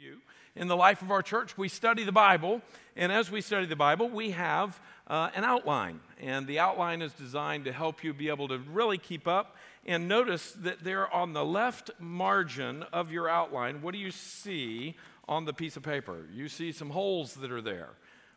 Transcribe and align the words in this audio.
you. 0.00 0.16
In 0.56 0.66
the 0.66 0.76
life 0.76 1.02
of 1.02 1.10
our 1.10 1.20
church, 1.22 1.58
we 1.58 1.68
study 1.68 2.04
the 2.04 2.12
Bible, 2.12 2.62
and 2.96 3.12
as 3.12 3.30
we 3.30 3.42
study 3.42 3.66
the 3.66 3.76
Bible, 3.76 4.08
we 4.08 4.30
have 4.30 4.80
uh, 5.06 5.28
an 5.34 5.44
outline. 5.44 6.00
And 6.18 6.46
the 6.46 6.58
outline 6.58 7.02
is 7.02 7.12
designed 7.12 7.66
to 7.66 7.72
help 7.72 8.02
you 8.02 8.14
be 8.14 8.30
able 8.30 8.48
to 8.48 8.58
really 8.58 8.96
keep 8.96 9.28
up. 9.28 9.56
And 9.84 10.08
notice 10.08 10.52
that 10.52 10.82
there 10.82 11.12
on 11.12 11.34
the 11.34 11.44
left 11.44 11.90
margin 11.98 12.82
of 12.94 13.12
your 13.12 13.28
outline, 13.28 13.82
what 13.82 13.92
do 13.92 13.98
you 13.98 14.10
see 14.10 14.96
on 15.28 15.44
the 15.44 15.52
piece 15.52 15.76
of 15.76 15.82
paper? 15.82 16.24
You 16.32 16.48
see 16.48 16.72
some 16.72 16.90
holes 16.90 17.34
that 17.34 17.52
are 17.52 17.62
there. 17.62 17.90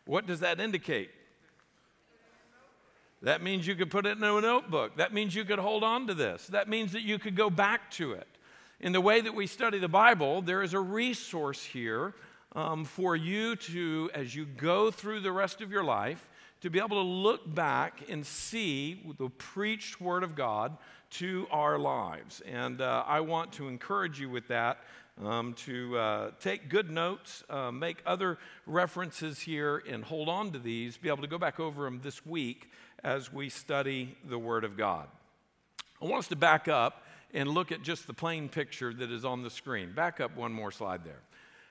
What 0.04 0.26
does 0.26 0.40
that 0.40 0.60
indicate? 0.60 1.10
That 3.22 3.42
means 3.42 3.66
you 3.66 3.74
could 3.74 3.90
put 3.90 4.04
it 4.04 4.18
in 4.18 4.22
a 4.22 4.40
notebook. 4.40 4.98
That 4.98 5.14
means 5.14 5.34
you 5.34 5.46
could 5.46 5.58
hold 5.58 5.82
on 5.82 6.08
to 6.08 6.14
this. 6.14 6.46
That 6.48 6.68
means 6.68 6.92
that 6.92 7.02
you 7.02 7.18
could 7.18 7.36
go 7.36 7.48
back 7.48 7.90
to 7.92 8.12
it. 8.12 8.28
In 8.84 8.92
the 8.92 9.00
way 9.00 9.22
that 9.22 9.34
we 9.34 9.46
study 9.46 9.78
the 9.78 9.88
Bible, 9.88 10.42
there 10.42 10.62
is 10.62 10.74
a 10.74 10.78
resource 10.78 11.64
here 11.64 12.12
um, 12.54 12.84
for 12.84 13.16
you 13.16 13.56
to, 13.56 14.10
as 14.12 14.36
you 14.36 14.44
go 14.44 14.90
through 14.90 15.20
the 15.20 15.32
rest 15.32 15.62
of 15.62 15.72
your 15.72 15.82
life, 15.82 16.28
to 16.60 16.68
be 16.68 16.80
able 16.80 17.02
to 17.02 17.08
look 17.08 17.54
back 17.54 18.02
and 18.10 18.26
see 18.26 19.02
the 19.16 19.30
preached 19.30 20.02
Word 20.02 20.22
of 20.22 20.34
God 20.34 20.76
to 21.12 21.46
our 21.50 21.78
lives. 21.78 22.42
And 22.42 22.82
uh, 22.82 23.04
I 23.06 23.20
want 23.20 23.52
to 23.52 23.68
encourage 23.68 24.20
you 24.20 24.28
with 24.28 24.48
that. 24.48 24.80
Um, 25.24 25.54
to 25.64 25.96
uh, 25.96 26.30
take 26.40 26.68
good 26.68 26.90
notes, 26.90 27.42
uh, 27.48 27.70
make 27.70 28.02
other 28.04 28.36
references 28.66 29.38
here, 29.38 29.82
and 29.88 30.04
hold 30.04 30.28
on 30.28 30.50
to 30.50 30.58
these, 30.58 30.98
be 30.98 31.08
able 31.08 31.22
to 31.22 31.28
go 31.28 31.38
back 31.38 31.58
over 31.58 31.84
them 31.84 32.00
this 32.02 32.26
week 32.26 32.68
as 33.02 33.32
we 33.32 33.48
study 33.48 34.14
the 34.28 34.38
Word 34.38 34.64
of 34.64 34.76
God. 34.76 35.06
I 36.02 36.06
want 36.06 36.18
us 36.18 36.28
to 36.28 36.36
back 36.36 36.68
up 36.68 37.03
and 37.34 37.48
look 37.50 37.72
at 37.72 37.82
just 37.82 38.06
the 38.06 38.14
plain 38.14 38.48
picture 38.48 38.94
that 38.94 39.10
is 39.10 39.24
on 39.24 39.42
the 39.42 39.50
screen. 39.50 39.92
Back 39.92 40.20
up 40.20 40.36
one 40.36 40.52
more 40.52 40.70
slide 40.70 41.04
there. 41.04 41.20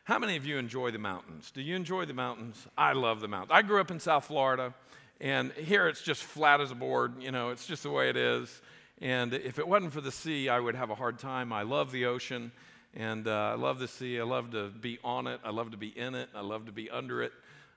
How 0.03 0.20
many 0.20 0.36
of 0.36 0.45
you 0.45 0.58
enjoy 0.58 0.91
the 0.91 0.99
mountains? 0.99 1.49
Do 1.52 1.62
you 1.62 1.77
enjoy 1.77 2.05
the 2.05 2.14
mountains? 2.14 2.67
I 2.78 2.92
love 2.92 3.22
the 3.22 3.30
mountains. 3.30 3.52
I 3.53 3.61
grew 3.61 3.80
up 3.80 3.89
in 3.89 4.02
South 4.02 4.25
Florida, 4.25 4.73
and 5.22 5.53
here 5.53 5.88
it's 5.88 6.02
just 6.02 6.22
flat 6.22 6.59
as 6.59 6.72
a 6.72 6.75
board. 6.75 7.23
You 7.23 7.31
know, 7.31 7.52
it's 7.52 7.66
just 7.66 7.83
the 7.83 7.89
way 7.89 8.09
it 8.09 8.17
is. 8.17 8.61
And 9.02 9.33
if 9.33 9.59
it 9.59 9.67
wasn't 9.67 9.94
for 9.94 10.02
the 10.02 10.11
sea, 10.11 10.50
I 10.50 10.59
would 10.59 10.75
have 10.75 10.89
a 10.89 10.95
hard 10.95 11.20
time. 11.20 11.53
I 11.53 11.64
love 11.64 11.94
the 11.94 12.05
ocean, 12.05 12.52
and 12.94 13.25
uh, 13.25 13.31
I 13.31 13.55
love 13.55 13.80
the 13.80 13.88
sea. 13.88 14.20
I 14.20 14.23
love 14.23 14.52
to 14.52 14.67
be 14.67 15.00
on 15.05 15.27
it. 15.27 15.39
I 15.45 15.52
love 15.52 15.72
to 15.72 15.77
be 15.77 15.98
in 15.98 16.14
it. 16.16 16.27
I 16.36 16.42
love 16.42 16.66
to 16.66 16.73
be 16.73 16.89
under 16.89 17.23
it. 17.23 17.31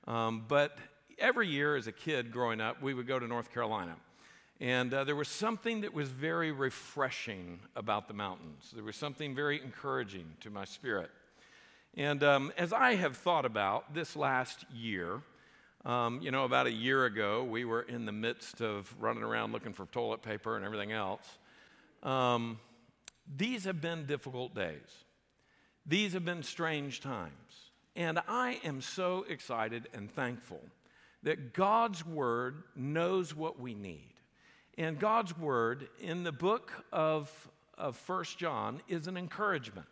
Um, 0.08 0.44
but 0.48 0.76
every 1.20 1.46
year 1.46 1.76
as 1.76 1.86
a 1.86 1.92
kid 1.92 2.32
growing 2.32 2.60
up, 2.60 2.82
we 2.82 2.92
would 2.92 3.06
go 3.06 3.20
to 3.20 3.28
North 3.28 3.52
Carolina. 3.54 3.94
And 4.60 4.92
uh, 4.94 5.04
there 5.04 5.16
was 5.16 5.28
something 5.28 5.82
that 5.82 5.92
was 5.92 6.08
very 6.08 6.50
refreshing 6.50 7.60
about 7.74 8.08
the 8.08 8.14
mountains. 8.14 8.72
There 8.74 8.84
was 8.84 8.96
something 8.96 9.34
very 9.34 9.62
encouraging 9.62 10.26
to 10.40 10.50
my 10.50 10.64
spirit. 10.64 11.10
And 11.94 12.22
um, 12.24 12.52
as 12.56 12.72
I 12.72 12.94
have 12.94 13.16
thought 13.16 13.44
about 13.44 13.92
this 13.94 14.16
last 14.16 14.64
year, 14.72 15.20
um, 15.84 16.20
you 16.20 16.30
know, 16.30 16.44
about 16.44 16.66
a 16.66 16.72
year 16.72 17.04
ago, 17.04 17.44
we 17.44 17.64
were 17.64 17.82
in 17.82 18.06
the 18.06 18.12
midst 18.12 18.60
of 18.60 18.94
running 18.98 19.22
around 19.22 19.52
looking 19.52 19.72
for 19.72 19.86
toilet 19.86 20.22
paper 20.22 20.56
and 20.56 20.64
everything 20.64 20.92
else. 20.92 21.38
Um, 22.02 22.58
these 23.36 23.64
have 23.64 23.80
been 23.80 24.06
difficult 24.06 24.54
days. 24.54 25.04
These 25.84 26.14
have 26.14 26.24
been 26.24 26.42
strange 26.42 27.00
times. 27.00 27.32
And 27.94 28.20
I 28.26 28.60
am 28.64 28.80
so 28.80 29.24
excited 29.28 29.88
and 29.94 30.10
thankful 30.10 30.60
that 31.22 31.54
God's 31.54 32.04
Word 32.04 32.62
knows 32.74 33.34
what 33.34 33.58
we 33.58 33.74
need. 33.74 34.15
And 34.78 34.98
God's 34.98 35.36
word 35.38 35.88
in 36.00 36.22
the 36.22 36.32
book 36.32 36.70
of, 36.92 37.30
of 37.78 38.00
1 38.06 38.24
John 38.36 38.82
is 38.88 39.06
an 39.06 39.16
encouragement. 39.16 39.86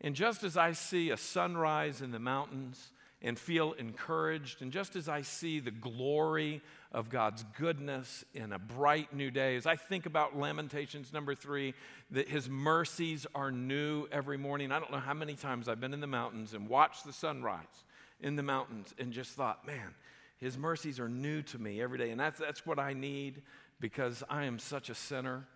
And 0.00 0.14
just 0.14 0.44
as 0.44 0.56
I 0.56 0.72
see 0.72 1.10
a 1.10 1.16
sunrise 1.16 2.00
in 2.00 2.10
the 2.10 2.18
mountains 2.18 2.90
and 3.20 3.38
feel 3.38 3.72
encouraged, 3.72 4.60
and 4.62 4.72
just 4.72 4.96
as 4.96 5.08
I 5.08 5.22
see 5.22 5.60
the 5.60 5.70
glory 5.70 6.62
of 6.92 7.10
God's 7.10 7.44
goodness 7.58 8.24
in 8.34 8.52
a 8.52 8.58
bright 8.58 9.14
new 9.14 9.30
day, 9.30 9.56
as 9.56 9.66
I 9.66 9.76
think 9.76 10.06
about 10.06 10.38
Lamentations 10.38 11.12
number 11.12 11.34
three, 11.34 11.74
that 12.10 12.28
His 12.28 12.48
mercies 12.48 13.26
are 13.34 13.50
new 13.50 14.06
every 14.10 14.38
morning. 14.38 14.72
I 14.72 14.78
don't 14.78 14.92
know 14.92 14.98
how 14.98 15.14
many 15.14 15.34
times 15.34 15.68
I've 15.68 15.80
been 15.80 15.94
in 15.94 16.00
the 16.00 16.06
mountains 16.06 16.54
and 16.54 16.68
watched 16.68 17.04
the 17.04 17.12
sunrise 17.12 17.84
in 18.20 18.36
the 18.36 18.42
mountains 18.42 18.94
and 18.98 19.12
just 19.12 19.32
thought, 19.32 19.66
man, 19.66 19.94
His 20.38 20.58
mercies 20.58 21.00
are 21.00 21.08
new 21.08 21.42
to 21.42 21.58
me 21.58 21.80
every 21.80 21.98
day. 21.98 22.10
And 22.10 22.20
that's, 22.20 22.38
that's 22.38 22.66
what 22.66 22.78
I 22.78 22.92
need 22.94 23.42
because 23.84 24.22
I 24.30 24.44
am 24.44 24.58
such 24.58 24.88
a 24.88 24.94
sinner. 24.94 25.46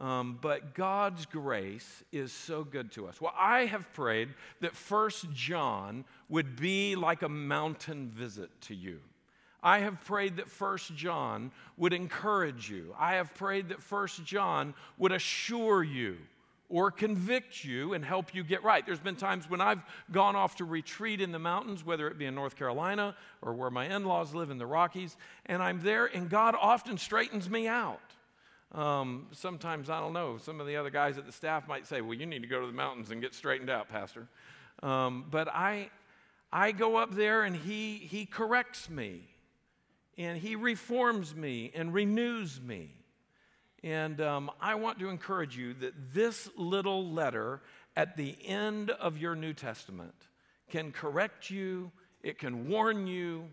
Um, 0.00 0.36
but 0.42 0.74
God's 0.74 1.26
grace 1.26 2.02
is 2.10 2.32
so 2.32 2.64
good 2.64 2.90
to 2.92 3.06
us. 3.06 3.20
Well, 3.20 3.32
I 3.38 3.66
have 3.66 3.92
prayed 3.92 4.30
that 4.60 4.74
First 4.74 5.30
John 5.32 6.04
would 6.28 6.56
be 6.56 6.96
like 6.96 7.22
a 7.22 7.28
mountain 7.28 8.08
visit 8.08 8.50
to 8.62 8.74
you. 8.74 8.98
I 9.62 9.78
have 9.78 10.04
prayed 10.04 10.38
that 10.38 10.50
First 10.50 10.96
John 10.96 11.52
would 11.76 11.92
encourage 11.92 12.68
you. 12.68 12.96
I 12.98 13.14
have 13.14 13.32
prayed 13.34 13.68
that 13.68 13.80
First 13.80 14.24
John 14.24 14.74
would 14.98 15.12
assure 15.12 15.84
you 15.84 16.16
or 16.68 16.90
convict 16.90 17.64
you 17.64 17.94
and 17.94 18.04
help 18.04 18.34
you 18.34 18.44
get 18.44 18.62
right. 18.62 18.84
There's 18.84 18.98
been 18.98 19.16
times 19.16 19.48
when 19.48 19.60
I've 19.60 19.82
gone 20.10 20.36
off 20.36 20.56
to 20.56 20.64
retreat 20.64 21.20
in 21.20 21.32
the 21.32 21.38
mountains, 21.38 21.84
whether 21.84 22.08
it 22.08 22.18
be 22.18 22.26
in 22.26 22.34
North 22.34 22.56
Carolina 22.56 23.16
or 23.40 23.54
where 23.54 23.70
my 23.70 23.86
in 23.86 24.04
laws 24.04 24.34
live 24.34 24.50
in 24.50 24.58
the 24.58 24.66
Rockies, 24.66 25.16
and 25.46 25.62
I'm 25.62 25.80
there, 25.80 26.06
and 26.06 26.28
God 26.28 26.54
often 26.60 26.98
straightens 26.98 27.48
me 27.48 27.66
out. 27.66 28.00
Um, 28.72 29.28
sometimes, 29.32 29.88
I 29.88 29.98
don't 29.98 30.12
know, 30.12 30.36
some 30.36 30.60
of 30.60 30.66
the 30.66 30.76
other 30.76 30.90
guys 30.90 31.16
at 31.16 31.24
the 31.24 31.32
staff 31.32 31.66
might 31.66 31.86
say, 31.86 32.02
Well, 32.02 32.14
you 32.14 32.26
need 32.26 32.42
to 32.42 32.48
go 32.48 32.60
to 32.60 32.66
the 32.66 32.72
mountains 32.72 33.10
and 33.10 33.22
get 33.22 33.34
straightened 33.34 33.70
out, 33.70 33.88
Pastor. 33.88 34.28
Um, 34.82 35.24
but 35.30 35.48
I, 35.48 35.88
I 36.52 36.72
go 36.72 36.96
up 36.96 37.14
there 37.14 37.44
and 37.44 37.56
he, 37.56 37.94
he 37.94 38.26
corrects 38.26 38.90
me, 38.90 39.22
and 40.18 40.36
he 40.36 40.54
reforms 40.54 41.34
me 41.34 41.72
and 41.74 41.94
renews 41.94 42.60
me. 42.60 42.90
And 43.84 44.20
um, 44.20 44.50
I 44.60 44.74
want 44.74 44.98
to 44.98 45.08
encourage 45.08 45.56
you 45.56 45.74
that 45.74 46.12
this 46.12 46.48
little 46.56 47.10
letter 47.10 47.62
at 47.96 48.16
the 48.16 48.36
end 48.44 48.90
of 48.90 49.18
your 49.18 49.34
New 49.34 49.52
Testament 49.52 50.14
can 50.70 50.92
correct 50.92 51.50
you, 51.50 51.90
it 52.22 52.38
can 52.38 52.68
warn 52.68 53.06
you, 53.06 53.48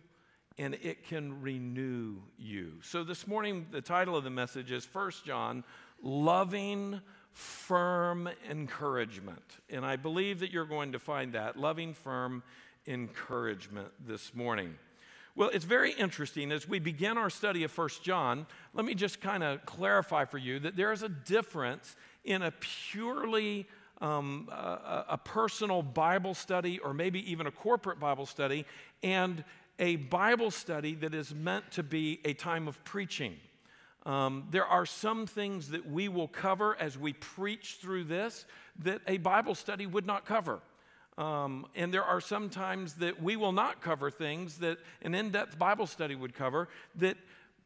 and 0.57 0.75
it 0.75 1.07
can 1.07 1.41
renew 1.41 2.15
you. 2.37 2.73
So 2.81 3.03
this 3.03 3.27
morning, 3.27 3.67
the 3.71 3.81
title 3.81 4.15
of 4.15 4.23
the 4.23 4.29
message 4.29 4.71
is 4.71 4.85
First 4.85 5.25
John 5.25 5.63
Loving 6.01 7.01
Firm 7.31 8.29
Encouragement. 8.49 9.43
And 9.69 9.85
I 9.85 9.95
believe 9.97 10.39
that 10.39 10.51
you're 10.51 10.65
going 10.65 10.93
to 10.93 10.99
find 10.99 11.33
that 11.33 11.57
loving, 11.57 11.93
firm 11.93 12.43
encouragement 12.87 13.89
this 14.07 14.33
morning. 14.33 14.75
Well, 15.37 15.49
it's 15.49 15.65
very 15.65 15.91
interesting. 15.91 16.53
As 16.53 16.65
we 16.65 16.79
begin 16.79 17.17
our 17.17 17.29
study 17.29 17.65
of 17.65 17.71
First 17.71 18.01
John, 18.03 18.47
let 18.73 18.85
me 18.85 18.95
just 18.95 19.19
kind 19.19 19.43
of 19.43 19.65
clarify 19.65 20.23
for 20.23 20.37
you 20.37 20.59
that 20.59 20.77
there 20.77 20.93
is 20.93 21.03
a 21.03 21.09
difference 21.09 21.97
in 22.23 22.41
a 22.41 22.51
purely 22.51 23.67
um, 23.99 24.47
a, 24.49 25.05
a 25.09 25.17
personal 25.17 25.81
Bible 25.81 26.35
study 26.35 26.79
or 26.79 26.93
maybe 26.93 27.29
even 27.29 27.47
a 27.47 27.51
corporate 27.51 27.99
Bible 27.99 28.25
study 28.25 28.65
and 29.03 29.43
a 29.77 29.97
Bible 29.97 30.51
study 30.51 30.95
that 30.95 31.13
is 31.13 31.35
meant 31.35 31.69
to 31.71 31.83
be 31.83 32.21
a 32.23 32.33
time 32.33 32.69
of 32.69 32.81
preaching. 32.85 33.35
Um, 34.05 34.47
there 34.51 34.65
are 34.65 34.85
some 34.85 35.27
things 35.27 35.69
that 35.69 35.89
we 35.89 36.07
will 36.07 36.29
cover 36.29 36.77
as 36.79 36.97
we 36.97 37.11
preach 37.11 37.79
through 37.81 38.05
this 38.05 38.45
that 38.83 39.01
a 39.05 39.17
Bible 39.17 39.55
study 39.55 39.85
would 39.85 40.05
not 40.05 40.25
cover. 40.25 40.61
Um, 41.17 41.65
and 41.75 41.93
there 41.93 42.03
are 42.03 42.19
some 42.19 42.49
times 42.49 42.95
that 42.95 43.21
we 43.21 43.35
will 43.35 43.53
not 43.53 43.81
cover 43.81 44.11
things 44.11 44.57
that 44.57 44.79
an 45.01 45.15
in 45.15 45.31
depth 45.31 45.57
Bible 45.57 45.87
study 45.87 46.15
would 46.15 46.33
cover. 46.33 46.67
That 46.95 47.17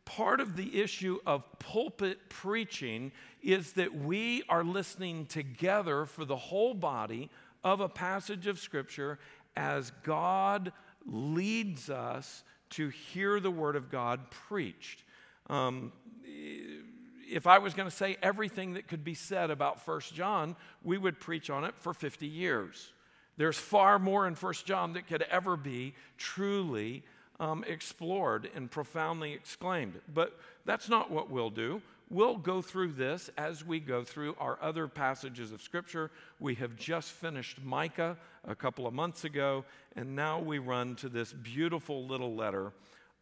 part 0.06 0.40
of 0.40 0.56
the 0.56 0.82
issue 0.82 1.20
of 1.26 1.44
pulpit 1.60 2.30
preaching 2.30 3.12
is 3.42 3.74
that 3.74 3.96
we 3.96 4.44
are 4.50 4.64
listening 4.64 5.26
together 5.26 6.06
for 6.06 6.26
the 6.26 6.36
whole 6.36 6.74
body 6.74 7.30
of 7.64 7.80
a 7.80 7.90
passage 7.90 8.48
of 8.48 8.60
Scripture 8.60 9.20
as 9.56 9.92
God 10.04 10.72
leads 11.06 11.90
us 11.90 12.44
to 12.72 12.90
hear 12.90 13.40
the 13.40 13.52
Word 13.52 13.76
of 13.76 13.90
God 13.90 14.30
preached. 14.30 15.04
Um, 15.50 15.92
if 16.24 17.48
I 17.48 17.58
was 17.58 17.74
going 17.74 17.90
to 17.90 17.96
say 17.96 18.18
everything 18.22 18.74
that 18.74 18.88
could 18.88 19.04
be 19.04 19.14
said 19.14 19.50
about 19.50 19.84
First 19.84 20.14
John, 20.14 20.56
we 20.84 20.98
would 20.98 21.20
preach 21.20 21.50
on 21.50 21.64
it 21.64 21.76
for 21.78 21.94
50 21.94 22.28
years. 22.28 22.92
There's 23.40 23.58
far 23.58 24.00
more 24.00 24.28
in 24.28 24.36
First 24.36 24.66
John 24.66 24.92
that 24.94 25.08
could 25.08 25.22
ever 25.22 25.56
be 25.56 25.94
truly 26.18 27.04
um, 27.40 27.64
explored 27.66 28.50
and 28.54 28.70
profoundly 28.70 29.32
exclaimed. 29.32 29.98
But 30.14 30.38
that's 30.66 30.90
not 30.90 31.10
what 31.10 31.30
we'll 31.30 31.50
do. 31.50 31.82
We'll 32.10 32.36
go 32.36 32.62
through 32.62 32.92
this 32.94 33.30
as 33.38 33.64
we 33.64 33.80
go 33.80 34.04
through 34.04 34.36
our 34.42 34.60
other 34.62 34.90
passages 34.90 35.54
of 35.54 35.62
Scripture. 35.62 36.12
We 36.42 36.56
have 36.56 36.76
just 36.76 37.12
finished 37.12 37.64
Micah 37.64 38.18
a 38.46 38.56
couple 38.56 38.86
of 38.86 38.94
months 38.94 39.24
ago, 39.24 39.64
and 39.96 40.18
now 40.18 40.42
we 40.42 40.60
run 40.60 40.98
to 40.98 41.08
this 41.08 41.32
beautiful 41.32 42.06
little 42.06 42.36
letter 42.36 42.74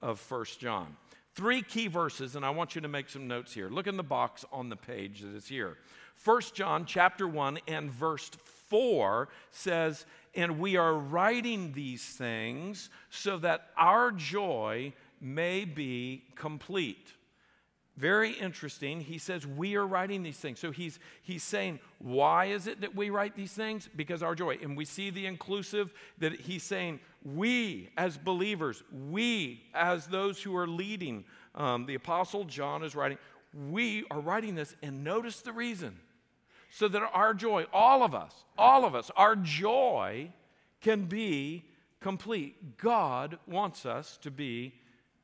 of 0.02 0.19
First 0.19 0.60
John. 0.60 0.98
Three 1.36 1.62
key 1.62 1.86
verses, 1.86 2.36
and 2.36 2.44
I 2.44 2.50
want 2.50 2.74
you 2.74 2.81
to 2.81 2.88
make 2.88 3.10
some 3.10 3.28
notes 3.28 3.54
here. 3.54 3.69
Look 3.69 3.86
in 3.86 3.98
the 3.98 4.04
box 4.04 4.46
on 4.52 4.69
the 4.69 4.75
page 4.75 5.22
that 5.22 5.36
is 5.36 5.48
here. 5.48 5.78
First 6.16 6.56
John 6.56 6.86
chapter 6.88 7.28
1 7.28 7.60
and 7.68 7.92
verse 7.92 8.31
4 8.69 9.30
says, 9.52 10.06
And 10.36 10.60
we 10.60 10.78
are 10.78 10.94
writing 10.94 11.74
these 11.74 12.04
things 12.04 12.90
so 13.10 13.38
that 13.40 13.69
our 13.78 14.12
joy 14.12 14.94
may 15.19 15.66
be 15.66 16.24
complete. 16.36 17.14
Very 17.98 18.34
interesting. 18.34 19.02
He 19.02 19.18
says, 19.18 19.48
We 19.48 19.75
are 19.75 19.86
writing 19.86 20.22
these 20.22 20.38
things. 20.38 20.60
So 20.60 20.72
he's, 20.72 21.00
he's 21.24 21.44
saying, 21.44 21.80
Why 21.98 22.46
is 22.46 22.68
it 22.68 22.81
that 22.81 22.96
we 22.96 23.10
write 23.10 23.36
these 23.36 23.54
things? 23.54 23.90
Because 23.96 24.22
our 24.22 24.36
joy. 24.36 24.60
And 24.62 24.78
we 24.78 24.86
see 24.86 25.10
the 25.10 25.25
inclusive 25.25 25.92
that 26.19 26.34
he's 26.42 26.62
saying, 26.62 27.00
We 27.24 27.90
as 27.98 28.18
believers, 28.18 28.84
we 29.10 29.64
as 29.74 30.06
those 30.06 30.42
who 30.44 30.56
are 30.56 30.68
leading, 30.68 31.25
um, 31.56 31.88
the 31.88 31.96
Apostle 31.96 32.44
John 32.44 32.84
is 32.84 32.96
writing, 32.96 33.18
we 33.69 34.06
are 34.12 34.19
writing 34.19 34.54
this, 34.54 34.75
and 34.84 35.04
notice 35.04 35.42
the 35.42 35.52
reason. 35.52 35.98
So 36.78 36.88
that 36.88 37.02
our 37.12 37.34
joy, 37.34 37.66
all 37.74 38.04
of 38.04 38.14
us, 38.14 38.32
all 38.56 38.86
of 38.86 38.94
us, 38.94 39.10
our 39.16 39.36
joy 39.36 40.30
can 40.80 41.06
be 41.06 41.66
complete. 42.02 42.78
God 42.78 43.40
wants 43.48 43.84
us 43.88 44.20
to 44.22 44.30
be 44.30 44.76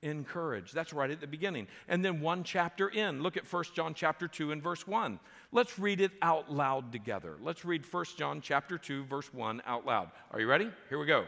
encouraged. 0.02 0.74
That's 0.74 0.94
right 0.94 1.12
at 1.12 1.22
the 1.22 1.28
beginning. 1.28 1.68
And 1.88 2.04
then 2.04 2.22
one 2.22 2.44
chapter 2.44 2.90
in, 2.90 3.22
look 3.22 3.38
at 3.38 3.46
1 3.46 3.66
John 3.76 3.94
chapter 3.94 4.28
2 4.28 4.52
and 4.52 4.64
verse 4.64 4.88
1. 4.88 5.20
Let's 5.52 5.78
read 5.78 6.02
it 6.02 6.14
out 6.24 6.52
loud 6.52 6.92
together. 6.92 7.36
Let's 7.40 7.64
read 7.64 7.86
1 7.86 8.06
John 8.18 8.42
chapter 8.42 8.80
2 8.80 9.06
verse 9.06 9.32
1 9.32 9.62
out 9.68 9.86
loud. 9.86 10.10
Are 10.32 10.40
you 10.40 10.48
ready? 10.48 10.72
Here 10.90 10.98
we 10.98 11.06
go. 11.06 11.26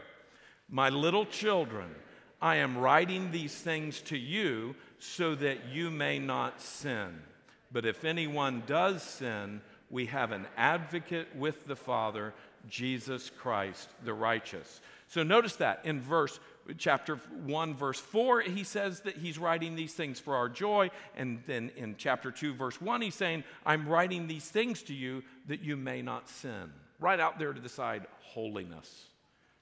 My 0.68 0.88
little 0.88 1.24
children, 1.24 1.94
I 2.42 2.56
am 2.56 2.76
writing 2.76 3.30
these 3.30 3.54
things 3.54 4.00
to 4.00 4.18
you 4.18 4.74
so 4.98 5.36
that 5.36 5.66
you 5.70 5.88
may 5.88 6.18
not 6.18 6.60
sin. 6.60 7.22
But 7.70 7.86
if 7.86 8.04
anyone 8.04 8.64
does 8.66 9.04
sin, 9.04 9.60
we 9.90 10.06
have 10.06 10.32
an 10.32 10.46
advocate 10.56 11.28
with 11.36 11.66
the 11.66 11.76
Father, 11.76 12.34
Jesus 12.68 13.30
Christ 13.30 13.88
the 14.04 14.14
righteous. 14.14 14.80
So 15.08 15.22
notice 15.22 15.56
that 15.56 15.80
in 15.84 16.00
verse 16.00 16.40
chapter 16.78 17.16
1, 17.16 17.74
verse 17.74 18.00
4, 18.00 18.40
he 18.40 18.64
says 18.64 19.00
that 19.00 19.16
he's 19.16 19.38
writing 19.38 19.76
these 19.76 19.94
things 19.94 20.18
for 20.18 20.34
our 20.34 20.48
joy. 20.48 20.90
And 21.16 21.42
then 21.46 21.70
in 21.76 21.94
chapter 21.96 22.30
2, 22.30 22.54
verse 22.54 22.80
1, 22.80 23.02
he's 23.02 23.14
saying, 23.14 23.44
I'm 23.64 23.88
writing 23.88 24.26
these 24.26 24.48
things 24.48 24.82
to 24.84 24.94
you 24.94 25.22
that 25.46 25.60
you 25.60 25.76
may 25.76 26.02
not 26.02 26.28
sin. 26.28 26.72
Right 26.98 27.20
out 27.20 27.38
there 27.38 27.52
to 27.52 27.60
the 27.60 27.68
side, 27.68 28.06
holiness. 28.20 29.06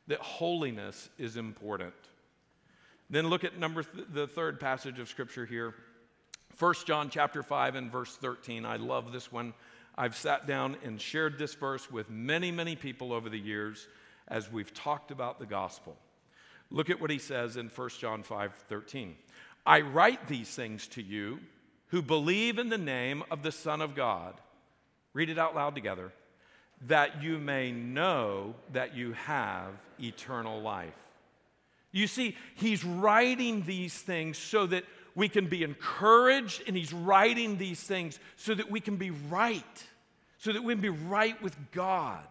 That 0.07 0.21
holiness 0.21 1.09
is 1.19 1.37
important. 1.37 1.95
Then 3.11 3.29
look 3.29 3.45
at 3.45 3.59
number 3.59 3.83
th- 3.83 4.07
the 4.13 4.27
third 4.27 4.61
passage 4.61 4.99
of 4.99 5.09
scripture 5.09 5.45
here. 5.45 5.75
1 6.59 6.75
John 6.87 7.11
chapter 7.11 7.43
5 7.43 7.75
and 7.75 7.91
verse 7.91 8.17
13. 8.17 8.65
I 8.65 8.77
love 8.77 9.13
this 9.13 9.31
one. 9.33 9.53
I've 9.97 10.17
sat 10.17 10.47
down 10.47 10.77
and 10.85 11.01
shared 11.01 11.39
this 11.39 11.55
verse 11.55 11.91
with 11.91 12.11
many, 12.11 12.51
many 12.51 12.75
people 12.75 13.13
over 13.13 13.29
the 13.29 13.39
years 13.39 13.87
as 14.27 14.51
we've 14.51 14.75
talked 14.75 15.11
about 15.11 15.39
the 15.39 15.47
gospel. 15.47 15.97
Look 16.71 16.91
at 16.91 17.01
what 17.01 17.11
he 17.11 17.19
says 17.19 17.57
in 17.57 17.69
1 17.69 17.89
John 18.01 18.23
5 18.23 18.53
13. 18.69 19.15
I 19.67 19.81
write 19.81 20.27
these 20.27 20.55
things 20.55 20.89
to 20.89 21.03
you 21.03 21.39
who 21.89 22.03
believe 22.03 22.59
in 22.59 22.69
the 22.69 22.79
name 22.79 23.23
of 23.31 23.43
the 23.43 23.53
Son 23.53 23.81
of 23.81 23.95
God. 23.95 24.35
Read 25.13 25.31
it 25.31 25.39
out 25.39 25.55
loud 25.55 25.75
together. 25.75 26.13
That 26.89 27.23
you 27.23 27.39
may 27.39 27.71
know 27.71 28.55
that 28.73 28.97
you 28.97 29.13
have 29.13 29.71
eternal 30.01 30.61
life. 30.61 30.95
You 31.93 32.09
see, 32.09 32.37
he's 32.57 32.85
writing 32.85 33.63
these 33.63 33.95
things 33.95 34.37
so 34.37 34.67
that 34.67 34.85
we 35.15 35.29
can 35.29 35.47
be 35.47 35.63
encouraged, 35.63 36.63
and 36.67 36.77
he's 36.77 36.93
writing 36.93 37.57
these 37.57 37.83
things 37.83 38.19
so 38.37 38.55
that 38.55 38.71
we 38.71 38.81
can 38.81 38.97
be 38.97 39.11
right, 39.11 39.85
so 40.39 40.53
that 40.53 40.63
we 40.63 40.75
can 40.75 40.83
be 40.83 40.89
right 40.89 41.41
with 41.43 41.57
God, 41.73 42.27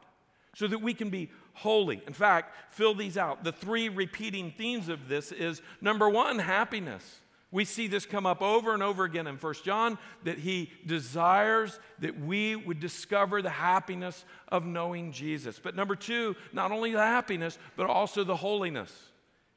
so 0.55 0.67
that 0.67 0.81
we 0.81 0.93
can 0.93 1.09
be 1.09 1.31
holy. 1.53 2.01
In 2.07 2.13
fact, 2.13 2.55
fill 2.73 2.95
these 2.95 3.17
out. 3.17 3.43
The 3.43 3.51
three 3.51 3.89
repeating 3.89 4.51
themes 4.57 4.89
of 4.89 5.07
this 5.07 5.31
is 5.31 5.61
number 5.81 6.09
one, 6.09 6.39
happiness. 6.39 7.19
We 7.51 7.65
see 7.65 7.85
this 7.85 8.07
come 8.07 8.25
up 8.25 8.41
over 8.41 8.73
and 8.73 8.81
over 8.81 9.03
again 9.03 9.27
in 9.27 9.37
First 9.37 9.63
John 9.63 9.99
that 10.23 10.39
he 10.39 10.71
desires 10.87 11.79
that 11.99 12.19
we 12.19 12.55
would 12.55 12.79
discover 12.79 13.43
the 13.43 13.51
happiness 13.51 14.25
of 14.47 14.65
knowing 14.65 15.11
Jesus. 15.11 15.59
But 15.59 15.75
number 15.75 15.95
two, 15.95 16.35
not 16.51 16.71
only 16.71 16.93
the 16.93 16.97
happiness, 16.97 17.59
but 17.75 17.85
also 17.85 18.23
the 18.23 18.35
holiness. 18.35 18.91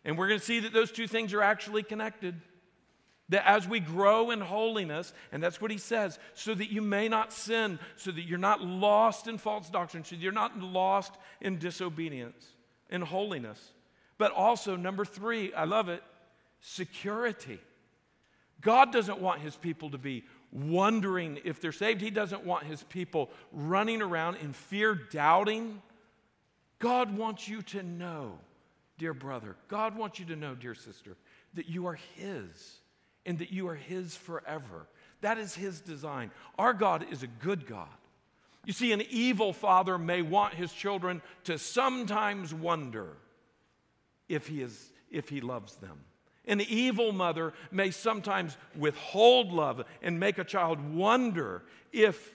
And 0.05 0.19
we're 0.19 0.29
going 0.29 0.41
to 0.41 0.45
see 0.45 0.61
that 0.61 0.75
those 0.75 0.93
two 0.93 1.07
things 1.07 1.33
are 1.33 1.41
actually 1.41 1.83
connected. 1.83 2.39
That 3.31 3.49
as 3.49 3.67
we 3.67 3.81
grow 3.81 4.31
in 4.31 4.41
holiness, 4.41 5.13
and 5.33 5.43
that's 5.43 5.61
what 5.61 5.73
he 5.73 5.79
says, 5.79 6.19
so 6.35 6.55
that 6.55 6.71
you 6.71 6.81
may 6.81 7.09
not 7.09 7.33
sin, 7.33 7.81
so 7.97 8.13
that 8.13 8.23
you're 8.23 8.39
not 8.39 8.63
lost 8.63 9.27
in 9.27 9.39
false 9.39 9.69
doctrine, 9.69 10.05
so 10.05 10.15
you're 10.15 10.31
not 10.31 10.61
lost 10.61 11.15
in 11.41 11.59
disobedience, 11.59 12.47
in 12.89 13.03
holiness. 13.03 13.73
But 14.17 14.33
also, 14.33 14.77
number 14.77 15.05
three, 15.05 15.53
I 15.53 15.65
love 15.65 15.89
it, 15.89 16.03
security. 16.61 17.59
God 18.61 18.93
doesn't 18.93 19.21
want 19.21 19.41
his 19.41 19.57
people 19.57 19.91
to 19.91 19.99
be 19.99 20.25
wondering 20.53 21.41
if 21.45 21.61
they're 21.61 21.73
saved. 21.73 22.01
He 22.01 22.11
doesn't 22.11 22.45
want 22.45 22.65
his 22.65 22.83
people 22.85 23.31
running 23.53 24.03
around 24.03 24.37
in 24.37 24.53
fear, 24.53 24.95
doubting. 24.95 25.83
God 26.79 27.17
wants 27.17 27.49
you 27.49 27.63
to 27.63 27.83
know, 27.83 28.39
dear 28.99 29.15
brother, 29.15 29.57
God 29.69 29.97
wants 29.97 30.19
you 30.19 30.27
to 30.27 30.37
know, 30.37 30.55
dear 30.55 30.75
sister, 30.75 31.17
that 31.55 31.69
you 31.69 31.87
are 31.87 31.99
his 32.15 32.79
and 33.27 33.39
that 33.39 33.53
you 33.53 33.69
are 33.69 33.75
His 33.75 34.17
forever. 34.17 34.87
That 35.21 35.37
is 35.37 35.55
His 35.55 35.81
design. 35.81 36.31
Our 36.59 36.73
God 36.73 37.07
is 37.11 37.23
a 37.23 37.27
good 37.27 37.67
God. 37.67 37.89
You 38.67 38.73
see, 38.73 38.93
an 38.93 39.03
evil 39.09 39.53
father 39.53 39.97
may 39.97 40.23
want 40.23 40.53
his 40.55 40.73
children 40.73 41.23
to 41.45 41.57
sometimes 41.57 42.53
wonder 42.53 43.17
if 44.29 44.49
he, 44.49 44.61
is, 44.61 44.93
if 45.09 45.29
he 45.29 45.41
loves 45.41 45.77
them. 45.77 46.01
An 46.49 46.61
evil 46.61 47.13
mother 47.13 47.55
may 47.71 47.93
sometimes 47.93 48.57
withhold 48.77 49.53
love 49.53 49.85
and 50.03 50.19
make 50.19 50.39
a 50.39 50.45
child 50.45 50.81
wonder 50.95 51.63
if, 51.93 52.35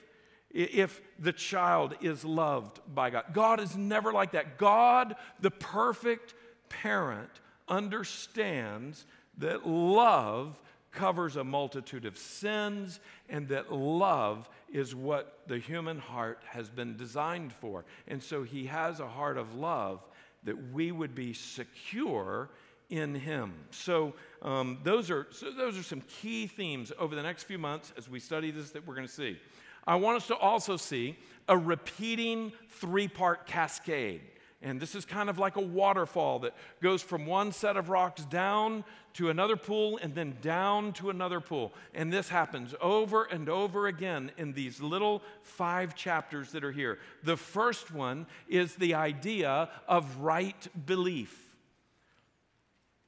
if 0.50 1.02
the 1.18 1.34
child 1.34 1.94
is 2.00 2.24
loved 2.24 2.80
by 2.92 3.10
God. 3.10 3.24
God 3.34 3.60
is 3.60 3.76
never 3.76 4.10
like 4.10 4.32
that. 4.32 4.56
God, 4.56 5.16
the 5.40 5.50
perfect 5.50 6.34
parent, 6.70 7.30
understands 7.68 9.04
that 9.36 9.66
love 9.66 10.58
covers 10.92 11.36
a 11.36 11.44
multitude 11.44 12.04
of 12.04 12.16
sins, 12.16 13.00
and 13.28 13.48
that 13.48 13.72
love 13.72 14.48
is 14.70 14.94
what 14.94 15.38
the 15.46 15.58
human 15.58 15.98
heart 15.98 16.40
has 16.46 16.68
been 16.68 16.96
designed 16.96 17.52
for. 17.52 17.84
And 18.06 18.22
so 18.22 18.42
he 18.42 18.66
has 18.66 19.00
a 19.00 19.08
heart 19.08 19.38
of 19.38 19.54
love 19.54 20.00
that 20.44 20.72
we 20.72 20.92
would 20.92 21.14
be 21.14 21.32
secure 21.32 22.50
in 22.90 23.14
him. 23.14 23.54
So, 23.70 24.14
um, 24.42 24.78
those, 24.82 25.10
are, 25.10 25.26
so 25.30 25.50
those 25.50 25.78
are 25.78 25.82
some 25.82 26.02
key 26.20 26.46
themes 26.46 26.92
over 26.98 27.14
the 27.14 27.22
next 27.22 27.44
few 27.44 27.58
months 27.58 27.92
as 27.96 28.08
we 28.08 28.20
study 28.20 28.50
this 28.50 28.70
that 28.72 28.86
we're 28.86 28.94
going 28.94 29.06
to 29.06 29.12
see. 29.12 29.38
I 29.86 29.96
want 29.96 30.18
us 30.18 30.26
to 30.28 30.36
also 30.36 30.76
see 30.76 31.18
a 31.48 31.56
repeating 31.56 32.52
three 32.68 33.08
part 33.08 33.46
cascade. 33.46 34.20
And 34.62 34.80
this 34.80 34.94
is 34.94 35.04
kind 35.04 35.28
of 35.28 35.38
like 35.38 35.56
a 35.56 35.60
waterfall 35.60 36.38
that 36.40 36.54
goes 36.80 37.02
from 37.02 37.26
one 37.26 37.50
set 37.50 37.76
of 37.76 37.88
rocks 37.88 38.24
down 38.24 38.84
to 39.14 39.28
another 39.28 39.56
pool 39.56 39.98
and 40.00 40.14
then 40.14 40.36
down 40.40 40.92
to 40.94 41.10
another 41.10 41.40
pool. 41.40 41.72
And 41.94 42.12
this 42.12 42.28
happens 42.28 42.72
over 42.80 43.24
and 43.24 43.48
over 43.48 43.88
again 43.88 44.30
in 44.38 44.52
these 44.52 44.80
little 44.80 45.22
five 45.42 45.96
chapters 45.96 46.52
that 46.52 46.62
are 46.62 46.70
here. 46.70 47.00
The 47.24 47.36
first 47.36 47.92
one 47.92 48.26
is 48.48 48.76
the 48.76 48.94
idea 48.94 49.68
of 49.88 50.18
right 50.18 50.68
belief. 50.86 51.36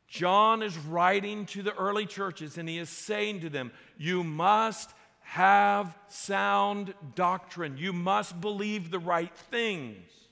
John 0.08 0.62
is 0.62 0.76
writing 0.76 1.46
to 1.46 1.62
the 1.62 1.75
early 1.75 2.06
churches 2.06 2.58
and 2.58 2.68
he 2.68 2.78
is 2.78 2.88
saying 2.88 3.40
to 3.40 3.49
them, 3.49 3.70
You 3.96 4.25
must 4.25 4.90
have 5.20 5.96
sound 6.08 6.94
doctrine, 7.14 7.76
you 7.78 7.92
must 7.92 8.40
believe 8.40 8.90
the 8.90 8.99
right 8.99 9.34
things 9.50 10.24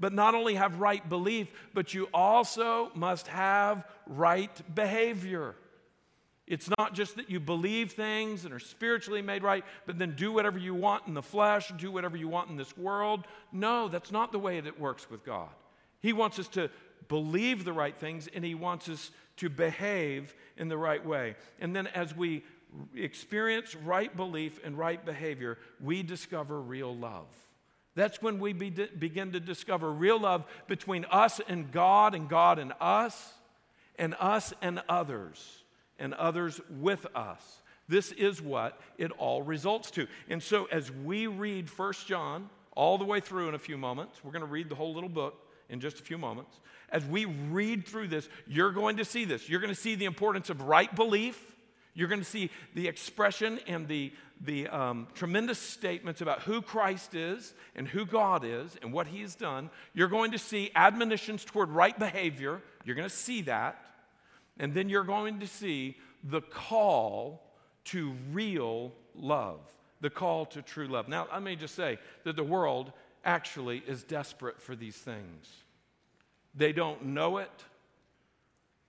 but 0.00 0.12
not 0.12 0.34
only 0.34 0.54
have 0.54 0.80
right 0.80 1.06
belief, 1.08 1.48
but 1.72 1.94
you 1.94 2.08
also 2.12 2.90
must 2.94 3.28
have 3.28 3.86
right 4.06 4.74
behavior. 4.74 5.54
It's 6.46 6.68
not 6.78 6.92
just 6.92 7.16
that 7.16 7.30
you 7.30 7.40
believe 7.40 7.92
things 7.92 8.44
and 8.44 8.52
are 8.52 8.58
spiritually 8.58 9.22
made 9.22 9.42
right, 9.42 9.64
but 9.86 9.98
then 9.98 10.14
do 10.14 10.30
whatever 10.30 10.58
you 10.58 10.74
want 10.74 11.06
in 11.06 11.14
the 11.14 11.22
flesh, 11.22 11.72
do 11.78 11.90
whatever 11.90 12.16
you 12.16 12.28
want 12.28 12.50
in 12.50 12.56
this 12.56 12.76
world. 12.76 13.24
No, 13.50 13.88
that's 13.88 14.12
not 14.12 14.30
the 14.30 14.38
way 14.38 14.60
that 14.60 14.78
works 14.78 15.08
with 15.08 15.24
God. 15.24 15.48
He 16.00 16.12
wants 16.12 16.38
us 16.38 16.48
to 16.48 16.68
believe 17.08 17.64
the 17.64 17.72
right 17.72 17.96
things 17.96 18.28
and 18.34 18.44
He 18.44 18.54
wants 18.54 18.90
us 18.90 19.10
to 19.38 19.48
behave 19.48 20.34
in 20.58 20.68
the 20.68 20.76
right 20.76 21.04
way. 21.04 21.36
And 21.60 21.74
then 21.74 21.86
as 21.88 22.14
we 22.14 22.44
experience 22.94 23.74
right 23.74 24.14
belief 24.14 24.60
and 24.64 24.76
right 24.76 25.02
behavior, 25.02 25.58
we 25.80 26.02
discover 26.02 26.60
real 26.60 26.94
love. 26.94 27.26
That's 27.94 28.20
when 28.20 28.38
we 28.38 28.52
be, 28.52 28.70
begin 28.70 29.32
to 29.32 29.40
discover 29.40 29.92
real 29.92 30.20
love 30.20 30.44
between 30.66 31.04
us 31.10 31.40
and 31.48 31.70
God, 31.70 32.14
and 32.14 32.28
God 32.28 32.58
and 32.58 32.72
us, 32.80 33.34
and 33.96 34.14
us 34.18 34.52
and 34.60 34.82
others, 34.88 35.62
and 35.98 36.14
others 36.14 36.60
with 36.68 37.06
us. 37.14 37.62
This 37.88 38.12
is 38.12 38.40
what 38.42 38.80
it 38.98 39.12
all 39.12 39.42
results 39.42 39.90
to. 39.92 40.08
And 40.28 40.42
so, 40.42 40.64
as 40.72 40.90
we 40.90 41.26
read 41.26 41.70
First 41.70 42.06
John, 42.06 42.48
all 42.76 42.98
the 42.98 43.04
way 43.04 43.20
through 43.20 43.48
in 43.48 43.54
a 43.54 43.58
few 43.58 43.78
moments. 43.78 44.22
We're 44.22 44.32
going 44.32 44.44
to 44.44 44.50
read 44.50 44.68
the 44.68 44.74
whole 44.74 44.94
little 44.94 45.08
book 45.08 45.46
in 45.68 45.80
just 45.80 46.00
a 46.00 46.02
few 46.02 46.18
moments. 46.18 46.60
As 46.90 47.04
we 47.04 47.24
read 47.24 47.86
through 47.86 48.08
this, 48.08 48.28
you're 48.46 48.72
going 48.72 48.98
to 48.98 49.04
see 49.04 49.24
this. 49.24 49.48
You're 49.48 49.60
going 49.60 49.74
to 49.74 49.80
see 49.80 49.94
the 49.94 50.04
importance 50.04 50.50
of 50.50 50.62
right 50.62 50.94
belief. 50.94 51.53
You're 51.94 52.08
going 52.08 52.20
to 52.20 52.26
see 52.26 52.50
the 52.74 52.88
expression 52.88 53.60
and 53.66 53.86
the, 53.86 54.12
the 54.40 54.68
um, 54.68 55.06
tremendous 55.14 55.58
statements 55.58 56.20
about 56.20 56.42
who 56.42 56.60
Christ 56.60 57.14
is 57.14 57.54
and 57.76 57.86
who 57.86 58.04
God 58.04 58.44
is 58.44 58.76
and 58.82 58.92
what 58.92 59.06
He 59.06 59.22
has 59.22 59.34
done. 59.36 59.70
You're 59.94 60.08
going 60.08 60.32
to 60.32 60.38
see 60.38 60.70
admonitions 60.74 61.44
toward 61.44 61.70
right 61.70 61.96
behavior. 61.96 62.60
You're 62.84 62.96
going 62.96 63.08
to 63.08 63.14
see 63.14 63.42
that. 63.42 63.78
And 64.58 64.74
then 64.74 64.88
you're 64.88 65.04
going 65.04 65.40
to 65.40 65.46
see 65.46 65.96
the 66.22 66.40
call 66.40 67.42
to 67.86 68.14
real 68.32 68.92
love, 69.14 69.60
the 70.00 70.10
call 70.10 70.46
to 70.46 70.62
true 70.62 70.88
love. 70.88 71.08
Now, 71.08 71.28
let 71.32 71.42
me 71.42 71.54
just 71.56 71.74
say 71.74 71.98
that 72.24 72.36
the 72.36 72.44
world 72.44 72.92
actually 73.24 73.82
is 73.86 74.02
desperate 74.02 74.60
for 74.60 74.74
these 74.74 74.96
things. 74.96 75.48
They 76.54 76.72
don't 76.72 77.06
know 77.06 77.38
it, 77.38 77.50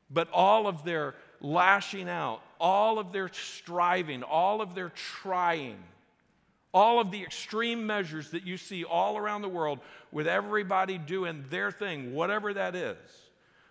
but 0.10 0.30
all 0.32 0.68
of 0.68 0.84
their 0.84 1.16
lashing 1.42 2.10
out, 2.10 2.42
all 2.60 3.00
of 3.00 3.12
their 3.12 3.30
striving, 3.32 4.24
all 4.24 4.62
of 4.62 4.76
their 4.76 4.90
trying, 4.90 5.78
all 6.74 7.00
of 7.00 7.12
the 7.12 7.24
extreme 7.24 7.88
measures 7.88 8.32
that 8.32 8.46
you 8.46 8.58
see 8.58 8.84
all 8.84 9.18
around 9.18 9.42
the 9.42 9.50
world 9.50 9.80
with 10.12 10.28
everybody 10.28 10.98
doing 10.98 11.46
their 11.50 11.72
thing, 11.72 12.14
whatever 12.14 12.54
that 12.54 12.76
is, 12.76 12.98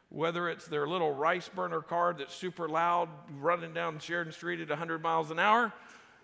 whether 0.09 0.49
it's 0.49 0.67
their 0.67 0.87
little 0.87 1.13
rice 1.13 1.49
burner 1.49 1.81
car 1.81 2.15
that's 2.17 2.35
super 2.35 2.69
loud 2.69 3.09
running 3.41 3.75
down 3.75 3.99
Sheridan 3.99 4.33
Street 4.33 4.61
at 4.61 4.69
100 4.69 5.03
miles 5.03 5.31
an 5.31 5.39
hour, 5.39 5.73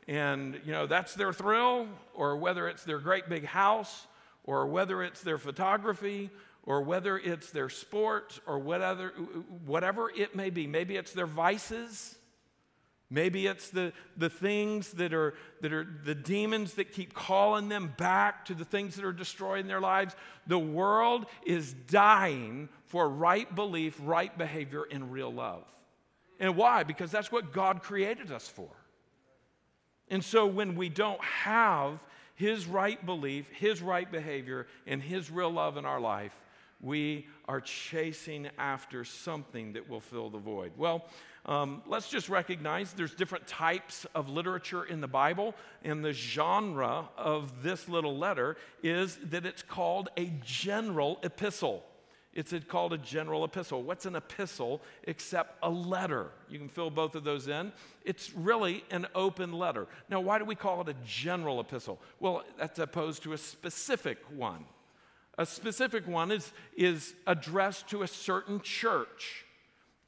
and 0.08 0.58
you 0.64 0.72
know 0.72 0.86
that's 0.86 1.14
their 1.14 1.32
thrill, 1.32 1.86
or 2.14 2.36
whether 2.36 2.68
it's 2.68 2.84
their 2.84 2.98
great 2.98 3.28
big 3.28 3.44
house, 3.44 4.06
or 4.44 4.66
whether 4.66 5.02
it's 5.02 5.22
their 5.22 5.38
photography, 5.38 6.30
or 6.62 6.82
whether 6.82 7.18
it's 7.18 7.50
their 7.50 7.68
sports, 7.68 8.40
or 8.46 8.58
whatever, 8.58 9.08
whatever 9.66 10.10
it 10.10 10.34
may 10.34 10.50
be. 10.50 10.66
Maybe 10.66 10.96
it's 10.96 11.12
their 11.12 11.26
vices. 11.26 12.16
Maybe 13.12 13.48
it's 13.48 13.70
the, 13.70 13.92
the 14.16 14.30
things 14.30 14.92
that 14.92 15.12
are, 15.12 15.34
that 15.62 15.72
are 15.72 15.86
the 16.04 16.14
demons 16.14 16.74
that 16.74 16.92
keep 16.92 17.12
calling 17.12 17.68
them 17.68 17.92
back 17.98 18.44
to 18.44 18.54
the 18.54 18.64
things 18.64 18.94
that 18.96 19.04
are 19.04 19.12
destroying 19.12 19.66
their 19.66 19.80
lives. 19.80 20.14
The 20.46 20.58
world 20.58 21.26
is 21.44 21.72
dying 21.72 22.68
for 22.86 23.08
right 23.08 23.52
belief, 23.52 23.98
right 24.00 24.36
behavior, 24.38 24.84
and 24.88 25.10
real 25.10 25.32
love. 25.32 25.64
And 26.38 26.56
why? 26.56 26.84
Because 26.84 27.10
that's 27.10 27.32
what 27.32 27.52
God 27.52 27.82
created 27.82 28.30
us 28.30 28.48
for. 28.48 28.68
And 30.08 30.24
so 30.24 30.46
when 30.46 30.76
we 30.76 30.88
don't 30.88 31.22
have 31.22 31.98
His 32.36 32.66
right 32.66 33.04
belief, 33.04 33.50
His 33.50 33.82
right 33.82 34.10
behavior, 34.10 34.68
and 34.86 35.02
His 35.02 35.32
real 35.32 35.50
love 35.50 35.76
in 35.76 35.84
our 35.84 36.00
life, 36.00 36.40
we 36.80 37.26
are 37.46 37.60
chasing 37.60 38.48
after 38.56 39.04
something 39.04 39.74
that 39.74 39.88
will 39.88 40.00
fill 40.00 40.30
the 40.30 40.38
void. 40.38 40.72
Well, 40.76 41.04
um, 41.50 41.82
let's 41.86 42.08
just 42.08 42.28
recognize 42.28 42.92
there's 42.92 43.14
different 43.14 43.46
types 43.48 44.06
of 44.14 44.28
literature 44.28 44.84
in 44.84 45.00
the 45.00 45.08
Bible, 45.08 45.54
and 45.82 46.04
the 46.04 46.12
genre 46.12 47.08
of 47.18 47.64
this 47.64 47.88
little 47.88 48.16
letter 48.16 48.56
is 48.84 49.18
that 49.30 49.44
it's 49.44 49.62
called 49.62 50.08
a 50.16 50.32
general 50.44 51.18
epistle. 51.24 51.82
It's 52.32 52.54
called 52.68 52.92
a 52.92 52.98
general 52.98 53.44
epistle. 53.44 53.82
What's 53.82 54.06
an 54.06 54.14
epistle 54.14 54.80
except 55.02 55.58
a 55.64 55.68
letter? 55.68 56.30
You 56.48 56.60
can 56.60 56.68
fill 56.68 56.88
both 56.88 57.16
of 57.16 57.24
those 57.24 57.48
in. 57.48 57.72
It's 58.04 58.32
really 58.32 58.84
an 58.92 59.08
open 59.16 59.52
letter. 59.52 59.88
Now, 60.08 60.20
why 60.20 60.38
do 60.38 60.44
we 60.44 60.54
call 60.54 60.80
it 60.82 60.88
a 60.88 60.94
general 61.04 61.58
epistle? 61.58 61.98
Well, 62.20 62.44
that's 62.56 62.78
opposed 62.78 63.24
to 63.24 63.32
a 63.32 63.38
specific 63.38 64.18
one. 64.36 64.64
A 65.38 65.44
specific 65.44 66.06
one 66.06 66.30
is, 66.30 66.52
is 66.76 67.14
addressed 67.26 67.88
to 67.88 68.02
a 68.02 68.06
certain 68.06 68.60
church, 68.60 69.44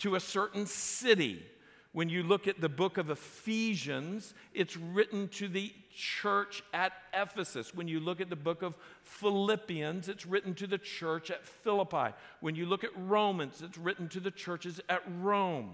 to 0.03 0.15
a 0.15 0.21
certain 0.21 0.67
city. 0.67 1.45
When 1.93 2.09
you 2.09 2.23
look 2.23 2.49
at 2.49 2.61
the 2.61 2.69
book 2.69 2.97
of 2.97 3.11
Ephesians, 3.11 4.33
it's 4.55 4.77
written 4.77 5.29
to 5.29 5.47
the 5.47 5.73
church 5.95 6.63
at 6.73 6.93
Ephesus. 7.13 7.75
When 7.75 7.87
you 7.87 8.01
look 8.01 8.21
at 8.21 8.31
the 8.31 8.37
book 8.37 8.63
of 8.63 8.75
Philippians, 9.03 10.09
it's 10.09 10.25
written 10.25 10.55
to 10.55 10.67
the 10.67 10.79
church 10.79 11.31
at 11.31 11.45
Philippi. 11.45 12.15
When 12.41 12.55
you 12.55 12.65
look 12.65 12.83
at 12.83 12.91
Romans, 12.97 13.61
it's 13.61 13.77
written 13.77 14.09
to 14.09 14.21
the 14.21 14.31
churches 14.31 14.81
at 14.89 15.03
Rome. 15.21 15.73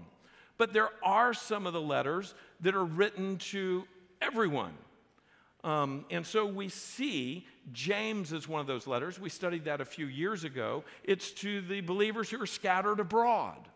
But 0.57 0.73
there 0.73 0.89
are 1.03 1.33
some 1.33 1.65
of 1.65 1.71
the 1.71 1.81
letters 1.81 2.35
that 2.59 2.75
are 2.75 2.83
written 2.83 3.37
to 3.37 3.85
everyone. 4.21 4.73
Um, 5.63 6.05
and 6.11 6.25
so 6.25 6.45
we 6.45 6.67
see 6.67 7.47
James 7.71 8.33
is 8.33 8.47
one 8.47 8.61
of 8.61 8.67
those 8.67 8.87
letters. 8.87 9.19
We 9.19 9.29
studied 9.29 9.65
that 9.65 9.79
a 9.79 9.85
few 9.85 10.07
years 10.07 10.43
ago. 10.43 10.83
It's 11.03 11.31
to 11.31 11.61
the 11.61 11.81
believers 11.81 12.29
who 12.29 12.41
are 12.41 12.45
scattered 12.45 12.99
abroad, 12.99 13.67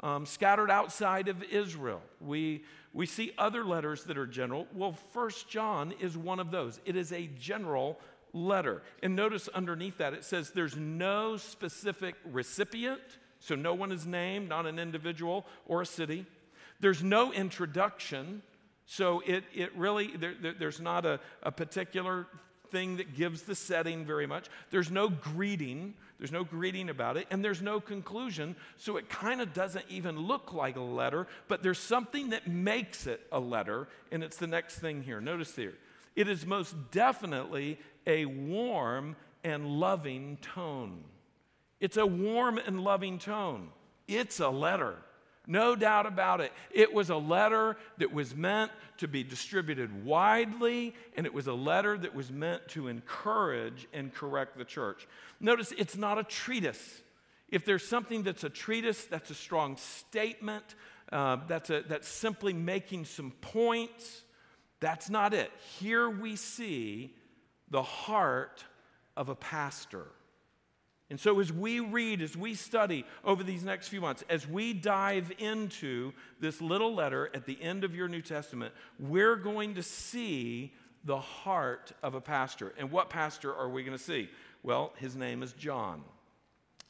um, 0.00 0.26
scattered 0.26 0.70
outside 0.70 1.28
of 1.28 1.42
Israel. 1.44 2.02
We, 2.20 2.64
we 2.92 3.06
see 3.06 3.32
other 3.38 3.64
letters 3.64 4.04
that 4.04 4.18
are 4.18 4.26
general. 4.26 4.66
Well, 4.74 4.92
First 5.12 5.48
John 5.48 5.92
is 6.00 6.16
one 6.16 6.40
of 6.40 6.50
those. 6.50 6.80
It 6.84 6.96
is 6.96 7.12
a 7.12 7.28
general 7.38 7.98
letter. 8.32 8.82
And 9.02 9.16
notice 9.16 9.48
underneath 9.48 9.98
that 9.98 10.12
it 10.12 10.24
says 10.24 10.50
there's 10.50 10.76
no 10.76 11.36
specific 11.36 12.16
recipient, 12.24 13.00
so 13.40 13.54
no 13.54 13.74
one 13.74 13.92
is 13.92 14.06
named, 14.06 14.48
not 14.48 14.66
an 14.66 14.78
individual 14.78 15.46
or 15.66 15.82
a 15.82 15.86
city. 15.86 16.26
There's 16.80 17.02
no 17.02 17.32
introduction. 17.32 18.42
So 18.86 19.22
it, 19.26 19.44
it 19.54 19.74
really, 19.76 20.16
there, 20.16 20.34
there, 20.40 20.54
there's 20.58 20.80
not 20.80 21.06
a, 21.06 21.20
a 21.42 21.52
particular 21.52 22.26
thing 22.70 22.96
that 22.96 23.14
gives 23.14 23.42
the 23.42 23.54
setting 23.54 24.04
very 24.04 24.26
much. 24.26 24.48
There's 24.70 24.90
no 24.90 25.08
greeting. 25.08 25.94
There's 26.24 26.32
no 26.32 26.44
greeting 26.44 26.88
about 26.88 27.18
it. 27.18 27.26
And 27.30 27.44
there's 27.44 27.60
no 27.60 27.80
conclusion. 27.80 28.56
So 28.78 28.96
it 28.96 29.10
kind 29.10 29.42
of 29.42 29.52
doesn't 29.52 29.84
even 29.90 30.18
look 30.18 30.54
like 30.54 30.76
a 30.76 30.80
letter, 30.80 31.26
but 31.48 31.62
there's 31.62 31.78
something 31.78 32.30
that 32.30 32.48
makes 32.48 33.06
it 33.06 33.20
a 33.30 33.38
letter. 33.38 33.88
And 34.10 34.24
it's 34.24 34.38
the 34.38 34.46
next 34.46 34.78
thing 34.78 35.02
here. 35.02 35.20
Notice 35.20 35.54
here. 35.54 35.74
It 36.16 36.26
is 36.26 36.46
most 36.46 36.74
definitely 36.90 37.78
a 38.06 38.24
warm 38.24 39.16
and 39.44 39.66
loving 39.66 40.38
tone. 40.40 41.04
It's 41.78 41.98
a 41.98 42.06
warm 42.06 42.56
and 42.56 42.80
loving 42.80 43.18
tone. 43.18 43.68
It's 44.08 44.40
a 44.40 44.48
letter. 44.48 44.96
No 45.46 45.76
doubt 45.76 46.06
about 46.06 46.40
it. 46.40 46.52
It 46.70 46.92
was 46.92 47.10
a 47.10 47.16
letter 47.16 47.76
that 47.98 48.12
was 48.12 48.34
meant 48.34 48.72
to 48.98 49.08
be 49.08 49.22
distributed 49.22 50.04
widely, 50.04 50.94
and 51.16 51.26
it 51.26 51.34
was 51.34 51.46
a 51.46 51.52
letter 51.52 51.98
that 51.98 52.14
was 52.14 52.30
meant 52.30 52.66
to 52.68 52.88
encourage 52.88 53.86
and 53.92 54.12
correct 54.14 54.56
the 54.56 54.64
church. 54.64 55.06
Notice 55.40 55.72
it's 55.76 55.96
not 55.96 56.18
a 56.18 56.24
treatise. 56.24 57.02
If 57.50 57.66
there's 57.66 57.86
something 57.86 58.22
that's 58.22 58.44
a 58.44 58.48
treatise, 58.48 59.04
that's 59.04 59.30
a 59.30 59.34
strong 59.34 59.76
statement, 59.76 60.74
uh, 61.12 61.36
that's, 61.46 61.68
a, 61.68 61.82
that's 61.82 62.08
simply 62.08 62.54
making 62.54 63.04
some 63.04 63.32
points. 63.42 64.22
That's 64.80 65.10
not 65.10 65.34
it. 65.34 65.50
Here 65.78 66.08
we 66.08 66.36
see 66.36 67.14
the 67.70 67.82
heart 67.82 68.64
of 69.16 69.28
a 69.28 69.34
pastor. 69.34 70.06
And 71.10 71.20
so, 71.20 71.38
as 71.38 71.52
we 71.52 71.80
read, 71.80 72.22
as 72.22 72.36
we 72.36 72.54
study 72.54 73.04
over 73.24 73.42
these 73.42 73.62
next 73.62 73.88
few 73.88 74.00
months, 74.00 74.24
as 74.30 74.48
we 74.48 74.72
dive 74.72 75.30
into 75.38 76.12
this 76.40 76.62
little 76.62 76.94
letter 76.94 77.30
at 77.34 77.44
the 77.44 77.60
end 77.62 77.84
of 77.84 77.94
your 77.94 78.08
New 78.08 78.22
Testament, 78.22 78.72
we're 78.98 79.36
going 79.36 79.74
to 79.74 79.82
see 79.82 80.72
the 81.04 81.18
heart 81.18 81.92
of 82.02 82.14
a 82.14 82.20
pastor. 82.20 82.72
And 82.78 82.90
what 82.90 83.10
pastor 83.10 83.54
are 83.54 83.68
we 83.68 83.84
going 83.84 83.96
to 83.96 84.02
see? 84.02 84.30
Well, 84.62 84.94
his 84.96 85.14
name 85.14 85.42
is 85.42 85.52
John. 85.52 86.02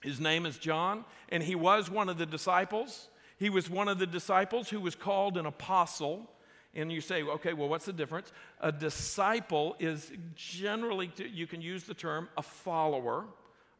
His 0.00 0.20
name 0.20 0.46
is 0.46 0.58
John, 0.58 1.04
and 1.30 1.42
he 1.42 1.56
was 1.56 1.90
one 1.90 2.08
of 2.08 2.16
the 2.16 2.26
disciples. 2.26 3.08
He 3.38 3.50
was 3.50 3.68
one 3.68 3.88
of 3.88 3.98
the 3.98 4.06
disciples 4.06 4.68
who 4.68 4.80
was 4.80 4.94
called 4.94 5.36
an 5.36 5.46
apostle. 5.46 6.30
And 6.72 6.92
you 6.92 7.00
say, 7.00 7.22
okay, 7.22 7.52
well, 7.52 7.68
what's 7.68 7.86
the 7.86 7.92
difference? 7.92 8.32
A 8.60 8.70
disciple 8.70 9.76
is 9.80 10.12
generally, 10.36 11.10
you 11.16 11.46
can 11.46 11.60
use 11.60 11.84
the 11.84 11.94
term 11.94 12.28
a 12.36 12.42
follower 12.42 13.24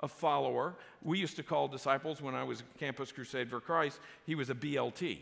a 0.01 0.09
follower. 0.09 0.75
We 1.03 1.19
used 1.19 1.37
to 1.37 1.43
call 1.43 1.69
disciples 1.69 2.21
when 2.21 2.35
I 2.35 2.45
was 2.45 2.63
Campus 2.79 3.13
Crusade 3.13 3.51
for 3.51 3.61
Christ, 3.61 4.01
he 4.27 4.35
was 4.35 4.51
a 4.51 4.55
BLT. 4.55 5.19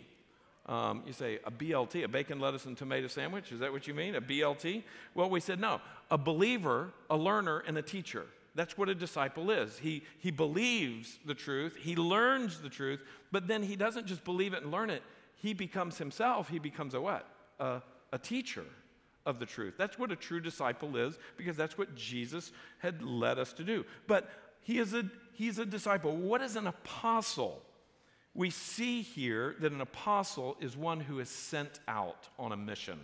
Um, 0.66 1.02
you 1.06 1.12
say, 1.12 1.40
a 1.44 1.50
BLT, 1.50 2.04
a 2.04 2.08
bacon, 2.08 2.38
lettuce, 2.38 2.66
and 2.66 2.76
tomato 2.76 3.08
sandwich? 3.08 3.50
Is 3.50 3.60
that 3.60 3.72
what 3.72 3.88
you 3.88 3.94
mean? 3.94 4.14
A 4.14 4.20
BLT? 4.20 4.84
Well, 5.14 5.28
we 5.28 5.40
said, 5.40 5.60
no. 5.60 5.80
A 6.10 6.18
believer, 6.18 6.92
a 7.10 7.16
learner, 7.16 7.64
and 7.66 7.76
a 7.76 7.82
teacher. 7.82 8.26
That's 8.54 8.76
what 8.76 8.88
a 8.88 8.94
disciple 8.94 9.50
is. 9.50 9.78
He, 9.78 10.02
he 10.18 10.30
believes 10.30 11.18
the 11.24 11.34
truth, 11.34 11.76
he 11.80 11.96
learns 11.96 12.60
the 12.60 12.68
truth, 12.68 13.00
but 13.32 13.48
then 13.48 13.62
he 13.62 13.76
doesn't 13.76 14.06
just 14.06 14.24
believe 14.24 14.52
it 14.52 14.62
and 14.62 14.70
learn 14.70 14.90
it. 14.90 15.02
He 15.36 15.54
becomes 15.54 15.98
himself, 15.98 16.48
he 16.48 16.58
becomes 16.58 16.94
a 16.94 17.00
what? 17.00 17.26
A, 17.58 17.82
a 18.12 18.18
teacher 18.18 18.64
of 19.24 19.38
the 19.38 19.46
truth. 19.46 19.74
That's 19.78 19.98
what 19.98 20.12
a 20.12 20.16
true 20.16 20.40
disciple 20.40 20.96
is 20.96 21.18
because 21.36 21.56
that's 21.56 21.78
what 21.78 21.94
Jesus 21.94 22.52
had 22.78 23.02
led 23.02 23.38
us 23.38 23.52
to 23.54 23.64
do. 23.64 23.84
But 24.06 24.28
he 24.62 24.78
is 24.78 24.94
a, 24.94 25.04
he's 25.32 25.58
a 25.58 25.66
disciple. 25.66 26.16
What 26.16 26.42
is 26.42 26.56
an 26.56 26.66
apostle? 26.66 27.62
We 28.34 28.50
see 28.50 29.02
here 29.02 29.56
that 29.60 29.72
an 29.72 29.80
apostle 29.80 30.56
is 30.60 30.76
one 30.76 31.00
who 31.00 31.20
is 31.20 31.28
sent 31.28 31.80
out 31.86 32.28
on 32.38 32.52
a 32.52 32.56
mission. 32.56 33.00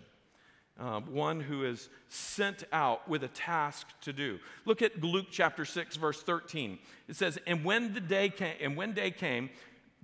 uh, 0.78 1.00
one 1.00 1.40
who 1.40 1.64
is 1.64 1.88
sent 2.08 2.64
out 2.72 3.08
with 3.08 3.24
a 3.24 3.28
task 3.28 3.88
to 4.02 4.12
do. 4.12 4.38
Look 4.64 4.80
at 4.80 5.02
Luke 5.02 5.26
chapter 5.30 5.64
6, 5.64 5.96
verse 5.96 6.22
13. 6.22 6.78
It 7.08 7.16
says, 7.16 7.38
And 7.46 7.64
when 7.64 7.94
the 7.94 8.00
day 8.00 8.28
came, 8.30 8.54
and 8.60 8.76
when 8.76 8.92
day 8.92 9.10
came, 9.10 9.50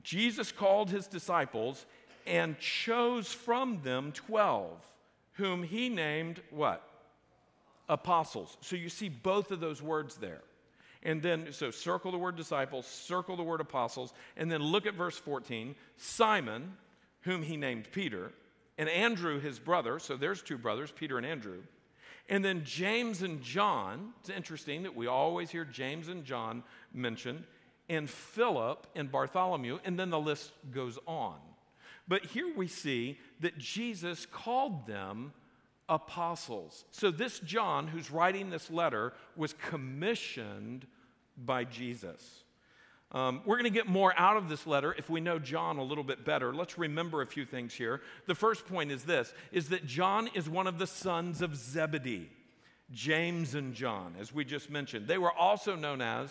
Jesus 0.02 0.50
called 0.50 0.90
his 0.90 1.06
disciples 1.06 1.86
and 2.26 2.58
chose 2.58 3.32
from 3.32 3.82
them 3.82 4.10
12, 4.12 4.70
whom 5.34 5.62
he 5.62 5.88
named 5.88 6.40
what? 6.50 6.82
Apostles. 7.88 8.56
So 8.60 8.76
you 8.76 8.88
see 8.88 9.08
both 9.08 9.50
of 9.50 9.60
those 9.60 9.80
words 9.80 10.16
there. 10.16 10.40
And 11.04 11.22
then, 11.22 11.52
so 11.52 11.70
circle 11.70 12.12
the 12.12 12.18
word 12.18 12.36
disciples, 12.36 12.86
circle 12.86 13.36
the 13.36 13.42
word 13.42 13.60
apostles, 13.60 14.14
and 14.36 14.50
then 14.50 14.62
look 14.62 14.86
at 14.86 14.94
verse 14.94 15.18
14 15.18 15.74
Simon, 15.96 16.72
whom 17.22 17.42
he 17.42 17.56
named 17.56 17.88
Peter, 17.92 18.32
and 18.78 18.88
Andrew, 18.88 19.40
his 19.40 19.58
brother. 19.58 19.98
So 19.98 20.16
there's 20.16 20.42
two 20.42 20.58
brothers, 20.58 20.90
Peter 20.90 21.18
and 21.18 21.26
Andrew. 21.26 21.60
And 22.28 22.44
then 22.44 22.64
James 22.64 23.22
and 23.22 23.42
John. 23.42 24.14
It's 24.20 24.30
interesting 24.30 24.82
that 24.84 24.96
we 24.96 25.06
always 25.06 25.50
hear 25.50 25.64
James 25.64 26.08
and 26.08 26.24
John 26.24 26.62
mentioned, 26.92 27.44
and 27.88 28.08
Philip 28.08 28.86
and 28.94 29.12
Bartholomew, 29.12 29.78
and 29.84 29.98
then 29.98 30.10
the 30.10 30.18
list 30.18 30.52
goes 30.72 30.98
on. 31.06 31.36
But 32.08 32.26
here 32.26 32.50
we 32.54 32.66
see 32.66 33.18
that 33.40 33.58
Jesus 33.58 34.26
called 34.26 34.86
them 34.86 35.32
apostles. 35.88 36.84
So 36.90 37.10
this 37.10 37.40
John, 37.40 37.88
who's 37.88 38.10
writing 38.10 38.50
this 38.50 38.70
letter, 38.70 39.12
was 39.36 39.52
commissioned 39.52 40.86
by 41.36 41.64
Jesus. 41.64 42.44
Um, 43.12 43.42
we're 43.44 43.56
going 43.56 43.64
to 43.64 43.70
get 43.70 43.86
more 43.86 44.12
out 44.18 44.36
of 44.36 44.48
this 44.48 44.66
letter 44.66 44.92
if 44.98 45.08
we 45.08 45.20
know 45.20 45.38
John 45.38 45.78
a 45.78 45.84
little 45.84 46.02
bit 46.02 46.24
better. 46.24 46.52
Let's 46.52 46.76
remember 46.78 47.22
a 47.22 47.26
few 47.26 47.44
things 47.44 47.72
here. 47.72 48.00
The 48.26 48.34
first 48.34 48.66
point 48.66 48.90
is 48.90 49.04
this 49.04 49.32
is 49.52 49.68
that 49.68 49.86
John 49.86 50.28
is 50.34 50.48
one 50.48 50.66
of 50.66 50.78
the 50.78 50.86
sons 50.86 51.40
of 51.40 51.54
Zebedee. 51.54 52.28
James 52.90 53.54
and 53.54 53.74
John, 53.74 54.14
as 54.20 54.32
we 54.32 54.44
just 54.44 54.68
mentioned. 54.68 55.06
They 55.06 55.18
were 55.18 55.32
also 55.32 55.74
known 55.74 56.00
as 56.00 56.30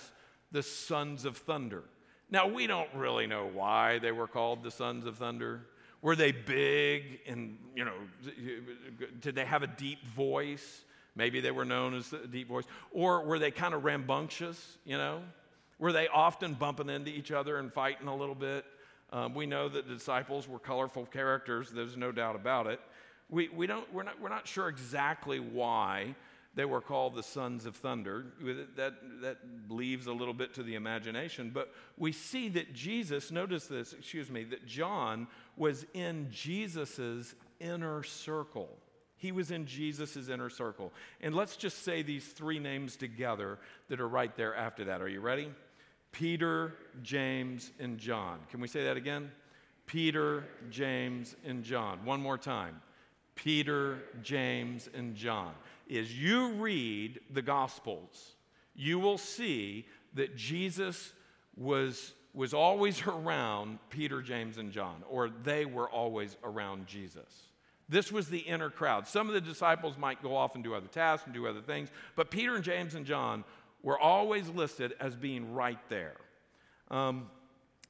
the 0.52 0.62
sons 0.62 1.26
of 1.26 1.38
thunder. 1.38 1.84
Now, 2.30 2.48
we 2.48 2.68
don't 2.68 2.90
really 2.94 3.28
know 3.28 3.50
why 3.52 4.00
they 4.00 4.12
were 4.12 4.28
called 4.28 4.64
the 4.64 4.72
sons 4.72 5.06
of 5.06 5.18
thunder. 5.18 5.62
Were 6.02 6.16
they 6.16 6.32
big 6.32 7.22
and, 7.28 7.58
you 7.76 7.86
know, 7.86 7.94
did 9.20 9.36
they 9.36 9.46
have 9.46 9.64
a 9.64 9.68
deep 9.68 10.06
voice? 10.08 10.84
Maybe 11.16 11.42
they 11.42 11.52
were 11.52 11.66
known 11.66 11.94
as 11.94 12.12
a 12.14 12.28
deep 12.28 12.48
voice. 12.48 12.66
Or 12.92 13.24
were 13.24 13.40
they 13.40 13.52
kind 13.52 13.74
of 13.74 13.84
rambunctious, 13.84 14.78
you 14.86 14.98
know? 14.98 15.22
Were 15.80 15.92
they 15.92 16.08
often 16.08 16.54
bumping 16.54 16.90
into 16.90 17.12
each 17.12 17.32
other 17.32 17.58
and 17.58 17.72
fighting 17.72 18.08
a 18.08 18.16
little 18.16 18.36
bit? 18.36 18.66
Um, 19.12 19.36
we 19.36 19.46
know 19.46 19.70
that 19.70 19.88
the 19.88 19.94
disciples 19.94 20.48
were 20.48 20.60
colorful 20.60 21.06
characters, 21.06 21.70
there's 21.70 21.96
no 21.96 22.12
doubt 22.12 22.36
about 22.36 22.68
it. 22.68 22.80
We, 23.30 23.50
we 23.50 23.68
don't, 23.68 23.92
we're, 23.94 24.04
not, 24.04 24.20
we're 24.20 24.30
not 24.30 24.48
sure 24.48 24.68
exactly 24.70 25.40
why 25.40 26.16
they 26.56 26.66
were 26.66 26.82
called 26.82 27.16
the 27.16 27.24
sons 27.24 27.66
of 27.66 27.76
thunder. 27.76 28.26
That, 28.76 28.94
that 29.22 29.38
leaves 29.70 30.08
a 30.08 30.14
little 30.14 30.34
bit 30.34 30.54
to 30.56 30.64
the 30.64 30.76
imagination. 30.76 31.52
But 31.52 31.74
we 31.98 32.12
see 32.12 32.50
that 32.50 32.74
Jesus, 32.74 33.32
notice 33.32 33.66
this, 33.66 33.94
excuse 33.94 34.30
me, 34.30 34.44
that 34.46 34.66
John 34.68 35.28
was 35.58 35.86
in 35.94 36.28
Jesus's 36.32 37.34
inner 37.60 38.04
circle. 38.04 38.78
He 39.24 39.32
was 39.32 39.52
in 39.52 39.66
Jesus' 39.66 40.28
inner 40.28 40.50
circle. 40.50 40.92
And 41.22 41.34
let's 41.34 41.56
just 41.56 41.86
say 41.86 42.02
these 42.02 42.28
three 42.28 42.60
names 42.60 42.98
together 42.98 43.58
that 43.88 44.02
are 44.02 44.08
right 44.10 44.36
there 44.36 44.54
after 44.54 44.84
that. 44.84 45.02
Are 45.02 45.08
you 45.08 45.22
ready? 45.22 45.50
Peter, 46.12 46.74
James, 47.04 47.72
and 47.80 47.98
John. 47.98 48.40
Can 48.52 48.60
we 48.60 48.68
say 48.68 48.84
that 48.84 48.98
again? 48.98 49.32
Peter, 49.86 50.44
James, 50.70 51.38
and 51.46 51.64
John. 51.64 52.04
One 52.04 52.22
more 52.22 52.38
time. 52.38 52.82
Peter, 53.36 54.00
James, 54.22 54.90
and 54.94 55.16
John. 55.16 55.54
As 55.90 56.20
you 56.20 56.52
read 56.56 57.22
the 57.32 57.42
Gospels, 57.42 58.36
you 58.76 59.00
will 59.00 59.18
see 59.18 59.86
that 60.16 60.36
Jesus 60.36 61.14
was, 61.56 62.12
was 62.34 62.54
always 62.54 63.02
around 63.08 63.80
Peter, 63.90 64.22
James, 64.22 64.58
and 64.58 64.74
John, 64.74 65.02
or 65.10 65.30
they 65.30 65.64
were 65.64 65.90
always 65.90 66.36
around 66.44 66.88
Jesus. 66.88 67.53
This 67.94 68.12
was 68.12 68.28
the 68.28 68.40
inner 68.40 68.72
crowd. 68.72 69.08
Some 69.08 69.28
of 69.28 69.36
the 69.36 69.42
disciples 69.42 70.00
might 70.00 70.24
go 70.24 70.36
off 70.36 70.56
and 70.56 70.64
do 70.64 70.74
other 70.74 70.88
tasks 70.88 71.28
and 71.28 71.34
do 71.34 71.46
other 71.46 71.62
things, 71.62 71.90
but 72.16 72.32
Peter 72.32 72.56
and 72.56 72.64
James 72.64 72.96
and 72.96 73.06
John 73.06 73.44
were 73.84 74.00
always 74.00 74.50
listed 74.50 74.96
as 75.00 75.16
being 75.16 75.54
right 75.54 75.78
there. 75.90 76.16
Um, 76.90 77.30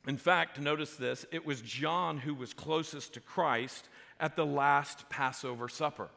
in 0.05 0.17
fact, 0.17 0.59
notice 0.59 0.97
this 0.97 1.25
it 1.31 1.45
was 1.45 1.61
John 1.61 2.17
who 2.17 2.35
was 2.35 2.53
closest 2.53 3.13
to 3.13 3.21
Christ 3.21 3.87
at 4.19 4.35
the 4.35 4.45
last 4.45 5.07
Passover 5.09 5.69
supper. 5.69 6.09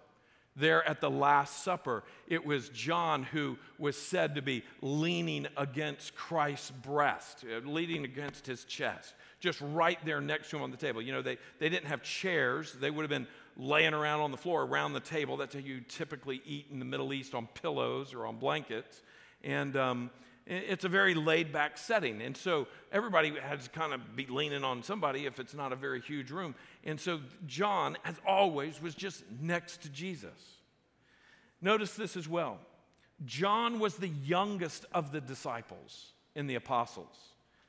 There 0.56 0.82
at 0.88 1.02
the 1.02 1.10
Last 1.10 1.62
Supper, 1.62 2.02
it 2.26 2.46
was 2.46 2.70
John 2.70 3.24
who 3.24 3.58
was 3.78 3.94
said 3.94 4.36
to 4.36 4.42
be 4.42 4.64
leaning 4.80 5.46
against 5.54 6.14
Christ's 6.14 6.70
breast, 6.70 7.44
uh, 7.44 7.58
leaning 7.68 8.06
against 8.06 8.46
his 8.46 8.64
chest, 8.64 9.14
just 9.38 9.60
right 9.60 9.98
there 10.06 10.22
next 10.22 10.48
to 10.50 10.56
him 10.56 10.62
on 10.62 10.70
the 10.70 10.78
table. 10.78 11.02
You 11.02 11.12
know, 11.12 11.20
they, 11.20 11.36
they 11.58 11.68
didn't 11.68 11.88
have 11.88 12.02
chairs, 12.02 12.72
they 12.72 12.90
would 12.90 13.02
have 13.02 13.10
been 13.10 13.26
laying 13.56 13.94
around 13.94 14.20
on 14.20 14.30
the 14.30 14.36
floor 14.36 14.62
around 14.62 14.92
the 14.92 15.00
table. 15.00 15.36
That's 15.36 15.54
how 15.54 15.60
you 15.60 15.80
typically 15.80 16.42
eat 16.44 16.66
in 16.70 16.78
the 16.78 16.84
Middle 16.84 17.12
East 17.12 17.34
on 17.34 17.48
pillows 17.62 18.14
or 18.14 18.26
on 18.26 18.36
blankets. 18.36 19.02
And 19.42 19.76
um, 19.76 20.10
it's 20.46 20.84
a 20.84 20.88
very 20.88 21.14
laid 21.14 21.52
back 21.52 21.76
setting. 21.76 22.22
And 22.22 22.36
so 22.36 22.68
everybody 22.92 23.34
has 23.40 23.64
to 23.64 23.70
kind 23.70 23.92
of 23.92 24.14
be 24.14 24.26
leaning 24.26 24.62
on 24.62 24.82
somebody 24.82 25.26
if 25.26 25.40
it's 25.40 25.54
not 25.54 25.72
a 25.72 25.76
very 25.76 26.00
huge 26.00 26.30
room. 26.30 26.54
And 26.84 27.00
so 27.00 27.20
John, 27.46 27.96
as 28.04 28.14
always, 28.26 28.80
was 28.80 28.94
just 28.94 29.24
next 29.40 29.82
to 29.82 29.88
Jesus. 29.88 30.56
Notice 31.60 31.94
this 31.94 32.16
as 32.16 32.28
well. 32.28 32.58
John 33.24 33.80
was 33.80 33.96
the 33.96 34.08
youngest 34.08 34.84
of 34.92 35.10
the 35.10 35.20
disciples 35.20 36.12
in 36.34 36.46
the 36.46 36.54
apostles. 36.54 37.16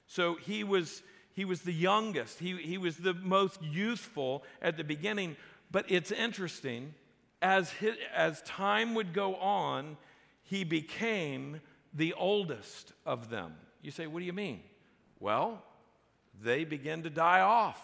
So 0.05 0.35
he 0.35 0.63
was, 0.63 1.01
he 1.33 1.45
was 1.45 1.61
the 1.61 1.73
youngest, 1.73 2.39
he, 2.39 2.57
he 2.57 2.77
was 2.77 2.97
the 2.97 3.13
most 3.13 3.61
youthful 3.61 4.43
at 4.61 4.77
the 4.77 4.83
beginning. 4.83 5.35
But 5.71 5.85
it's 5.89 6.11
interesting, 6.11 6.93
as, 7.41 7.71
his, 7.71 7.95
as 8.13 8.41
time 8.43 8.95
would 8.95 9.13
go 9.13 9.35
on, 9.35 9.97
he 10.43 10.63
became 10.63 11.61
the 11.93 12.13
oldest 12.13 12.93
of 13.05 13.29
them. 13.29 13.53
You 13.81 13.91
say, 13.91 14.07
what 14.07 14.19
do 14.19 14.25
you 14.25 14.33
mean? 14.33 14.61
Well, 15.19 15.63
they 16.41 16.63
begin 16.63 17.03
to 17.03 17.09
die 17.09 17.41
off. 17.41 17.81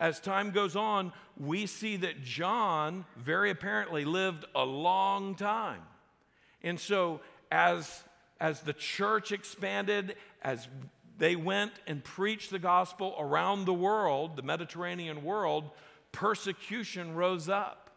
As 0.00 0.20
time 0.20 0.52
goes 0.52 0.76
on, 0.76 1.12
we 1.36 1.66
see 1.66 1.96
that 1.96 2.22
John 2.22 3.04
very 3.16 3.50
apparently 3.50 4.04
lived 4.04 4.44
a 4.54 4.64
long 4.64 5.34
time. 5.34 5.82
And 6.62 6.78
so, 6.78 7.20
as, 7.50 8.04
as 8.40 8.60
the 8.60 8.72
church 8.72 9.32
expanded, 9.32 10.16
as 10.42 10.68
they 11.18 11.34
went 11.34 11.72
and 11.86 12.02
preached 12.02 12.50
the 12.50 12.60
gospel 12.60 13.16
around 13.18 13.64
the 13.64 13.74
world, 13.74 14.36
the 14.36 14.42
Mediterranean 14.42 15.24
world, 15.24 15.70
persecution 16.12 17.14
rose 17.14 17.48
up. 17.48 17.90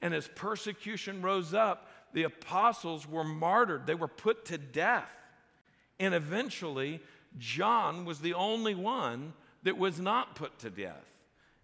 And 0.00 0.14
as 0.14 0.28
persecution 0.28 1.22
rose 1.22 1.54
up, 1.54 1.90
the 2.12 2.22
apostles 2.22 3.06
were 3.06 3.24
martyred, 3.24 3.86
they 3.86 3.94
were 3.94 4.08
put 4.08 4.46
to 4.46 4.58
death. 4.58 5.14
And 6.00 6.14
eventually, 6.14 7.00
John 7.36 8.04
was 8.04 8.20
the 8.20 8.34
only 8.34 8.74
one 8.74 9.34
that 9.64 9.76
was 9.76 10.00
not 10.00 10.36
put 10.36 10.58
to 10.60 10.70
death. 10.70 11.04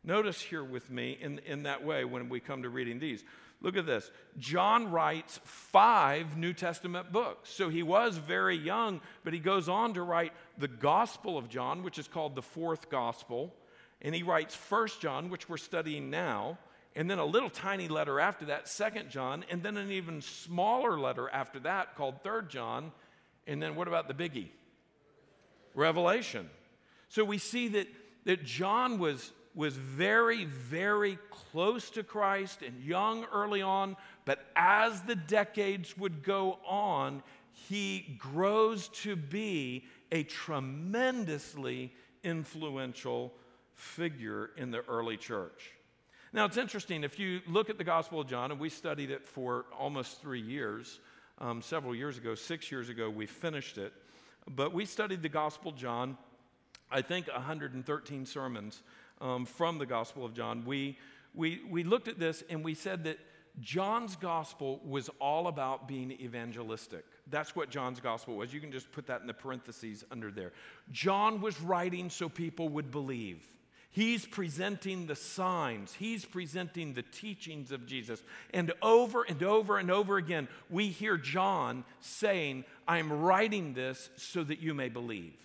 Notice 0.03 0.41
here 0.41 0.65
with 0.65 0.91
me 0.91 1.17
in, 1.21 1.41
in 1.47 1.63
that 1.63 1.85
way 1.85 2.05
when 2.05 2.29
we 2.29 2.41
come 2.41 2.63
to 2.63 2.69
reading 2.69 2.99
these. 2.99 3.25
Look 3.63 3.79
at 3.79 3.87
this. 3.87 4.11
John 4.39 4.91
writes 4.91 5.41
five 5.45 6.37
New 6.37 6.53
Testament 6.53 7.11
books. 7.11 7.49
So 7.49 7.71
he 7.71 7.83
was 7.83 8.19
very 8.19 8.57
young, 8.57 9.01
but 9.23 9.33
he 9.33 9.39
goes 9.39 9.71
on 9.71 9.95
to 9.95 10.03
write 10.03 10.33
the 10.59 10.69
Gospel 10.69 11.39
of 11.39 11.49
John, 11.49 11.83
which 11.83 11.99
is 11.99 12.07
called 12.07 12.35
the 12.35 12.43
fourth 12.43 12.91
Gospel. 12.91 13.55
And 14.05 14.15
he 14.15 14.23
writes 14.23 14.55
First 14.55 15.01
John, 15.01 15.31
which 15.31 15.49
we're 15.49 15.57
studying 15.57 16.11
now 16.11 16.59
and 16.97 17.11
then 17.11 17.19
a 17.19 17.25
little 17.25 17.51
tiny 17.51 17.89
letter 17.89 18.21
after 18.21 18.47
that, 18.47 18.69
Second 18.69 19.11
John, 19.11 19.45
and 19.51 19.63
then 19.63 19.77
an 19.77 19.91
even 19.91 20.23
smaller 20.23 20.99
letter 20.99 21.29
after 21.29 21.59
that 21.61 21.97
called 21.97 22.23
Third 22.23 22.49
John. 22.49 22.93
And 23.47 23.61
then 23.61 23.75
what 23.75 23.89
about 23.89 24.07
the 24.07 24.15
biggie? 24.15 24.49
Revelation. 25.75 26.49
So 27.09 27.25
we 27.25 27.39
see 27.39 27.69
that, 27.69 27.89
that 28.27 28.45
John 28.45 28.99
was, 28.99 29.33
was 29.57 29.77
very, 29.77 30.45
very 30.45 31.19
close 31.31 31.91
to 31.91 32.05
Christ 32.05 32.63
and 32.63 32.81
young 32.81 33.25
early 33.33 33.61
on, 33.61 33.97
but 34.25 34.47
as 34.55 35.03
the 35.03 35.17
decades 35.17 35.99
would 35.99 36.23
go 36.23 36.59
on, 36.65 37.25
he 37.53 38.17
grows 38.19 38.89
to 38.89 39.17
be 39.17 39.85
a 40.13 40.23
tremendously 40.23 41.93
influential 42.23 43.33
figure 43.75 44.51
in 44.57 44.71
the 44.71 44.83
early 44.89 45.17
church. 45.17 45.73
Now, 46.33 46.47
it's 46.47 46.57
interesting. 46.57 47.05
If 47.05 47.19
you 47.19 47.41
look 47.47 47.71
at 47.71 47.79
the 47.79 47.85
Gospel 47.85 48.21
of 48.21 48.27
John, 48.27 48.51
and 48.51 48.59
we 48.59 48.69
studied 48.69 49.11
it 49.11 49.27
for 49.27 49.67
almost 49.79 50.21
three 50.21 50.41
years, 50.41 50.99
um, 51.39 51.63
several 51.63 51.95
years 51.95 52.19
ago, 52.19 52.35
six 52.35 52.73
years 52.73 52.89
ago, 52.89 53.09
we 53.09 53.27
finished 53.27 53.79
it. 53.79 53.93
But 54.49 54.75
we 54.75 54.85
studied 54.85 55.23
the 55.23 55.29
Gospel 55.29 55.71
of 55.71 55.77
John, 55.77 56.19
I 56.91 57.03
think 57.03 57.29
113 57.29 58.27
sermons 58.27 58.83
um, 59.21 59.47
from 59.47 59.79
the 59.79 59.87
Gospel 59.87 60.25
of 60.25 60.35
John. 60.35 60.65
We, 60.65 60.99
we, 61.35 61.61
we 61.69 61.85
looked 61.85 62.09
at 62.09 62.19
this 62.19 62.43
and 62.51 62.65
we 62.65 62.75
said 62.75 63.05
that 63.05 63.19
John's 63.61 64.17
gospel 64.17 64.81
was 64.85 65.09
all 65.21 65.47
about 65.47 65.87
being 65.87 66.11
evangelistic. 66.13 67.05
That's 67.31 67.55
what 67.55 67.71
John's 67.71 68.01
gospel 68.01 68.37
was. 68.37 68.53
You 68.53 68.61
can 68.61 68.73
just 68.73 68.91
put 68.91 69.07
that 69.07 69.21
in 69.21 69.27
the 69.27 69.35
parentheses 69.35 70.05
under 70.11 70.31
there. 70.31 70.53
John 70.91 71.41
was 71.41 71.61
writing 71.61 72.11
so 72.11 72.29
people 72.29 72.69
would 72.71 72.91
believe. 72.91 73.47
He's 73.95 74.27
presenting 74.27 75.07
the 75.07 75.15
signs, 75.15 75.95
he's 75.95 76.25
presenting 76.25 76.95
the 76.95 77.03
teachings 77.03 77.71
of 77.71 77.87
Jesus. 77.87 78.21
And 78.53 78.73
over 78.83 79.23
and 79.23 79.41
over 79.45 79.79
and 79.79 79.89
over 79.89 80.17
again, 80.17 80.49
we 80.69 80.89
hear 80.89 81.17
John 81.17 81.85
saying, 82.01 82.65
I'm 82.89 83.13
writing 83.13 83.73
this 83.73 84.11
so 84.17 84.43
that 84.43 84.59
you 84.59 84.75
may 84.75 84.89
believe. 84.89 85.37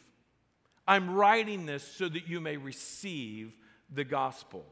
I'm 0.87 1.13
writing 1.13 1.67
this 1.67 1.83
so 1.83 2.09
that 2.09 2.27
you 2.27 2.41
may 2.41 2.57
receive 2.57 3.53
the 3.93 4.03
gospel. 4.03 4.65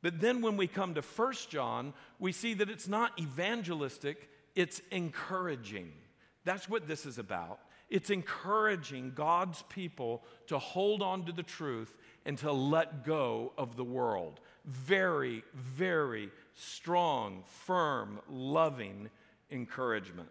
But 0.00 0.20
then 0.20 0.40
when 0.40 0.56
we 0.56 0.68
come 0.68 0.94
to 0.94 1.02
First 1.02 1.50
John, 1.50 1.92
we 2.20 2.30
see 2.30 2.54
that 2.54 2.70
it's 2.70 2.86
not 2.86 3.18
evangelistic, 3.18 4.30
it's 4.54 4.80
encouraging. 4.92 5.90
That's 6.44 6.68
what 6.68 6.86
this 6.86 7.04
is 7.04 7.18
about. 7.18 7.58
It's 7.90 8.10
encouraging 8.10 9.12
God's 9.14 9.62
people 9.68 10.22
to 10.46 10.58
hold 10.58 11.02
on 11.02 11.26
to 11.26 11.32
the 11.32 11.42
truth 11.42 11.96
and 12.24 12.38
to 12.38 12.52
let 12.52 13.04
go 13.04 13.52
of 13.58 13.76
the 13.76 13.84
world. 13.84 14.40
Very, 14.64 15.42
very 15.54 16.30
strong, 16.54 17.42
firm, 17.46 18.20
loving 18.28 19.10
encouragement. 19.50 20.28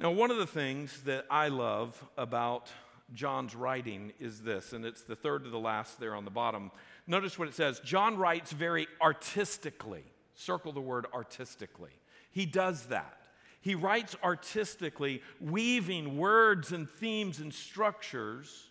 Now, 0.00 0.10
one 0.10 0.32
of 0.32 0.38
the 0.38 0.46
things 0.46 1.02
that 1.02 1.26
I 1.30 1.46
love 1.48 2.04
about 2.16 2.68
John's 3.14 3.54
writing 3.54 4.12
is 4.18 4.40
this, 4.40 4.72
and 4.72 4.84
it's 4.84 5.02
the 5.02 5.14
third 5.14 5.44
to 5.44 5.50
the 5.50 5.58
last 5.58 6.00
there 6.00 6.14
on 6.14 6.24
the 6.24 6.30
bottom. 6.30 6.72
Notice 7.06 7.38
what 7.38 7.46
it 7.46 7.54
says 7.54 7.80
John 7.80 8.16
writes 8.16 8.52
very 8.52 8.88
artistically. 9.00 10.04
Circle 10.34 10.72
the 10.72 10.80
word 10.80 11.06
artistically. 11.14 11.90
He 12.30 12.46
does 12.46 12.86
that. 12.86 13.21
He 13.62 13.76
writes 13.76 14.16
artistically, 14.22 15.22
weaving 15.40 16.18
words 16.18 16.72
and 16.72 16.90
themes 16.90 17.38
and 17.38 17.54
structures 17.54 18.70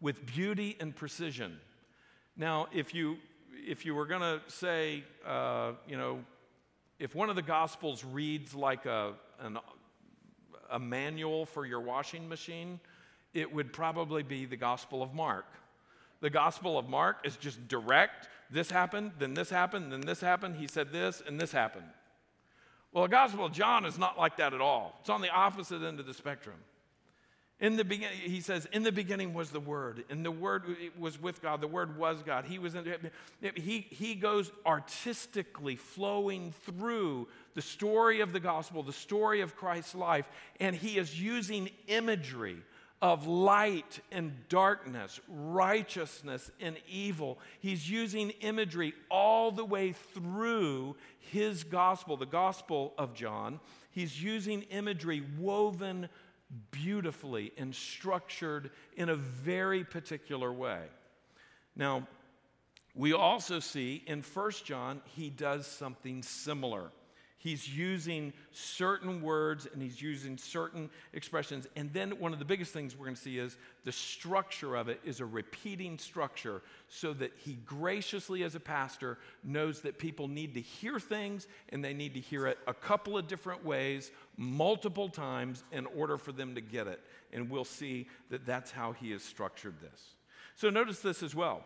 with 0.00 0.24
beauty 0.26 0.76
and 0.78 0.94
precision. 0.94 1.58
Now, 2.36 2.68
if 2.72 2.94
you, 2.94 3.16
if 3.66 3.84
you 3.84 3.94
were 3.94 4.06
going 4.06 4.20
to 4.20 4.40
say, 4.46 5.04
uh, 5.26 5.72
you 5.88 5.96
know, 5.96 6.20
if 6.98 7.14
one 7.14 7.30
of 7.30 7.36
the 7.36 7.42
Gospels 7.42 8.04
reads 8.04 8.54
like 8.54 8.84
a, 8.84 9.14
an, 9.40 9.58
a 10.70 10.78
manual 10.78 11.46
for 11.46 11.64
your 11.64 11.80
washing 11.80 12.28
machine, 12.28 12.78
it 13.32 13.50
would 13.50 13.72
probably 13.72 14.22
be 14.22 14.44
the 14.44 14.56
Gospel 14.56 15.02
of 15.02 15.14
Mark. 15.14 15.46
The 16.20 16.30
Gospel 16.30 16.78
of 16.78 16.90
Mark 16.90 17.24
is 17.24 17.38
just 17.38 17.68
direct. 17.68 18.28
This 18.50 18.70
happened, 18.70 19.12
then 19.18 19.32
this 19.32 19.48
happened, 19.48 19.92
then 19.92 20.02
this 20.02 20.20
happened. 20.20 20.56
He 20.56 20.66
said 20.66 20.92
this, 20.92 21.22
and 21.26 21.40
this 21.40 21.52
happened. 21.52 21.86
Well, 22.92 23.04
the 23.04 23.10
Gospel 23.10 23.44
of 23.44 23.52
John 23.52 23.84
is 23.84 23.98
not 23.98 24.18
like 24.18 24.36
that 24.38 24.52
at 24.52 24.60
all. 24.60 24.96
It's 25.00 25.10
on 25.10 25.20
the 25.20 25.30
opposite 25.30 25.82
end 25.82 26.00
of 26.00 26.06
the 26.06 26.14
spectrum. 26.14 26.56
In 27.60 27.76
the 27.76 27.84
beginning, 27.84 28.18
he 28.18 28.40
says, 28.40 28.66
in 28.72 28.82
the 28.82 28.90
beginning 28.90 29.34
was 29.34 29.50
the 29.50 29.60
Word, 29.60 30.04
and 30.08 30.24
the 30.24 30.30
Word 30.30 30.64
was 30.98 31.20
with 31.20 31.42
God. 31.42 31.60
The 31.60 31.68
Word 31.68 31.98
was 31.98 32.22
God. 32.22 32.46
He 32.46 32.58
was 32.58 32.74
in, 32.74 33.10
he, 33.54 33.86
he 33.90 34.14
goes 34.14 34.50
artistically 34.64 35.76
flowing 35.76 36.54
through 36.64 37.28
the 37.54 37.60
story 37.60 38.22
of 38.22 38.32
the 38.32 38.40
gospel, 38.40 38.82
the 38.82 38.94
story 38.94 39.42
of 39.42 39.56
Christ's 39.56 39.94
life, 39.94 40.26
and 40.58 40.74
he 40.74 40.96
is 40.96 41.20
using 41.20 41.68
imagery 41.86 42.56
of 43.02 43.26
light 43.26 44.00
and 44.12 44.36
darkness, 44.48 45.20
righteousness 45.28 46.50
and 46.60 46.76
evil. 46.88 47.38
He's 47.60 47.88
using 47.90 48.30
imagery 48.40 48.94
all 49.10 49.52
the 49.52 49.64
way 49.64 49.92
through 50.14 50.96
his 51.18 51.64
gospel, 51.64 52.16
the 52.16 52.26
gospel 52.26 52.92
of 52.98 53.14
John. 53.14 53.60
He's 53.90 54.22
using 54.22 54.62
imagery 54.62 55.22
woven 55.38 56.08
beautifully 56.70 57.52
and 57.56 57.74
structured 57.74 58.70
in 58.96 59.08
a 59.08 59.14
very 59.14 59.84
particular 59.84 60.52
way. 60.52 60.82
Now, 61.74 62.06
we 62.94 63.12
also 63.12 63.60
see 63.60 64.02
in 64.06 64.20
First 64.20 64.66
John, 64.66 65.00
he 65.04 65.30
does 65.30 65.66
something 65.66 66.22
similar. 66.22 66.90
He's 67.42 67.66
using 67.74 68.34
certain 68.52 69.22
words 69.22 69.66
and 69.72 69.80
he's 69.80 70.02
using 70.02 70.36
certain 70.36 70.90
expressions. 71.14 71.66
And 71.74 71.90
then 71.94 72.10
one 72.18 72.34
of 72.34 72.38
the 72.38 72.44
biggest 72.44 72.70
things 72.70 72.94
we're 72.94 73.06
going 73.06 73.16
to 73.16 73.22
see 73.22 73.38
is 73.38 73.56
the 73.86 73.92
structure 73.92 74.76
of 74.76 74.90
it 74.90 75.00
is 75.06 75.20
a 75.20 75.24
repeating 75.24 75.96
structure 75.96 76.60
so 76.88 77.14
that 77.14 77.32
he 77.38 77.54
graciously, 77.64 78.42
as 78.42 78.56
a 78.56 78.60
pastor, 78.60 79.16
knows 79.42 79.80
that 79.80 79.96
people 79.96 80.28
need 80.28 80.52
to 80.52 80.60
hear 80.60 81.00
things 81.00 81.48
and 81.70 81.82
they 81.82 81.94
need 81.94 82.12
to 82.12 82.20
hear 82.20 82.46
it 82.46 82.58
a 82.66 82.74
couple 82.74 83.16
of 83.16 83.26
different 83.26 83.64
ways, 83.64 84.10
multiple 84.36 85.08
times, 85.08 85.64
in 85.72 85.86
order 85.86 86.18
for 86.18 86.32
them 86.32 86.54
to 86.54 86.60
get 86.60 86.86
it. 86.86 87.00
And 87.32 87.48
we'll 87.48 87.64
see 87.64 88.06
that 88.28 88.44
that's 88.44 88.70
how 88.70 88.92
he 88.92 89.12
has 89.12 89.22
structured 89.22 89.80
this. 89.80 90.10
So 90.56 90.68
notice 90.68 91.00
this 91.00 91.22
as 91.22 91.34
well 91.34 91.64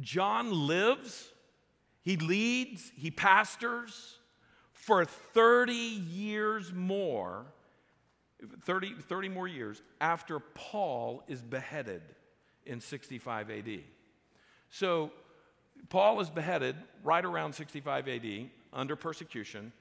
John 0.00 0.66
lives, 0.66 1.32
he 2.00 2.16
leads, 2.16 2.92
he 2.96 3.10
pastors 3.10 4.16
for 4.82 5.04
30 5.04 5.72
years 5.72 6.72
more, 6.72 7.46
30, 8.64 8.94
30 8.94 9.28
more 9.28 9.46
years 9.46 9.80
after 10.00 10.40
Paul 10.40 11.22
is 11.28 11.40
beheaded 11.40 12.02
in 12.66 12.80
65 12.80 13.48
AD. 13.48 13.78
So 14.70 15.12
Paul 15.88 16.20
is 16.20 16.30
beheaded 16.30 16.74
right 17.04 17.24
around 17.24 17.52
65 17.52 18.08
AD 18.08 18.50
under 18.72 18.96
persecution. 18.96 19.72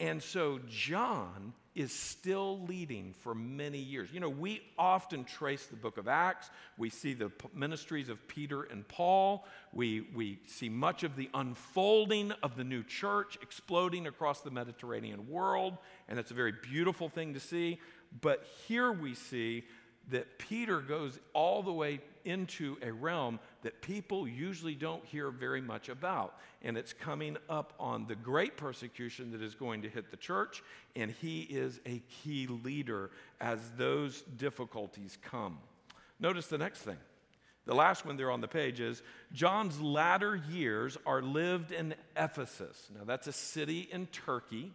And 0.00 0.20
so 0.20 0.58
John 0.68 1.52
is 1.74 1.92
still 1.92 2.60
leading 2.66 3.14
for 3.20 3.34
many 3.34 3.78
years. 3.78 4.08
You 4.12 4.18
know, 4.18 4.28
we 4.28 4.60
often 4.76 5.24
trace 5.24 5.66
the 5.66 5.76
book 5.76 5.98
of 5.98 6.08
Acts. 6.08 6.50
We 6.76 6.90
see 6.90 7.14
the 7.14 7.30
ministries 7.54 8.08
of 8.08 8.26
Peter 8.26 8.64
and 8.64 8.86
Paul. 8.88 9.46
We, 9.72 10.08
we 10.14 10.40
see 10.46 10.68
much 10.68 11.04
of 11.04 11.14
the 11.14 11.30
unfolding 11.32 12.32
of 12.42 12.56
the 12.56 12.64
new 12.64 12.82
church 12.82 13.38
exploding 13.40 14.08
across 14.08 14.40
the 14.40 14.50
Mediterranean 14.50 15.28
world, 15.28 15.78
and 16.08 16.18
it's 16.18 16.32
a 16.32 16.34
very 16.34 16.52
beautiful 16.52 17.08
thing 17.08 17.34
to 17.34 17.40
see. 17.40 17.78
But 18.20 18.44
here 18.66 18.90
we 18.90 19.14
see 19.14 19.64
that 20.08 20.38
Peter 20.38 20.80
goes 20.80 21.18
all 21.32 21.62
the 21.62 21.72
way 21.72 22.00
into 22.24 22.76
a 22.82 22.92
realm 22.92 23.38
that 23.62 23.80
people 23.80 24.26
usually 24.26 24.74
don't 24.74 25.04
hear 25.04 25.30
very 25.30 25.60
much 25.60 25.88
about. 25.88 26.34
And 26.62 26.76
it's 26.76 26.92
coming 26.92 27.36
up 27.48 27.72
on 27.78 28.06
the 28.06 28.16
great 28.16 28.56
persecution 28.56 29.30
that 29.32 29.42
is 29.42 29.54
going 29.54 29.82
to 29.82 29.88
hit 29.88 30.10
the 30.10 30.16
church, 30.16 30.62
and 30.96 31.10
he 31.10 31.42
is 31.42 31.80
a 31.86 32.02
key 32.22 32.46
leader 32.46 33.10
as 33.40 33.58
those 33.76 34.22
difficulties 34.22 35.16
come. 35.22 35.58
Notice 36.18 36.48
the 36.48 36.58
next 36.58 36.82
thing. 36.82 36.98
The 37.66 37.74
last 37.74 38.04
one 38.04 38.16
there 38.16 38.30
on 38.30 38.40
the 38.40 38.48
page 38.48 38.80
is 38.80 39.02
John's 39.32 39.80
latter 39.80 40.34
years 40.50 40.98
are 41.06 41.22
lived 41.22 41.72
in 41.72 41.94
Ephesus. 42.16 42.88
Now, 42.92 43.04
that's 43.04 43.26
a 43.26 43.32
city 43.32 43.88
in 43.92 44.06
Turkey, 44.06 44.72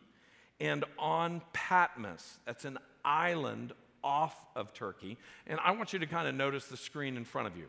and 0.60 0.86
on 0.98 1.42
Patmos. 1.52 2.40
That's 2.46 2.64
an 2.64 2.78
island 3.04 3.74
off 4.06 4.40
of 4.56 4.74
Turkey. 4.74 5.18
And 5.48 5.60
I 5.62 5.72
want 5.72 5.92
you 5.92 6.00
to 6.00 6.06
kind 6.06 6.28
of 6.28 6.36
notice 6.36 6.68
the 6.68 6.78
screen 6.78 7.18
in 7.18 7.26
front 7.26 7.48
of 7.48 7.58
you. 7.58 7.66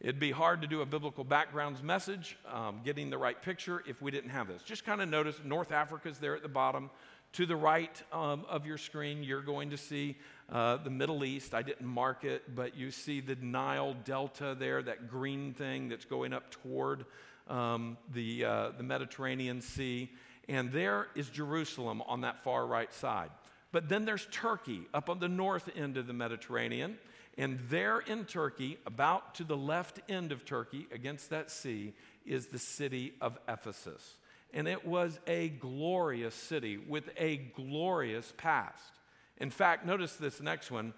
It'd 0.00 0.20
be 0.20 0.30
hard 0.30 0.62
to 0.62 0.66
do 0.66 0.80
a 0.80 0.86
biblical 0.86 1.24
backgrounds 1.24 1.82
message, 1.82 2.38
um, 2.50 2.80
getting 2.84 3.10
the 3.10 3.18
right 3.18 3.40
picture, 3.42 3.82
if 3.86 4.00
we 4.00 4.10
didn't 4.10 4.30
have 4.30 4.48
this. 4.48 4.62
Just 4.62 4.86
kind 4.86 5.02
of 5.02 5.10
notice 5.10 5.36
North 5.44 5.72
Africa's 5.72 6.18
there 6.18 6.34
at 6.34 6.42
the 6.42 6.48
bottom. 6.48 6.88
To 7.34 7.46
the 7.46 7.54
right 7.54 8.02
um, 8.12 8.44
of 8.48 8.66
your 8.66 8.78
screen, 8.78 9.22
you're 9.22 9.42
going 9.42 9.70
to 9.70 9.76
see 9.76 10.16
uh, 10.50 10.78
the 10.78 10.90
Middle 10.90 11.22
East. 11.22 11.54
I 11.54 11.62
didn't 11.62 11.86
mark 11.86 12.24
it, 12.24 12.56
but 12.56 12.76
you 12.76 12.90
see 12.90 13.20
the 13.20 13.36
Nile 13.36 13.94
Delta 14.04 14.56
there, 14.58 14.82
that 14.82 15.10
green 15.10 15.52
thing 15.52 15.88
that's 15.90 16.06
going 16.06 16.32
up 16.32 16.50
toward 16.50 17.04
um, 17.46 17.98
the, 18.14 18.44
uh, 18.44 18.70
the 18.76 18.82
Mediterranean 18.82 19.60
Sea. 19.60 20.10
And 20.48 20.72
there 20.72 21.08
is 21.14 21.28
Jerusalem 21.28 22.02
on 22.06 22.22
that 22.22 22.42
far 22.42 22.66
right 22.66 22.92
side. 22.92 23.30
But 23.72 23.88
then 23.88 24.04
there's 24.04 24.26
Turkey 24.30 24.82
up 24.92 25.08
on 25.08 25.20
the 25.20 25.28
north 25.28 25.70
end 25.76 25.96
of 25.96 26.06
the 26.06 26.12
Mediterranean. 26.12 26.98
And 27.38 27.60
there 27.68 28.00
in 28.00 28.24
Turkey, 28.24 28.78
about 28.84 29.36
to 29.36 29.44
the 29.44 29.56
left 29.56 30.00
end 30.08 30.32
of 30.32 30.44
Turkey, 30.44 30.86
against 30.92 31.30
that 31.30 31.50
sea, 31.50 31.94
is 32.26 32.48
the 32.48 32.58
city 32.58 33.14
of 33.20 33.38
Ephesus. 33.48 34.16
And 34.52 34.66
it 34.66 34.84
was 34.84 35.20
a 35.26 35.48
glorious 35.48 36.34
city 36.34 36.76
with 36.76 37.08
a 37.16 37.36
glorious 37.36 38.32
past. 38.36 38.92
In 39.38 39.50
fact, 39.50 39.86
notice 39.86 40.16
this 40.16 40.40
next 40.40 40.70
one. 40.70 40.92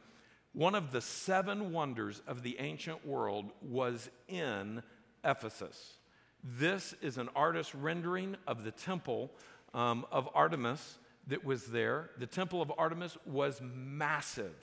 One 0.55 0.75
of 0.75 0.91
the 0.91 1.01
seven 1.01 1.73
wonders 1.73 2.23
of 2.27 2.43
the 2.43 2.59
ancient 2.59 3.07
world 3.07 3.53
was 3.63 4.11
in 4.27 4.83
Ephesus. 5.25 5.95
This 6.43 6.95
is 7.01 7.19
an 7.19 7.29
artist's 7.37 7.75
rendering 7.75 8.37
of 8.47 8.65
the 8.65 8.73
temple 8.73 9.31
um, 9.75 10.05
of 10.11 10.29
Artemis 10.35 10.99
that 11.29 11.45
was 11.45 11.67
there. 11.67 12.11
The 12.19 12.27
temple 12.27 12.63
of 12.63 12.73
Artemis 12.77 13.17
was 13.27 13.61
massive. 13.63 14.55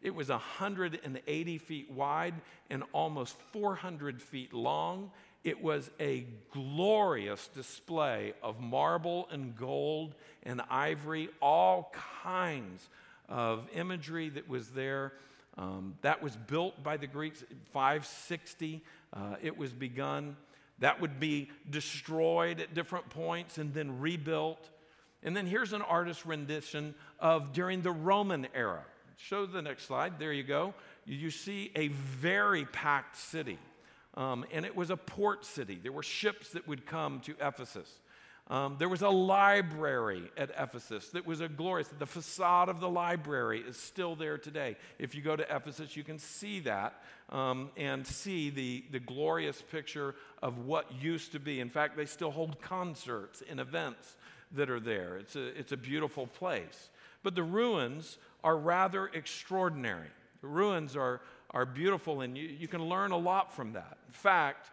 It 0.00 0.14
was 0.14 0.28
180 0.28 1.58
feet 1.58 1.90
wide 1.90 2.34
and 2.70 2.84
almost 2.92 3.36
400 3.52 4.22
feet 4.22 4.52
long. 4.52 5.10
it 5.44 5.62
was 5.62 5.90
a 6.00 6.26
glorious 6.52 7.48
display 7.48 8.34
of 8.42 8.60
marble 8.60 9.28
and 9.30 9.56
gold 9.56 10.14
and 10.42 10.60
ivory, 10.68 11.28
all 11.40 11.92
kinds 12.22 12.88
of 13.28 13.68
imagery 13.72 14.28
that 14.30 14.48
was 14.48 14.70
there. 14.70 15.12
Um, 15.56 15.94
that 16.02 16.22
was 16.22 16.36
built 16.36 16.82
by 16.82 16.96
the 16.96 17.06
Greeks 17.06 17.42
560. 17.72 18.82
Uh, 19.12 19.36
it 19.42 19.56
was 19.56 19.72
begun. 19.72 20.36
That 20.78 21.00
would 21.00 21.18
be 21.18 21.50
destroyed 21.68 22.60
at 22.60 22.74
different 22.74 23.10
points 23.10 23.58
and 23.58 23.74
then 23.74 23.98
rebuilt. 23.98 24.70
And 25.22 25.36
then 25.36 25.46
here's 25.46 25.72
an 25.72 25.82
artist's 25.82 26.24
rendition 26.24 26.94
of 27.18 27.52
during 27.52 27.82
the 27.82 27.90
Roman 27.90 28.46
era. 28.54 28.82
Show 29.16 29.46
the 29.46 29.62
next 29.62 29.86
slide. 29.86 30.18
There 30.18 30.32
you 30.32 30.44
go. 30.44 30.74
You 31.04 31.30
see 31.30 31.72
a 31.74 31.88
very 31.88 32.64
packed 32.66 33.16
city. 33.16 33.58
Um, 34.14 34.44
and 34.52 34.64
it 34.64 34.76
was 34.76 34.90
a 34.90 34.96
port 34.96 35.44
city. 35.44 35.78
There 35.82 35.92
were 35.92 36.02
ships 36.02 36.50
that 36.50 36.66
would 36.68 36.86
come 36.86 37.20
to 37.20 37.34
Ephesus. 37.40 37.88
Um, 38.50 38.76
there 38.78 38.88
was 38.88 39.02
a 39.02 39.10
library 39.10 40.22
at 40.36 40.50
Ephesus 40.58 41.10
that 41.10 41.26
was 41.26 41.40
a 41.40 41.48
glorious. 41.48 41.88
The 41.98 42.06
facade 42.06 42.70
of 42.70 42.80
the 42.80 42.88
library 42.88 43.60
is 43.60 43.76
still 43.76 44.16
there 44.16 44.38
today. 44.38 44.76
If 44.98 45.14
you 45.14 45.20
go 45.20 45.36
to 45.36 45.44
Ephesus, 45.54 45.96
you 45.96 46.02
can 46.02 46.18
see 46.18 46.60
that 46.60 47.02
um, 47.28 47.70
and 47.76 48.06
see 48.06 48.48
the, 48.48 48.84
the 48.90 49.00
glorious 49.00 49.62
picture 49.70 50.14
of 50.42 50.64
what 50.64 50.90
used 51.02 51.32
to 51.32 51.38
be. 51.38 51.60
In 51.60 51.68
fact, 51.68 51.96
they 51.96 52.06
still 52.06 52.30
hold 52.30 52.60
concerts 52.62 53.42
and 53.50 53.60
events 53.60 54.16
that 54.52 54.70
are 54.70 54.80
there. 54.80 55.16
It's 55.16 55.36
a, 55.36 55.58
it's 55.58 55.72
a 55.72 55.76
beautiful 55.76 56.26
place. 56.26 56.90
But 57.22 57.34
the 57.34 57.42
ruins 57.42 58.18
are 58.44 58.56
rather 58.56 59.08
extraordinary. 59.08 60.08
The 60.40 60.48
ruins 60.48 60.96
are, 60.96 61.20
are 61.50 61.66
beautiful, 61.66 62.20
and 62.20 62.36
you, 62.36 62.48
you 62.48 62.68
can 62.68 62.88
learn 62.88 63.10
a 63.10 63.16
lot 63.16 63.54
from 63.54 63.72
that. 63.72 63.98
In 64.06 64.12
fact, 64.12 64.70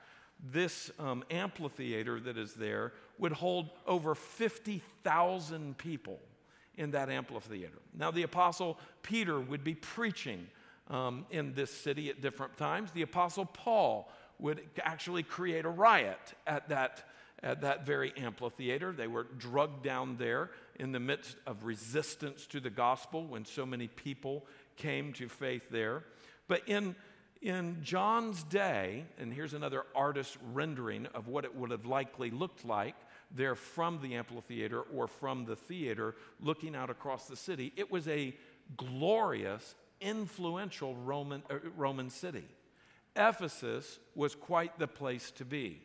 this 0.52 0.92
um, 1.00 1.24
amphitheater 1.32 2.20
that 2.20 2.38
is 2.38 2.54
there 2.54 2.94
would 3.18 3.32
hold 3.32 3.70
over 3.88 4.14
50,000 4.16 5.78
people 5.78 6.20
in 6.78 6.92
that 6.92 7.10
amphitheater. 7.10 7.80
Now, 7.98 8.12
the 8.12 8.24
Apostle 8.24 8.78
Peter 9.02 9.40
would 9.40 9.64
be 9.64 9.76
preaching 9.76 10.48
um, 10.90 11.26
in 11.32 11.54
this 11.54 11.72
city 11.72 12.10
at 12.10 12.22
different 12.22 12.58
times. 12.58 12.92
The 12.92 13.02
Apostle 13.02 13.46
Paul 13.46 14.12
would 14.40 14.62
actually 14.84 15.24
create 15.24 15.66
a 15.66 15.70
riot 15.70 16.34
at 16.46 16.70
that, 16.70 17.08
at 17.46 17.62
that 17.62 17.86
very 17.86 18.12
amphitheater. 18.18 18.92
They 18.92 19.08
were 19.08 19.28
drugged 19.38 19.84
down 19.84 20.18
there 20.18 20.50
in 20.80 20.92
the 20.92 21.00
midst 21.00 21.38
of 21.46 21.64
resistance 21.64 22.48
to 22.48 22.60
the 22.60 22.72
gospel 22.72 23.26
when 23.26 23.46
so 23.46 23.66
many 23.66 23.88
people 23.88 24.46
came 24.76 25.14
to 25.14 25.30
faith 25.30 25.70
there. 25.70 26.04
But 26.48 26.68
in, 26.68 26.96
in 27.42 27.78
John's 27.84 28.44
day, 28.44 29.06
and 29.20 29.32
here's 29.32 29.54
another 29.54 29.84
artist's 29.96 30.38
rendering 30.54 31.06
of 31.14 31.28
what 31.28 31.46
it 31.46 31.56
would 31.56 31.70
have 31.70 31.86
likely 31.86 32.32
looked 32.32 32.66
like 32.66 32.96
there 33.32 33.56
from 33.56 34.02
the 34.02 34.16
amphitheater 34.16 34.82
or 34.82 35.08
from 35.08 35.46
the 35.46 35.56
theater 35.56 36.16
looking 36.42 36.76
out 36.76 36.90
across 36.90 37.28
the 37.28 37.36
city, 37.36 37.72
it 37.78 37.92
was 37.92 38.08
a 38.08 38.36
glorious, 38.76 39.76
influential 40.02 40.96
Roman, 40.96 41.44
uh, 41.52 41.58
Roman 41.78 42.10
city. 42.10 42.46
Ephesus 43.16 44.00
was 44.16 44.34
quite 44.34 44.78
the 44.80 44.88
place 44.88 45.30
to 45.32 45.46
be. 45.46 45.80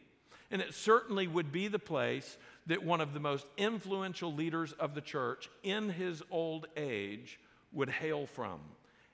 And 0.51 0.61
it 0.61 0.75
certainly 0.75 1.29
would 1.29 1.53
be 1.53 1.69
the 1.69 1.79
place 1.79 2.37
that 2.67 2.85
one 2.85 3.01
of 3.01 3.15
the 3.15 3.21
most 3.21 3.47
influential 3.57 4.33
leaders 4.33 4.73
of 4.73 4.95
the 4.95 5.01
church 5.01 5.49
in 5.63 5.91
his 5.91 6.23
old 6.31 6.67
age 6.77 7.39
would 7.73 7.89
hail 7.89 8.27
from. 8.27 8.61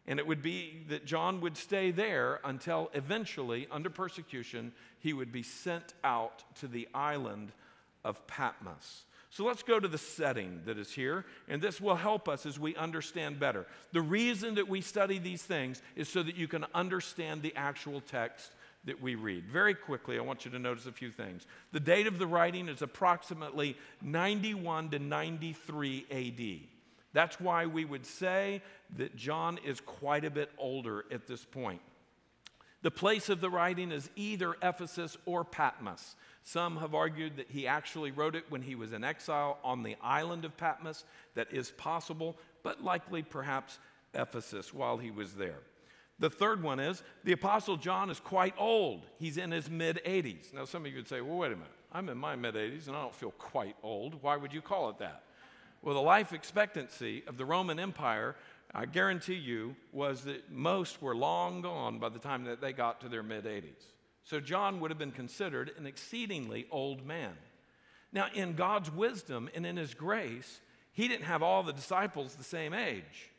And 0.07 0.19
it 0.19 0.27
would 0.27 0.43
be 0.43 0.85
that 0.89 1.05
John 1.05 1.41
would 1.41 1.57
stay 1.57 1.91
there 1.91 2.41
until 2.45 2.91
eventually, 2.95 3.67
under 3.71 3.91
persecution, 3.91 4.73
he 5.01 5.13
would 5.13 5.33
be 5.33 5.43
sent 5.43 5.95
out 6.05 6.45
to 6.61 6.69
the 6.69 6.89
island 6.95 7.53
of 8.05 8.27
Patmos. 8.27 9.05
So 9.31 9.45
let's 9.45 9.65
go 9.65 9.79
to 9.79 9.89
the 9.89 9.99
setting 9.99 10.63
that 10.65 10.79
is 10.79 10.93
here, 10.93 11.27
and 11.49 11.61
this 11.61 11.81
will 11.81 11.97
help 11.97 12.29
us 12.29 12.47
as 12.47 12.59
we 12.59 12.75
understand 12.77 13.39
better. 13.39 13.67
The 13.93 14.01
reason 14.01 14.55
that 14.55 14.69
we 14.69 14.81
study 14.81 15.19
these 15.19 15.43
things 15.43 15.83
is 15.95 16.09
so 16.09 16.23
that 16.23 16.37
you 16.37 16.49
can 16.49 16.65
understand 16.73 17.43
the 17.43 17.55
actual 17.55 18.01
text 18.01 18.53
that 18.87 19.03
we 19.03 19.15
read. 19.15 19.47
Very 19.47 19.75
quickly, 19.75 20.19
I 20.19 20.23
want 20.23 20.45
you 20.45 20.51
to 20.53 20.59
notice 20.59 20.87
a 20.87 20.93
few 20.93 21.11
things. 21.11 21.47
The 21.73 21.81
date 21.81 22.07
of 22.07 22.19
the 22.19 22.27
writing 22.27 22.69
is 22.69 22.83
approximately 22.83 23.77
91 24.01 24.91
to 24.91 24.99
93 24.99 26.07
AD. 26.11 26.69
That's 27.13 27.41
why 27.41 27.67
we 27.67 27.85
would 27.85 28.07
say 28.07 28.63
that 28.97 29.17
John 29.17 29.59
is 29.65 29.81
quite 29.81 30.25
a 30.25 30.31
bit 30.31 30.51
older 30.59 31.05
at 31.11 31.27
this 31.27 31.45
point. 31.45 31.81
The 32.83 32.91
place 32.91 33.29
of 33.29 33.41
the 33.41 33.51
writing 33.51 33.91
is 33.91 34.11
either 34.15 34.55
Ephesus 34.63 35.17
or 35.27 35.45
Patmos. 35.45 36.15
Some 36.45 36.77
have 36.77 36.95
argued 36.95 37.39
that 37.39 37.51
he 37.51 37.67
actually 37.67 38.13
wrote 38.13 38.37
it 38.37 38.45
when 38.51 38.63
he 38.63 38.77
was 38.77 38.93
in 38.93 39.03
exile 39.03 39.59
on 39.65 39.83
the 39.83 39.97
island 40.01 40.45
of 40.45 40.57
Patmos. 40.57 41.05
That 41.35 41.53
is 41.53 41.73
possible, 41.73 42.37
but 42.63 42.85
likely 42.85 43.23
perhaps 43.23 43.79
Ephesus 44.15 44.73
while 44.73 44.99
he 44.99 45.11
was 45.11 45.35
there. 45.35 45.59
The 46.19 46.31
third 46.31 46.63
one 46.63 46.81
is 46.81 47.03
the 47.25 47.33
Apostle 47.33 47.77
John 47.77 48.09
is 48.11 48.21
quite 48.21 48.55
old. 48.57 49.07
He's 49.19 49.37
in 49.37 49.51
his 49.51 49.69
mid 49.69 50.01
80s. 50.07 50.55
Now, 50.55 50.65
some 50.65 50.85
of 50.87 50.91
you 50.91 50.97
would 50.97 51.09
say, 51.09 51.21
well, 51.21 51.37
wait 51.37 51.53
a 51.53 51.57
minute. 51.57 51.71
I'm 51.93 52.09
in 52.09 52.19
my 52.19 52.37
mid 52.37 52.55
80s 52.55 52.89
and 52.89 52.97
I 52.97 53.03
don't 53.03 53.15
feel 53.15 53.33
quite 53.33 53.77
old. 53.83 54.23
Why 54.23 54.37
would 54.37 54.53
you 54.53 54.63
call 54.63 54.89
it 54.91 54.99
that? 54.99 55.23
Well, 55.83 55.95
the 55.95 56.03
life 56.03 56.33
expectancy 56.33 57.23
of 57.27 57.37
the 57.37 57.45
Roman 57.45 57.79
Empire, 57.79 58.35
I 58.75 58.87
guarantee 58.87 59.35
you, 59.35 59.77
was 59.93 60.23
that 60.23 60.51
most 60.51 61.03
were 61.03 61.15
long 61.15 61.61
gone 61.61 61.99
by 61.99 62.09
the 62.09 62.19
time 62.19 62.45
that 62.45 62.61
they 62.61 62.73
got 62.73 63.01
to 63.03 63.09
their 63.09 63.23
mid 63.23 63.45
80s. 63.45 63.85
So 64.25 64.41
John 64.41 64.81
would 64.81 64.91
have 64.91 64.99
been 64.99 65.13
considered 65.13 65.71
an 65.79 65.87
exceedingly 65.87 66.67
old 66.71 67.07
man. 67.07 67.35
Now, 68.13 68.29
in 68.35 68.55
God's 68.55 68.91
wisdom 68.91 69.51
and 69.55 69.67
in 69.67 69.77
his 69.77 69.93
grace, 69.93 70.61
he 70.93 71.09
didn't 71.09 71.27
have 71.27 71.43
all 71.43 71.63
the 71.63 71.73
disciples 71.73 72.35
the 72.35 72.43
same 72.45 72.73
age 72.73 73.31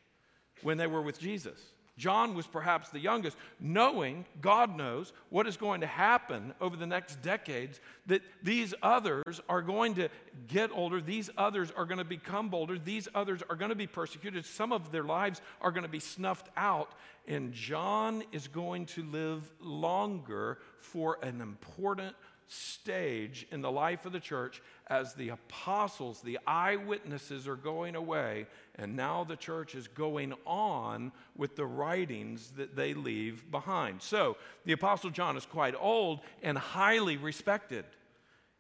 when 0.61 0.77
they 0.77 0.87
were 0.87 1.01
with 1.01 1.19
Jesus. 1.19 1.59
John 1.97 2.36
was 2.36 2.45
perhaps 2.45 2.89
the 2.89 2.99
youngest, 2.99 3.38
knowing, 3.60 4.25
God 4.39 4.77
knows, 4.77 5.13
what 5.29 5.47
is 5.47 5.57
going 5.57 5.81
to 5.81 5.88
happen 5.88 6.53
over 6.62 6.77
the 6.77 6.86
next 6.86 7.21
decades, 7.21 7.79
that 8.05 8.21
these 8.43 8.73
others 8.83 9.41
are 9.49 9.62
going 9.63 9.95
to 9.95 10.10
get 10.47 10.69
older, 10.71 11.01
these 11.01 11.29
others 11.38 11.71
are 11.75 11.86
going 11.86 11.97
to 11.97 12.05
become 12.05 12.49
bolder, 12.49 12.77
these 12.77 13.07
others 13.15 13.41
are 13.49 13.55
going 13.55 13.69
to 13.69 13.75
be 13.75 13.88
persecuted, 13.88 14.45
some 14.45 14.71
of 14.71 14.91
their 14.91 15.03
lives 15.03 15.41
are 15.60 15.71
going 15.71 15.83
to 15.83 15.89
be 15.89 15.99
snuffed 15.99 16.49
out, 16.55 16.91
and 17.27 17.51
John 17.51 18.23
is 18.31 18.47
going 18.47 18.86
to 18.88 19.03
live 19.03 19.51
longer 19.60 20.60
for 20.79 21.17
an 21.23 21.41
important 21.41 22.15
stage 22.47 23.45
in 23.51 23.62
the 23.62 23.71
life 23.71 24.05
of 24.05 24.13
the 24.13 24.19
church 24.19 24.62
as 24.88 25.13
the 25.13 25.29
apostles, 25.29 26.21
the 26.21 26.39
eyewitnesses, 26.47 27.47
are 27.47 27.55
going 27.55 27.95
away, 27.95 28.47
and 28.75 28.95
now 28.95 29.23
the 29.23 29.36
church 29.36 29.75
is 29.75 29.88
going 29.88 30.33
on 30.45 31.12
with 31.36 31.55
the 31.55 31.65
writings 31.65 32.51
that 32.57 32.75
they 32.75 32.93
leave 32.93 33.49
behind. 33.51 34.01
So 34.01 34.38
the 34.65 34.71
apostle 34.71 35.10
John 35.10 35.36
is 35.36 35.45
quite 35.45 35.75
old 35.77 36.21
and 36.41 36.57
highly 36.57 37.17
respected. 37.17 37.86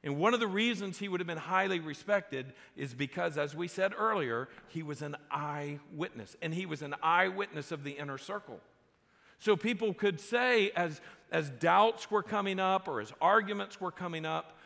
And 0.03 0.17
one 0.17 0.33
of 0.33 0.39
the 0.39 0.47
reasons 0.47 0.99
he 0.99 1.09
would 1.09 1.19
have 1.19 1.27
been 1.27 1.37
highly 1.37 1.79
respected 1.79 2.53
is 2.75 2.93
because, 2.93 3.37
as 3.37 3.55
we 3.55 3.67
said 3.67 3.93
earlier, 3.97 4.47
he 4.67 4.83
was 4.83 5.01
an 5.01 5.15
eyewitness, 5.31 6.35
and 6.41 6.53
he 6.53 6.65
was 6.65 6.81
an 6.81 6.95
eyewitness 7.01 7.71
of 7.71 7.83
the 7.83 7.91
inner 7.91 8.17
circle. 8.17 8.59
So 9.39 9.55
people 9.55 9.93
could 9.93 10.19
say, 10.19 10.71
as, 10.71 11.01
as 11.31 11.49
doubts 11.49 12.09
were 12.09 12.23
coming 12.23 12.59
up 12.59 12.87
or 12.87 13.01
as 13.01 13.13
arguments 13.21 13.79
were 13.79 13.91
coming 13.91 14.25
up, 14.25 14.57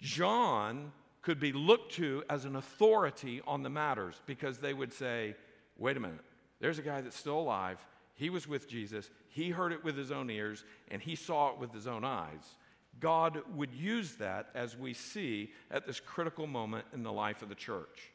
John 0.00 0.92
could 1.22 1.40
be 1.40 1.52
looked 1.52 1.94
to 1.94 2.22
as 2.28 2.44
an 2.44 2.56
authority 2.56 3.40
on 3.46 3.62
the 3.62 3.70
matters 3.70 4.20
because 4.26 4.58
they 4.58 4.74
would 4.74 4.92
say, 4.92 5.34
wait 5.78 5.96
a 5.96 6.00
minute, 6.00 6.20
there's 6.60 6.78
a 6.78 6.82
guy 6.82 7.00
that's 7.00 7.16
still 7.16 7.38
alive. 7.38 7.84
He 8.14 8.30
was 8.30 8.46
with 8.46 8.68
Jesus. 8.68 9.10
He 9.28 9.50
heard 9.50 9.72
it 9.72 9.82
with 9.82 9.96
his 9.96 10.12
own 10.12 10.30
ears 10.30 10.64
and 10.90 11.00
he 11.00 11.16
saw 11.16 11.50
it 11.50 11.58
with 11.58 11.72
his 11.72 11.86
own 11.86 12.04
eyes. 12.04 12.56
God 13.00 13.40
would 13.54 13.74
use 13.74 14.14
that 14.16 14.50
as 14.54 14.76
we 14.76 14.94
see 14.94 15.52
at 15.70 15.86
this 15.86 15.98
critical 15.98 16.46
moment 16.46 16.84
in 16.92 17.02
the 17.02 17.12
life 17.12 17.42
of 17.42 17.48
the 17.48 17.54
church. 17.54 18.12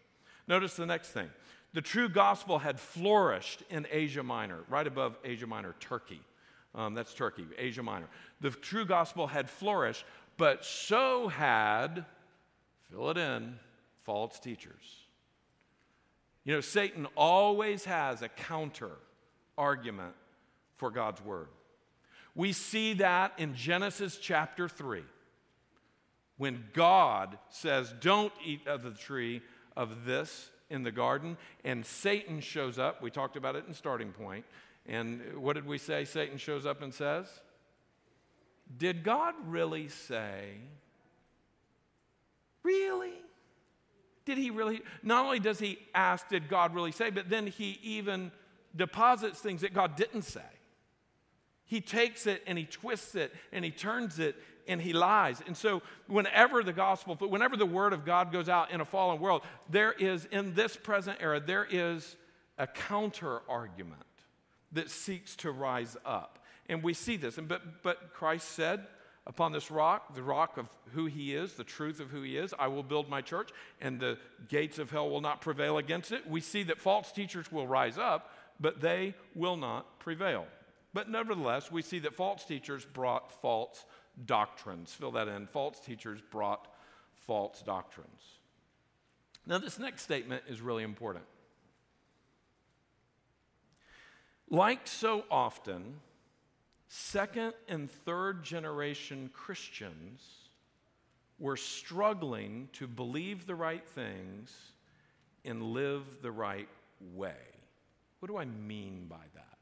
Notice 0.47 0.75
the 0.75 0.85
next 0.85 1.09
thing 1.09 1.29
the 1.73 1.81
true 1.81 2.09
gospel 2.09 2.59
had 2.59 2.79
flourished 2.79 3.63
in 3.69 3.85
Asia 3.91 4.23
Minor, 4.23 4.59
right 4.69 4.87
above 4.87 5.17
Asia 5.23 5.47
Minor, 5.47 5.75
Turkey. 5.79 6.21
Um, 6.73 6.93
that's 6.93 7.13
Turkey, 7.13 7.45
Asia 7.57 7.83
Minor. 7.83 8.07
The 8.41 8.49
true 8.51 8.85
gospel 8.85 9.27
had 9.27 9.49
flourished, 9.49 10.05
but 10.37 10.65
so 10.65 11.27
had, 11.27 12.05
fill 12.89 13.09
it 13.11 13.17
in, 13.17 13.59
false 14.01 14.39
teachers. 14.39 15.05
You 16.43 16.55
know, 16.55 16.61
Satan 16.61 17.05
always 17.15 17.85
has 17.85 18.21
a 18.21 18.29
counter 18.29 18.91
argument 19.57 20.15
for 20.77 20.89
God's 20.89 21.23
word. 21.23 21.49
We 22.33 22.53
see 22.53 22.93
that 22.93 23.33
in 23.37 23.53
Genesis 23.53 24.17
chapter 24.17 24.67
3 24.67 25.03
when 26.37 26.63
God 26.73 27.37
says, 27.49 27.93
Don't 27.99 28.33
eat 28.43 28.65
of 28.65 28.81
the 28.81 28.91
tree 28.91 29.41
of 29.75 30.05
this 30.05 30.49
in 30.69 30.83
the 30.83 30.91
garden, 30.91 31.37
and 31.63 31.85
Satan 31.85 32.41
shows 32.41 32.77
up. 32.77 33.01
We 33.01 33.11
talked 33.11 33.35
about 33.35 33.55
it 33.55 33.65
in 33.67 33.73
starting 33.73 34.11
point. 34.11 34.45
And 34.85 35.21
what 35.37 35.53
did 35.53 35.65
we 35.65 35.77
say 35.77 36.05
Satan 36.05 36.37
shows 36.37 36.65
up 36.65 36.81
and 36.81 36.93
says? 36.93 37.27
Did 38.77 39.03
God 39.03 39.33
really 39.45 39.87
say? 39.87 40.55
Really? 42.63 43.13
Did 44.25 44.37
he 44.37 44.51
really? 44.51 44.81
Not 45.01 45.25
only 45.25 45.39
does 45.39 45.59
he 45.59 45.79
ask, 45.95 46.29
Did 46.29 46.49
God 46.49 46.75
really 46.75 46.91
say? 46.91 47.09
but 47.09 47.29
then 47.29 47.47
he 47.47 47.79
even 47.81 48.31
deposits 48.75 49.39
things 49.39 49.61
that 49.61 49.73
God 49.73 49.95
didn't 49.95 50.21
say. 50.23 50.41
He 51.65 51.81
takes 51.81 52.27
it 52.27 52.43
and 52.47 52.57
he 52.57 52.65
twists 52.65 53.15
it 53.15 53.33
and 53.51 53.63
he 53.63 53.71
turns 53.71 54.19
it 54.19 54.35
and 54.69 54.81
he 54.81 54.93
lies. 54.93 55.41
And 55.45 55.57
so, 55.57 55.81
whenever 56.07 56.63
the 56.63 56.71
gospel, 56.71 57.15
whenever 57.15 57.57
the 57.57 57.65
word 57.65 57.91
of 57.91 58.05
God 58.05 58.31
goes 58.31 58.47
out 58.47 58.71
in 58.71 58.79
a 58.79 58.85
fallen 58.85 59.19
world, 59.19 59.41
there 59.69 59.91
is, 59.91 60.25
in 60.31 60.53
this 60.53 60.77
present 60.77 61.17
era, 61.19 61.41
there 61.41 61.67
is 61.69 62.15
a 62.57 62.67
counter 62.67 63.41
argument 63.49 64.01
that 64.71 64.89
seeks 64.89 65.35
to 65.37 65.51
rise 65.51 65.97
up. 66.05 66.39
And 66.67 66.83
we 66.83 66.93
see 66.93 67.17
this. 67.17 67.37
And, 67.37 67.47
but, 67.47 67.83
but 67.83 68.13
Christ 68.13 68.49
said, 68.49 68.85
Upon 69.29 69.51
this 69.51 69.69
rock, 69.69 70.15
the 70.15 70.23
rock 70.23 70.57
of 70.57 70.67
who 70.93 71.05
he 71.05 71.35
is, 71.35 71.53
the 71.53 71.63
truth 71.63 71.99
of 71.99 72.09
who 72.09 72.23
he 72.23 72.35
is, 72.35 72.51
I 72.57 72.67
will 72.67 72.81
build 72.81 73.09
my 73.09 73.21
church, 73.21 73.51
and 73.79 73.99
the 73.99 74.17
gates 74.47 74.79
of 74.79 74.89
hell 74.89 75.07
will 75.07 75.21
not 75.21 75.39
prevail 75.39 75.77
against 75.77 76.11
it. 76.11 76.27
We 76.27 76.41
see 76.41 76.63
that 76.63 76.81
false 76.81 77.11
teachers 77.11 77.51
will 77.51 77.67
rise 77.67 77.99
up, 77.99 78.33
but 78.59 78.81
they 78.81 79.13
will 79.35 79.55
not 79.55 79.99
prevail. 79.99 80.47
But 80.95 81.09
nevertheless, 81.09 81.71
we 81.71 81.83
see 81.83 81.99
that 81.99 82.15
false 82.15 82.43
teachers 82.43 82.85
brought 82.85 83.31
false 83.39 83.85
doctrines. 84.25 84.93
Fill 84.93 85.11
that 85.11 85.27
in. 85.27 85.47
False 85.47 85.79
teachers 85.79 86.19
brought 86.31 86.67
false 87.13 87.61
doctrines. 87.61 88.39
Now, 89.45 89.57
this 89.57 89.79
next 89.79 90.03
statement 90.03 90.43
is 90.47 90.61
really 90.61 90.83
important. 90.83 91.25
Like 94.49 94.87
so 94.87 95.25
often, 95.29 95.95
second 96.87 97.53
and 97.67 97.89
third 97.89 98.43
generation 98.43 99.29
Christians 99.33 100.21
were 101.37 101.57
struggling 101.57 102.67
to 102.73 102.87
believe 102.87 103.45
the 103.45 103.55
right 103.55 103.87
things 103.87 104.55
and 105.45 105.61
live 105.61 106.03
the 106.21 106.31
right 106.31 106.67
way. 107.13 107.35
What 108.19 108.27
do 108.27 108.37
I 108.37 108.45
mean 108.45 109.05
by 109.07 109.23
that? 109.35 109.58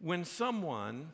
When 0.00 0.24
someone, 0.24 1.10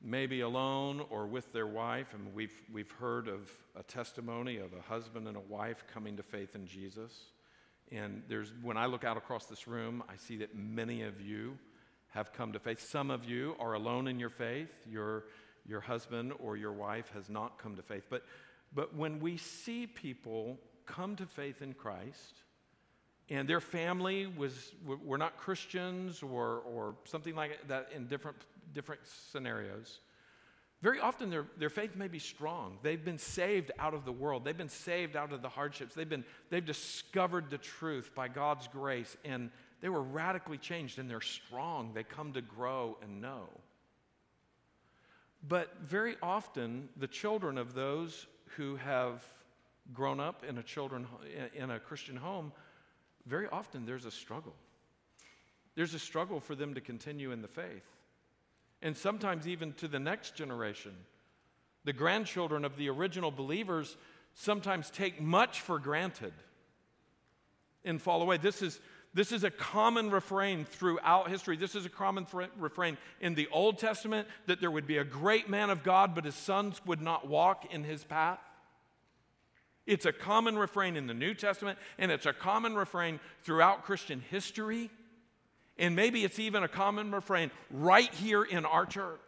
maybe 0.00 0.40
alone 0.40 1.02
or 1.10 1.26
with 1.26 1.52
their 1.52 1.66
wife, 1.66 2.14
and 2.14 2.34
we've, 2.34 2.54
we've 2.72 2.90
heard 2.92 3.28
of 3.28 3.50
a 3.76 3.82
testimony 3.82 4.58
of 4.58 4.72
a 4.72 4.82
husband 4.82 5.26
and 5.28 5.36
a 5.36 5.40
wife 5.40 5.84
coming 5.92 6.16
to 6.16 6.22
faith 6.22 6.54
in 6.54 6.66
Jesus 6.66 7.32
and 7.92 8.22
there's, 8.28 8.52
when 8.62 8.76
I 8.76 8.86
look 8.86 9.04
out 9.04 9.16
across 9.16 9.46
this 9.46 9.66
room, 9.66 10.02
I 10.08 10.16
see 10.16 10.36
that 10.38 10.54
many 10.54 11.02
of 11.02 11.20
you 11.20 11.58
have 12.08 12.32
come 12.32 12.52
to 12.52 12.58
faith. 12.58 12.80
Some 12.80 13.10
of 13.10 13.24
you 13.24 13.56
are 13.58 13.74
alone 13.74 14.06
in 14.06 14.20
your 14.20 14.30
faith. 14.30 14.70
Your, 14.88 15.24
your 15.66 15.80
husband 15.80 16.32
or 16.38 16.56
your 16.56 16.72
wife 16.72 17.10
has 17.14 17.28
not 17.28 17.58
come 17.58 17.76
to 17.76 17.82
faith. 17.82 18.04
But, 18.08 18.24
but 18.72 18.94
when 18.94 19.20
we 19.20 19.36
see 19.36 19.86
people 19.86 20.58
come 20.86 21.16
to 21.16 21.26
faith 21.26 21.62
in 21.62 21.74
Christ, 21.74 22.42
and 23.30 23.48
their 23.48 23.60
family 23.60 24.26
was 24.26 24.72
were 24.84 25.18
not 25.18 25.36
Christians 25.36 26.22
or, 26.22 26.62
or 26.66 26.96
something 27.04 27.34
like 27.34 27.68
that 27.68 27.88
in 27.94 28.06
different, 28.08 28.36
different 28.74 29.00
scenarios, 29.30 30.00
very 30.82 30.98
often, 30.98 31.28
their, 31.28 31.44
their 31.58 31.68
faith 31.68 31.94
may 31.94 32.08
be 32.08 32.18
strong. 32.18 32.78
They've 32.82 33.04
been 33.04 33.18
saved 33.18 33.70
out 33.78 33.92
of 33.92 34.06
the 34.06 34.12
world. 34.12 34.44
They've 34.44 34.56
been 34.56 34.70
saved 34.70 35.14
out 35.14 35.32
of 35.32 35.42
the 35.42 35.48
hardships. 35.48 35.94
They've, 35.94 36.08
been, 36.08 36.24
they've 36.48 36.64
discovered 36.64 37.50
the 37.50 37.58
truth 37.58 38.12
by 38.14 38.28
God's 38.28 38.66
grace, 38.66 39.14
and 39.24 39.50
they 39.82 39.90
were 39.90 40.02
radically 40.02 40.56
changed, 40.56 40.98
and 40.98 41.08
they're 41.08 41.20
strong. 41.20 41.92
They 41.92 42.02
come 42.02 42.32
to 42.32 42.40
grow 42.40 42.96
and 43.02 43.20
know. 43.20 43.48
But 45.46 45.74
very 45.82 46.16
often, 46.22 46.88
the 46.96 47.06
children 47.06 47.58
of 47.58 47.74
those 47.74 48.26
who 48.56 48.76
have 48.76 49.22
grown 49.92 50.18
up 50.18 50.44
in 50.48 50.56
a, 50.56 50.62
children, 50.62 51.06
in 51.54 51.70
a 51.70 51.78
Christian 51.78 52.16
home, 52.16 52.52
very 53.26 53.48
often 53.48 53.86
there's 53.86 54.06
a 54.06 54.10
struggle. 54.10 54.54
There's 55.74 55.94
a 55.94 55.98
struggle 55.98 56.40
for 56.40 56.54
them 56.54 56.74
to 56.74 56.80
continue 56.80 57.32
in 57.32 57.42
the 57.42 57.48
faith 57.48 57.86
and 58.82 58.96
sometimes 58.96 59.46
even 59.46 59.72
to 59.74 59.88
the 59.88 59.98
next 59.98 60.34
generation. 60.34 60.92
The 61.84 61.92
grandchildren 61.92 62.64
of 62.64 62.76
the 62.76 62.88
original 62.88 63.30
believers 63.30 63.96
sometimes 64.34 64.90
take 64.90 65.20
much 65.20 65.60
for 65.60 65.78
granted 65.78 66.32
and 67.84 68.00
fall 68.00 68.22
away. 68.22 68.36
This 68.36 68.62
is, 68.62 68.80
this 69.14 69.32
is 69.32 69.44
a 69.44 69.50
common 69.50 70.10
refrain 70.10 70.64
throughout 70.64 71.28
history. 71.28 71.56
This 71.56 71.74
is 71.74 71.86
a 71.86 71.90
common 71.90 72.26
refrain 72.58 72.96
in 73.20 73.34
the 73.34 73.48
Old 73.52 73.78
Testament 73.78 74.28
that 74.46 74.60
there 74.60 74.70
would 74.70 74.86
be 74.86 74.98
a 74.98 75.04
great 75.04 75.48
man 75.48 75.70
of 75.70 75.82
God, 75.82 76.14
but 76.14 76.24
his 76.24 76.34
sons 76.34 76.80
would 76.86 77.00
not 77.00 77.28
walk 77.28 77.72
in 77.72 77.84
his 77.84 78.04
path. 78.04 78.40
It's 79.86 80.06
a 80.06 80.12
common 80.12 80.58
refrain 80.58 80.96
in 80.96 81.06
the 81.06 81.14
New 81.14 81.34
Testament, 81.34 81.78
and 81.98 82.12
it's 82.12 82.26
a 82.26 82.32
common 82.32 82.74
refrain 82.74 83.18
throughout 83.42 83.84
Christian 83.84 84.22
history. 84.30 84.90
And 85.78 85.96
maybe 85.96 86.24
it's 86.24 86.38
even 86.38 86.62
a 86.62 86.68
common 86.68 87.10
refrain 87.10 87.50
right 87.70 88.12
here 88.14 88.42
in 88.42 88.64
our 88.66 88.84
church. 88.86 89.18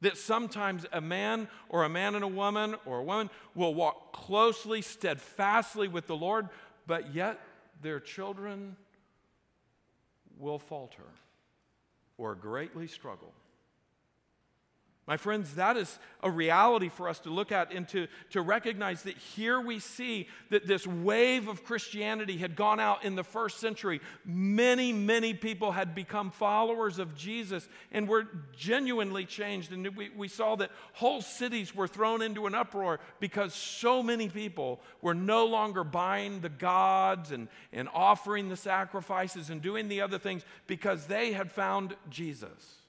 That 0.00 0.16
sometimes 0.16 0.86
a 0.92 1.00
man 1.00 1.48
or 1.68 1.84
a 1.84 1.88
man 1.88 2.14
and 2.14 2.24
a 2.24 2.28
woman 2.28 2.74
or 2.86 2.98
a 2.98 3.02
woman 3.02 3.30
will 3.54 3.74
walk 3.74 4.12
closely, 4.12 4.82
steadfastly 4.82 5.88
with 5.88 6.06
the 6.06 6.16
Lord, 6.16 6.48
but 6.86 7.14
yet 7.14 7.40
their 7.82 8.00
children 8.00 8.76
will 10.38 10.58
falter 10.58 11.04
or 12.16 12.34
greatly 12.34 12.86
struggle. 12.86 13.32
My 15.06 15.18
friends, 15.18 15.56
that 15.56 15.76
is 15.76 15.98
a 16.22 16.30
reality 16.30 16.88
for 16.88 17.10
us 17.10 17.18
to 17.20 17.30
look 17.30 17.52
at 17.52 17.74
and 17.74 17.86
to, 17.88 18.08
to 18.30 18.40
recognize 18.40 19.02
that 19.02 19.18
here 19.18 19.60
we 19.60 19.78
see 19.78 20.28
that 20.48 20.66
this 20.66 20.86
wave 20.86 21.46
of 21.46 21.62
Christianity 21.62 22.38
had 22.38 22.56
gone 22.56 22.80
out 22.80 23.04
in 23.04 23.14
the 23.14 23.22
first 23.22 23.60
century. 23.60 24.00
Many, 24.24 24.94
many 24.94 25.34
people 25.34 25.72
had 25.72 25.94
become 25.94 26.30
followers 26.30 26.98
of 26.98 27.14
Jesus 27.14 27.68
and 27.92 28.08
were 28.08 28.26
genuinely 28.56 29.26
changed. 29.26 29.72
And 29.72 29.94
we, 29.94 30.08
we 30.08 30.28
saw 30.28 30.56
that 30.56 30.70
whole 30.94 31.20
cities 31.20 31.74
were 31.74 31.88
thrown 31.88 32.22
into 32.22 32.46
an 32.46 32.54
uproar 32.54 32.98
because 33.20 33.52
so 33.52 34.02
many 34.02 34.30
people 34.30 34.80
were 35.02 35.14
no 35.14 35.44
longer 35.44 35.84
buying 35.84 36.40
the 36.40 36.48
gods 36.48 37.30
and, 37.30 37.48
and 37.74 37.90
offering 37.92 38.48
the 38.48 38.56
sacrifices 38.56 39.50
and 39.50 39.60
doing 39.60 39.88
the 39.88 40.00
other 40.00 40.18
things 40.18 40.46
because 40.66 41.04
they 41.06 41.32
had 41.32 41.52
found 41.52 41.94
Jesus. 42.08 42.83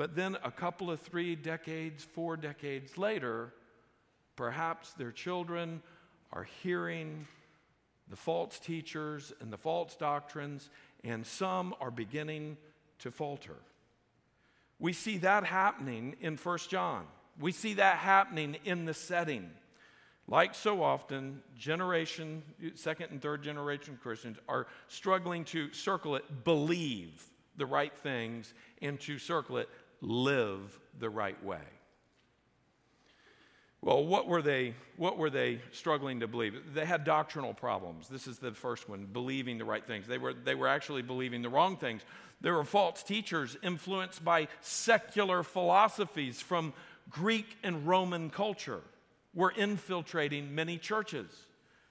But 0.00 0.16
then, 0.16 0.38
a 0.42 0.50
couple 0.50 0.90
of 0.90 0.98
three 0.98 1.36
decades, 1.36 2.02
four 2.02 2.38
decades 2.38 2.96
later, 2.96 3.52
perhaps 4.34 4.94
their 4.94 5.12
children 5.12 5.82
are 6.32 6.44
hearing 6.62 7.26
the 8.08 8.16
false 8.16 8.58
teachers 8.58 9.30
and 9.42 9.52
the 9.52 9.58
false 9.58 9.96
doctrines, 9.96 10.70
and 11.04 11.26
some 11.26 11.74
are 11.82 11.90
beginning 11.90 12.56
to 13.00 13.10
falter. 13.10 13.56
We 14.78 14.94
see 14.94 15.18
that 15.18 15.44
happening 15.44 16.16
in 16.22 16.38
1 16.38 16.58
John. 16.70 17.04
We 17.38 17.52
see 17.52 17.74
that 17.74 17.98
happening 17.98 18.56
in 18.64 18.86
the 18.86 18.94
setting. 18.94 19.50
Like 20.26 20.54
so 20.54 20.82
often, 20.82 21.42
generation, 21.58 22.42
second 22.74 23.10
and 23.10 23.20
third 23.20 23.42
generation 23.42 23.98
Christians 24.02 24.38
are 24.48 24.66
struggling 24.88 25.44
to 25.44 25.70
circle 25.74 26.16
it, 26.16 26.24
believe 26.42 27.22
the 27.60 27.66
right 27.66 27.94
things, 27.98 28.54
and 28.80 28.98
to 29.00 29.18
circle 29.18 29.58
it, 29.58 29.68
live 30.00 30.78
the 30.98 31.10
right 31.10 31.42
way. 31.44 31.60
Well, 33.82 34.04
what 34.04 34.26
were 34.26 34.42
they 34.42 34.74
what 34.96 35.16
were 35.16 35.30
they 35.30 35.60
struggling 35.72 36.20
to 36.20 36.28
believe? 36.28 36.74
They 36.74 36.84
had 36.84 37.04
doctrinal 37.04 37.54
problems. 37.54 38.08
This 38.08 38.26
is 38.26 38.38
the 38.38 38.52
first 38.52 38.90
one, 38.90 39.06
believing 39.06 39.56
the 39.56 39.64
right 39.64 39.86
things. 39.86 40.06
They 40.06 40.18
were 40.18 40.34
they 40.34 40.54
were 40.54 40.68
actually 40.68 41.02
believing 41.02 41.40
the 41.40 41.48
wrong 41.48 41.78
things. 41.78 42.02
There 42.42 42.54
were 42.54 42.64
false 42.64 43.02
teachers 43.02 43.56
influenced 43.62 44.22
by 44.22 44.48
secular 44.60 45.42
philosophies 45.42 46.42
from 46.42 46.74
Greek 47.08 47.56
and 47.62 47.86
Roman 47.86 48.28
culture 48.28 48.82
were 49.32 49.50
infiltrating 49.50 50.54
many 50.54 50.76
churches. 50.76 51.30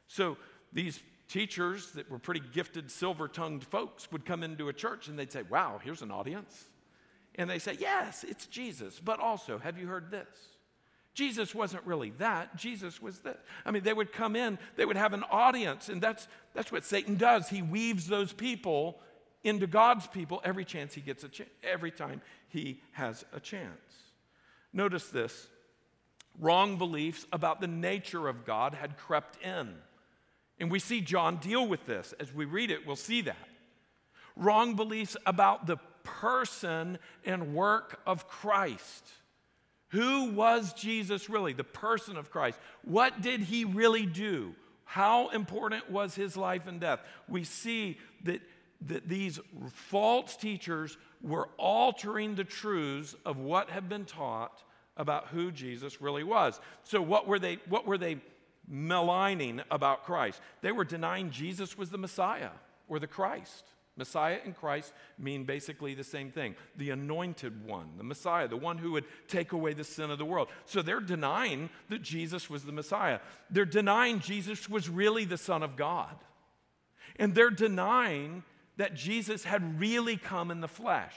So 0.07 0.37
these 0.71 1.01
teachers 1.27 1.91
that 1.91 2.09
were 2.09 2.19
pretty 2.19 2.41
gifted 2.53 2.91
silver-tongued 2.91 3.63
folks 3.63 4.11
would 4.11 4.25
come 4.25 4.43
into 4.43 4.69
a 4.69 4.73
church 4.73 5.07
and 5.07 5.17
they'd 5.17 5.31
say, 5.31 5.41
"Wow, 5.41 5.79
here's 5.83 6.03
an 6.03 6.11
audience." 6.11 6.68
And 7.35 7.49
they 7.49 7.59
say, 7.59 7.77
Yes, 7.79 8.25
it's 8.27 8.45
Jesus. 8.47 8.99
But 8.99 9.19
also, 9.19 9.59
have 9.59 9.77
you 9.77 9.87
heard 9.87 10.11
this? 10.11 10.27
Jesus 11.13 11.53
wasn't 11.53 11.85
really 11.85 12.11
that. 12.11 12.55
Jesus 12.55 13.01
was 13.01 13.19
this. 13.19 13.37
I 13.65 13.71
mean, 13.71 13.83
they 13.83 13.93
would 13.93 14.13
come 14.13 14.35
in, 14.35 14.57
they 14.75 14.85
would 14.85 14.95
have 14.95 15.13
an 15.13 15.23
audience, 15.29 15.89
and 15.89 16.01
that's, 16.01 16.27
that's 16.53 16.71
what 16.71 16.85
Satan 16.85 17.15
does. 17.15 17.49
He 17.49 17.61
weaves 17.61 18.07
those 18.07 18.31
people 18.31 18.99
into 19.43 19.67
God's 19.67 20.07
people 20.07 20.41
every 20.43 20.65
chance 20.65 20.93
he 20.93 21.01
gets 21.01 21.23
a 21.23 21.29
every 21.63 21.91
time 21.91 22.21
he 22.47 22.81
has 22.91 23.25
a 23.33 23.39
chance. 23.39 23.69
Notice 24.71 25.09
this 25.09 25.47
wrong 26.39 26.77
beliefs 26.77 27.25
about 27.33 27.59
the 27.59 27.67
nature 27.67 28.27
of 28.27 28.45
God 28.45 28.73
had 28.73 28.97
crept 28.97 29.43
in. 29.43 29.75
And 30.59 30.71
we 30.71 30.79
see 30.79 31.01
John 31.01 31.37
deal 31.37 31.67
with 31.67 31.85
this. 31.85 32.13
As 32.19 32.33
we 32.33 32.45
read 32.45 32.71
it, 32.71 32.85
we'll 32.85 32.95
see 32.95 33.21
that. 33.21 33.47
Wrong 34.35 34.75
beliefs 34.75 35.17
about 35.25 35.67
the 35.67 35.77
person 36.19 36.97
and 37.25 37.53
work 37.53 37.99
of 38.05 38.27
Christ. 38.27 39.05
Who 39.89 40.31
was 40.31 40.73
Jesus 40.73 41.29
really? 41.29 41.53
The 41.53 41.63
person 41.63 42.17
of 42.17 42.29
Christ. 42.29 42.59
What 42.83 43.21
did 43.21 43.41
he 43.41 43.65
really 43.65 44.05
do? 44.05 44.55
How 44.85 45.29
important 45.29 45.89
was 45.89 46.15
his 46.15 46.37
life 46.37 46.67
and 46.67 46.79
death? 46.79 46.99
We 47.27 47.43
see 47.43 47.97
that, 48.23 48.41
that 48.87 49.07
these 49.07 49.39
false 49.71 50.35
teachers 50.35 50.97
were 51.21 51.49
altering 51.57 52.35
the 52.35 52.43
truths 52.43 53.15
of 53.25 53.37
what 53.37 53.69
had 53.69 53.89
been 53.89 54.05
taught 54.05 54.63
about 54.97 55.27
who 55.27 55.51
Jesus 55.51 56.01
really 56.01 56.23
was. 56.23 56.59
So, 56.83 57.01
what 57.01 57.27
were 57.27 57.39
they, 57.39 57.59
what 57.67 57.85
were 57.85 57.97
they 57.97 58.17
maligning 58.67 59.61
about 59.71 60.05
Christ? 60.05 60.41
They 60.61 60.71
were 60.71 60.85
denying 60.85 61.31
Jesus 61.31 61.77
was 61.77 61.89
the 61.89 61.97
Messiah 61.97 62.51
or 62.87 62.99
the 62.99 63.07
Christ. 63.07 63.65
Messiah 63.99 64.39
and 64.43 64.55
Christ 64.55 64.93
mean 65.19 65.43
basically 65.43 65.93
the 65.93 66.03
same 66.03 66.31
thing 66.31 66.55
the 66.75 66.89
anointed 66.89 67.63
one, 67.65 67.89
the 67.97 68.03
Messiah, 68.03 68.47
the 68.47 68.57
one 68.57 68.79
who 68.79 68.93
would 68.93 69.05
take 69.27 69.51
away 69.51 69.73
the 69.73 69.83
sin 69.83 70.09
of 70.09 70.17
the 70.17 70.25
world. 70.25 70.47
So 70.65 70.81
they're 70.81 70.99
denying 70.99 71.69
that 71.89 72.01
Jesus 72.01 72.49
was 72.49 72.63
the 72.63 72.71
Messiah. 72.71 73.19
They're 73.51 73.65
denying 73.65 74.21
Jesus 74.21 74.67
was 74.67 74.89
really 74.89 75.25
the 75.25 75.37
Son 75.37 75.61
of 75.61 75.75
God. 75.75 76.15
And 77.17 77.35
they're 77.35 77.51
denying 77.51 78.43
that 78.77 78.95
Jesus 78.95 79.43
had 79.43 79.79
really 79.79 80.17
come 80.17 80.49
in 80.49 80.61
the 80.61 80.67
flesh. 80.67 81.13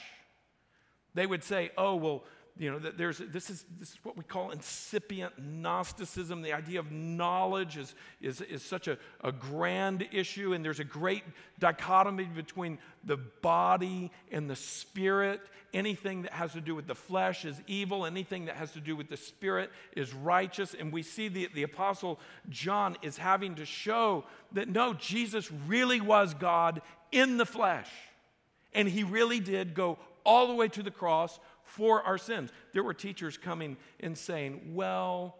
They 1.14 1.26
would 1.26 1.44
say, 1.44 1.70
oh, 1.78 1.94
well, 1.94 2.24
you 2.58 2.70
know, 2.70 2.78
there's, 2.78 3.18
this, 3.18 3.48
is, 3.48 3.64
this 3.80 3.90
is 3.92 3.98
what 4.02 4.16
we 4.16 4.24
call 4.24 4.50
incipient 4.50 5.32
Gnosticism. 5.38 6.42
The 6.42 6.52
idea 6.52 6.80
of 6.80 6.92
knowledge 6.92 7.78
is, 7.78 7.94
is, 8.20 8.42
is 8.42 8.62
such 8.62 8.88
a, 8.88 8.98
a 9.22 9.32
grand 9.32 10.06
issue, 10.12 10.52
and 10.52 10.62
there's 10.62 10.80
a 10.80 10.84
great 10.84 11.24
dichotomy 11.58 12.24
between 12.24 12.78
the 13.04 13.16
body 13.16 14.10
and 14.30 14.50
the 14.50 14.56
spirit. 14.56 15.40
Anything 15.72 16.22
that 16.22 16.32
has 16.32 16.52
to 16.52 16.60
do 16.60 16.74
with 16.74 16.86
the 16.86 16.94
flesh 16.94 17.46
is 17.46 17.58
evil, 17.66 18.04
anything 18.04 18.44
that 18.44 18.56
has 18.56 18.72
to 18.72 18.80
do 18.80 18.94
with 18.94 19.08
the 19.08 19.16
spirit 19.16 19.70
is 19.96 20.12
righteous. 20.12 20.74
And 20.78 20.92
we 20.92 21.02
see 21.02 21.28
the, 21.28 21.48
the 21.54 21.62
Apostle 21.62 22.20
John 22.50 22.98
is 23.00 23.16
having 23.16 23.54
to 23.54 23.64
show 23.64 24.24
that 24.52 24.68
no, 24.68 24.92
Jesus 24.92 25.50
really 25.66 26.02
was 26.02 26.34
God 26.34 26.82
in 27.10 27.38
the 27.38 27.46
flesh. 27.46 27.88
And 28.74 28.86
he 28.86 29.04
really 29.04 29.40
did 29.40 29.72
go 29.72 29.98
all 30.24 30.48
the 30.48 30.54
way 30.54 30.68
to 30.68 30.82
the 30.82 30.90
cross 30.90 31.38
for 31.72 32.02
our 32.02 32.18
sins. 32.18 32.50
There 32.74 32.82
were 32.82 32.92
teachers 32.92 33.38
coming 33.38 33.78
and 33.98 34.16
saying, 34.16 34.74
well, 34.74 35.36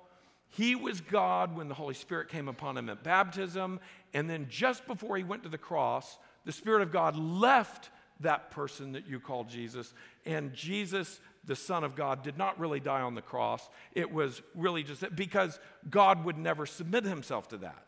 he 0.49 0.75
was 0.75 1.01
God 1.03 1.55
when 1.55 1.69
the 1.69 1.75
Holy 1.75 1.95
Spirit 1.95 2.29
came 2.29 2.49
upon 2.49 2.77
him 2.77 2.89
at 2.89 3.03
baptism, 3.03 3.81
and 4.15 4.29
then 4.31 4.47
just 4.49 4.87
before 4.87 5.17
he 5.19 5.25
went 5.25 5.43
to 5.43 5.51
the 5.51 5.59
cross, 5.59 6.19
the 6.47 6.53
Spirit 6.53 6.83
of 6.83 6.91
God 6.91 7.17
left 7.17 7.91
that 8.21 8.51
person 8.51 8.93
that 8.93 9.07
you 9.07 9.21
call 9.21 9.45
Jesus, 9.45 9.93
and 10.25 10.55
Jesus, 10.55 11.21
the 11.45 11.57
Son 11.57 11.85
of 11.85 11.95
God, 11.95 12.23
did 12.23 12.39
not 12.39 12.59
really 12.59 12.81
die 12.81 13.03
on 13.03 13.15
the 13.15 13.23
cross. 13.23 13.69
It 13.95 14.11
was 14.11 14.41
really 14.55 14.83
just 14.83 15.03
that 15.03 15.15
because 15.15 15.61
God 15.91 16.25
would 16.25 16.39
never 16.39 16.65
submit 16.65 17.05
himself 17.05 17.49
to 17.49 17.59
that. 17.59 17.85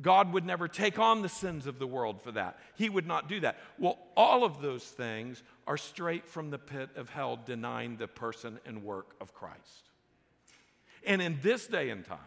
God 0.00 0.32
would 0.32 0.46
never 0.46 0.68
take 0.68 0.98
on 0.98 1.22
the 1.22 1.28
sins 1.28 1.66
of 1.66 1.78
the 1.78 1.86
world 1.86 2.22
for 2.22 2.32
that. 2.32 2.58
He 2.76 2.88
would 2.88 3.06
not 3.06 3.28
do 3.28 3.40
that. 3.40 3.58
Well, 3.78 3.98
all 4.16 4.44
of 4.44 4.62
those 4.62 4.84
things 4.84 5.42
are 5.70 5.76
straight 5.76 6.26
from 6.26 6.50
the 6.50 6.58
pit 6.58 6.90
of 6.96 7.08
hell, 7.10 7.38
denying 7.46 7.96
the 7.96 8.08
person 8.08 8.58
and 8.66 8.82
work 8.82 9.14
of 9.20 9.32
Christ. 9.32 9.88
And 11.06 11.22
in 11.22 11.38
this 11.42 11.68
day 11.68 11.90
and 11.90 12.04
time, 12.04 12.18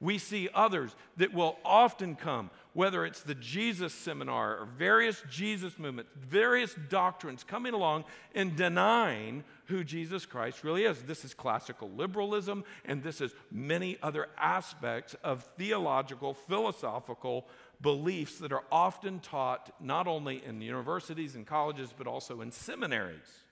we 0.00 0.16
see 0.16 0.48
others 0.54 0.96
that 1.18 1.34
will 1.34 1.58
often 1.66 2.16
come, 2.16 2.48
whether 2.72 3.04
it's 3.04 3.22
the 3.22 3.34
Jesus 3.34 3.92
seminar 3.92 4.56
or 4.56 4.64
various 4.78 5.22
Jesus 5.30 5.78
movements, 5.78 6.12
various 6.18 6.74
doctrines 6.88 7.44
coming 7.44 7.74
along 7.74 8.04
and 8.34 8.56
denying 8.56 9.44
who 9.66 9.84
Jesus 9.84 10.26
Christ 10.26 10.64
really 10.64 10.84
is. 10.84 11.02
This 11.02 11.24
is 11.24 11.34
classical 11.34 11.90
liberalism, 11.90 12.64
and 12.84 13.02
this 13.02 13.20
is 13.20 13.34
many 13.50 13.96
other 14.02 14.28
aspects 14.38 15.14
of 15.24 15.44
theological, 15.56 16.34
philosophical 16.34 17.46
beliefs 17.80 18.38
that 18.38 18.52
are 18.52 18.64
often 18.70 19.20
taught 19.20 19.72
not 19.80 20.06
only 20.06 20.42
in 20.44 20.60
universities 20.60 21.34
and 21.34 21.46
colleges, 21.46 21.92
but 21.96 22.06
also 22.06 22.40
in 22.40 22.52
seminaries 22.52 23.44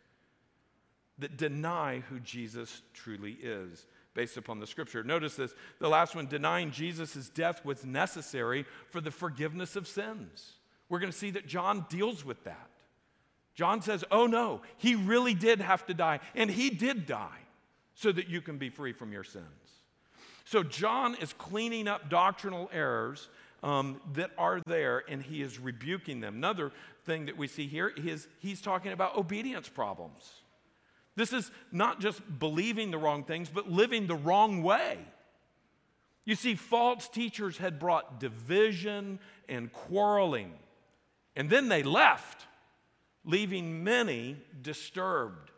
that 1.19 1.37
deny 1.37 2.01
who 2.09 2.19
Jesus 2.21 2.83
truly 2.95 3.33
is 3.33 3.87
based 4.15 4.37
upon 4.37 4.61
the 4.61 4.67
scripture. 4.67 5.03
Notice 5.03 5.37
this 5.37 5.55
the 5.79 5.89
last 5.89 6.15
one 6.15 6.27
denying 6.27 6.71
Jesus' 6.71 7.29
death 7.29 7.65
was 7.65 7.85
necessary 7.85 8.67
for 8.91 9.01
the 9.01 9.11
forgiveness 9.11 9.77
of 9.77 9.89
sins. 9.89 10.55
We're 10.89 10.99
going 10.99 11.13
to 11.13 11.19
see 11.19 11.31
that 11.31 11.47
John 11.47 11.87
deals 11.89 12.25
with 12.25 12.45
that. 12.45 12.69
John 13.55 13.83
says, 13.83 14.05
Oh 14.11 14.27
no, 14.27 14.63
he 14.77 14.95
really 14.95 15.35
did 15.35 15.61
have 15.61 15.87
to 15.87 15.95
die, 15.95 16.21
and 16.35 16.51
he 16.51 16.71
did 16.71 17.07
die 17.07 17.39
so 17.95 18.11
that 18.13 18.29
you 18.29 18.41
can 18.41 18.59
be 18.59 18.71
free 18.71 18.93
from 18.93 19.13
your 19.13 19.25
sins. 19.25 19.47
So 20.45 20.63
John 20.63 21.15
is 21.21 21.33
cleaning 21.35 21.89
up 21.89 22.11
doctrinal 22.11 22.69
errors 22.73 23.29
um, 23.63 24.01
that 24.15 24.31
are 24.37 24.61
there, 24.67 25.05
and 25.09 25.23
he 25.23 25.43
is 25.43 25.59
rebuking 25.59 26.21
them. 26.21 26.37
Another 26.37 26.73
thing 27.05 27.27
that 27.27 27.37
we 27.37 27.47
see 27.47 27.67
here 27.67 27.93
is 27.97 28.27
he's 28.41 28.61
talking 28.61 28.93
about 28.93 29.17
obedience 29.17 29.69
problems. 29.69 30.43
This 31.15 31.33
is 31.33 31.51
not 31.71 32.01
just 32.01 32.21
believing 32.39 32.91
the 32.91 32.99
wrong 32.99 33.25
things, 33.25 33.51
but 33.51 33.71
living 33.71 34.07
the 34.07 34.17
wrong 34.17 34.63
way. 34.63 34.99
You 36.25 36.35
see, 36.35 36.55
false 36.55 37.09
teachers 37.09 37.59
had 37.59 37.79
brought 37.79 38.21
division 38.21 39.19
and 39.49 39.73
quarreling, 39.73 40.53
and 41.37 41.51
then 41.51 41.69
they 41.69 41.83
left, 41.83 42.47
leaving 43.25 43.85
many 43.85 44.37
disturbed. 44.61 45.51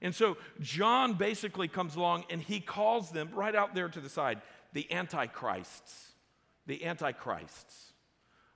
And 0.00 0.14
so 0.14 0.36
John 0.60 1.14
basically 1.14 1.68
comes 1.68 1.94
along 1.96 2.24
and 2.28 2.42
he 2.42 2.60
calls 2.60 3.10
them 3.10 3.30
right 3.32 3.54
out 3.54 3.74
there 3.74 3.88
to 3.88 4.00
the 4.00 4.08
side 4.08 4.40
the 4.72 4.90
antichrists. 4.90 6.12
The 6.66 6.84
antichrists. 6.84 7.92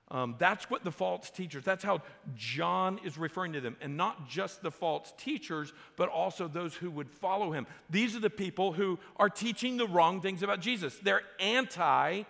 Um, 0.09 0.35
that's 0.39 0.69
what 0.69 0.85
the 0.85 0.91
false 0.91 1.29
teachers, 1.29 1.63
that's 1.63 1.83
how 1.83 2.01
John 2.33 2.97
is 3.03 3.17
referring 3.17 3.53
to 3.53 3.61
them. 3.61 3.75
And 3.81 3.97
not 3.97 4.29
just 4.29 4.61
the 4.61 4.71
false 4.71 5.13
teachers, 5.17 5.73
but 5.97 6.07
also 6.07 6.47
those 6.47 6.73
who 6.73 6.89
would 6.91 7.09
follow 7.09 7.51
him. 7.51 7.67
These 7.89 8.15
are 8.15 8.21
the 8.21 8.29
people 8.29 8.71
who 8.71 8.99
are 9.17 9.29
teaching 9.29 9.75
the 9.75 9.87
wrong 9.87 10.21
things 10.21 10.43
about 10.43 10.61
Jesus. 10.61 10.97
They're 10.97 11.23
anti 11.39 12.23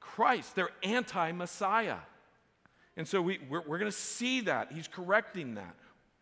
Christ, 0.00 0.56
they're 0.56 0.70
anti 0.82 1.32
Messiah. 1.32 1.98
And 2.96 3.06
so 3.06 3.20
we, 3.20 3.40
we're, 3.48 3.62
we're 3.62 3.78
going 3.78 3.90
to 3.90 3.96
see 3.96 4.42
that. 4.42 4.72
He's 4.72 4.88
correcting 4.88 5.54
that. 5.54 5.74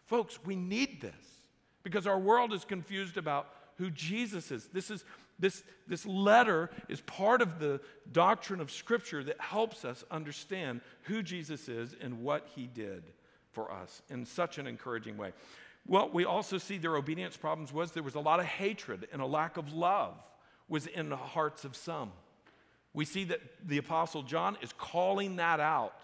Folks, 0.06 0.38
we 0.44 0.56
need 0.56 1.00
this 1.00 1.12
because 1.82 2.06
our 2.06 2.18
world 2.18 2.52
is 2.52 2.64
confused 2.64 3.16
about 3.16 3.48
who 3.76 3.90
Jesus 3.90 4.50
is. 4.50 4.68
This 4.68 4.90
is 4.90 5.04
this, 5.38 5.64
this 5.88 6.06
letter 6.06 6.70
is 6.88 7.00
part 7.00 7.42
of 7.42 7.58
the 7.58 7.80
doctrine 8.12 8.60
of 8.60 8.70
Scripture 8.70 9.24
that 9.24 9.40
helps 9.40 9.84
us 9.84 10.04
understand 10.08 10.80
who 11.02 11.20
Jesus 11.20 11.68
is 11.68 11.96
and 12.00 12.22
what 12.22 12.48
he 12.54 12.68
did 12.68 13.02
for 13.50 13.72
us 13.72 14.02
in 14.08 14.24
such 14.24 14.58
an 14.58 14.68
encouraging 14.68 15.16
way. 15.16 15.32
What 15.84 16.14
we 16.14 16.24
also 16.24 16.58
see 16.58 16.78
their 16.78 16.94
obedience 16.94 17.36
problems 17.36 17.72
was 17.72 17.90
there 17.90 18.04
was 18.04 18.14
a 18.14 18.20
lot 18.20 18.38
of 18.38 18.46
hatred 18.46 19.08
and 19.12 19.20
a 19.20 19.26
lack 19.26 19.56
of 19.56 19.72
love 19.72 20.14
was 20.68 20.86
in 20.86 21.08
the 21.08 21.16
hearts 21.16 21.64
of 21.64 21.74
some. 21.74 22.12
We 22.94 23.04
see 23.04 23.24
that 23.24 23.40
the 23.64 23.78
Apostle 23.78 24.22
John 24.22 24.56
is 24.62 24.72
calling 24.74 25.36
that 25.36 25.58
out. 25.58 25.94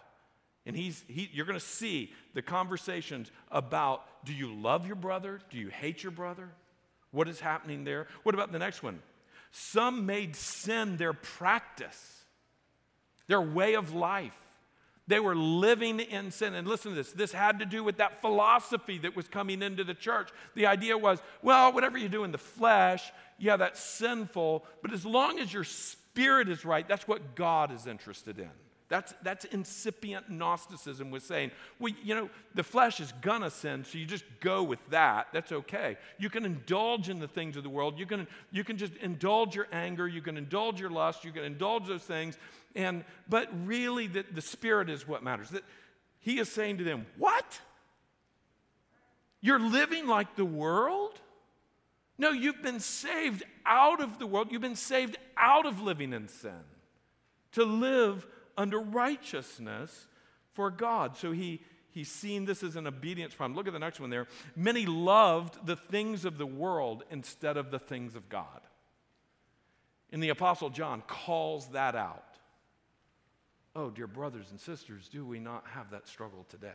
And 0.69 0.77
he's, 0.77 1.03
he, 1.09 1.31
you're 1.33 1.47
going 1.47 1.59
to 1.59 1.65
see 1.65 2.13
the 2.35 2.43
conversations 2.43 3.33
about 3.51 4.05
do 4.27 4.35
you 4.35 4.55
love 4.55 4.87
your 4.87 4.97
brother? 4.97 5.41
Do 5.51 5.57
you 5.57 5.69
hate 5.69 6.03
your 6.03 6.13
brother? 6.13 6.51
What 7.11 7.27
is 7.27 7.41
happening 7.41 7.85
there? 7.85 8.07
What 8.23 8.35
about 8.35 8.53
the 8.53 8.59
next 8.59 8.83
one? 8.83 9.01
Some 9.51 10.05
made 10.05 10.37
sin 10.37 10.99
their 10.99 11.15
practice, 11.15 12.23
their 13.29 13.41
way 13.41 13.77
of 13.77 13.95
life. 13.95 14.39
They 15.07 15.21
were 15.21 15.35
living 15.35 16.01
in 16.01 16.31
sin. 16.33 16.55
And 16.55 16.69
listen 16.69 16.91
to 16.91 16.97
this 16.97 17.13
this 17.13 17.33
had 17.33 17.61
to 17.61 17.65
do 17.65 17.83
with 17.83 17.97
that 17.97 18.21
philosophy 18.21 18.99
that 18.99 19.17
was 19.17 19.27
coming 19.27 19.63
into 19.63 19.85
the 19.85 19.95
church. 19.95 20.29
The 20.55 20.67
idea 20.67 20.99
was, 20.99 21.19
well, 21.41 21.73
whatever 21.73 21.97
you 21.97 22.11
do 22.11 22.25
in 22.25 22.31
the 22.31 22.37
flesh, 22.37 23.11
yeah, 23.39 23.57
that's 23.57 23.81
sinful, 23.81 24.67
but 24.83 24.93
as 24.93 25.07
long 25.07 25.39
as 25.39 25.51
your 25.51 25.65
spirit 25.65 26.51
is 26.51 26.67
right, 26.67 26.87
that's 26.87 27.09
what 27.09 27.35
God 27.35 27.73
is 27.73 27.87
interested 27.87 28.39
in. 28.39 28.51
That's, 28.89 29.13
that's 29.23 29.45
incipient 29.45 30.31
Gnosticism 30.31 31.11
was 31.11 31.23
saying, 31.23 31.51
well, 31.79 31.93
you 32.03 32.15
know, 32.15 32.31
the 32.55 32.63
flesh 32.63 33.01
is 33.01 33.13
gonna 33.21 33.51
sin, 33.51 33.85
so 33.85 33.99
you 33.99 34.07
just 34.07 34.25
go 34.41 34.63
with 34.63 34.79
that. 34.89 35.29
That's 35.33 35.53
okay. 35.53 35.99
You 36.19 36.31
can 36.31 36.47
indulge 36.47 37.11
in 37.11 37.19
the 37.19 37.29
things 37.29 37.59
of 37.59 37.65
the 37.65 37.69
world. 37.69 37.99
You 37.99 38.07
can, 38.07 38.27
you 38.51 38.65
can 38.65 38.79
just 38.79 38.95
indulge 38.97 39.55
your 39.55 39.69
anger. 39.73 40.09
You 40.09 40.23
can 40.23 40.39
indulge 40.39 40.81
your 40.81 40.89
lust. 40.89 41.23
You 41.23 41.33
can 41.33 41.45
indulge 41.45 41.87
those 41.87 42.03
things. 42.03 42.39
And, 42.75 43.05
but 43.29 43.51
really, 43.67 44.07
the, 44.07 44.25
the 44.33 44.41
spirit 44.41 44.89
is 44.89 45.07
what 45.07 45.23
matters. 45.23 45.51
That 45.51 45.65
he 46.21 46.39
is 46.39 46.51
saying 46.51 46.79
to 46.79 46.85
them, 46.85 47.05
What? 47.19 47.61
You're 49.41 49.61
living 49.61 50.07
like 50.07 50.35
the 50.35 50.45
world? 50.45 51.21
No, 52.17 52.31
you've 52.31 52.63
been 52.63 52.81
saved 52.81 53.45
out 53.65 54.03
of 54.03 54.19
the 54.19 54.27
world. 54.27 54.49
You've 54.51 54.63
been 54.63 54.75
saved 54.75 55.17
out 55.37 55.67
of 55.67 55.81
living 55.81 56.13
in 56.13 56.27
sin 56.27 56.65
to 57.53 57.65
live 57.65 58.27
under 58.59 58.79
righteousness 58.79 60.09
for 60.53 60.71
God. 60.71 61.17
So 61.17 61.33
he, 61.33 61.63
he's 61.91 62.11
seen 62.11 62.45
this 62.45 62.63
as 62.63 62.77
an 62.77 62.87
obedience 62.87 63.33
problem. 63.33 63.57
Look 63.57 63.69
at 63.69 63.73
the 63.73 63.79
next 63.79 64.01
one 64.01 64.11
there. 64.11 64.27
Many 64.55 64.85
loved 64.85 65.65
the 65.67 65.77
things 65.77 66.27
of 66.27 66.37
the 66.37 66.47
world 66.47 67.05
instead 67.11 67.57
of 67.57 67.71
the 67.71 67.79
things 67.79 68.17
of 68.17 68.29
God. 68.29 68.61
And 70.13 70.23
the 70.23 70.31
Apostle 70.31 70.71
John 70.71 71.03
calls 71.07 71.69
that 71.69 71.95
out. 71.95 72.25
Oh, 73.77 73.91
dear 73.91 74.07
brothers 74.07 74.47
and 74.51 74.59
sisters, 74.59 75.09
do 75.09 75.25
we 75.25 75.39
not 75.39 75.65
have 75.73 75.91
that 75.91 76.09
struggle 76.09 76.45
today? 76.49 76.73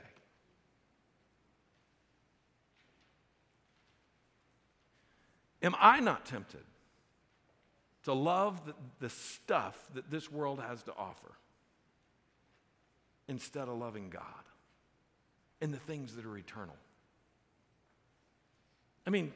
Am 5.62 5.76
I 5.80 6.00
not 6.00 6.26
tempted 6.26 6.64
to 8.04 8.14
love 8.14 8.66
the, 8.66 8.74
the, 9.00 9.10
stuff 9.10 9.82
that 9.94 10.12
this 10.12 10.30
world 10.30 10.60
has 10.60 10.84
to 10.84 10.94
offer 10.96 11.32
instead 13.28 13.68
of 13.68 13.78
loving 13.78 14.10
God 14.10 14.24
and 15.62 15.74
the 15.74 15.80
things 15.80 16.16
that 16.16 16.26
are 16.26 16.38
eternal? 16.38 16.76
I 19.06 19.10
mean, 19.10 19.34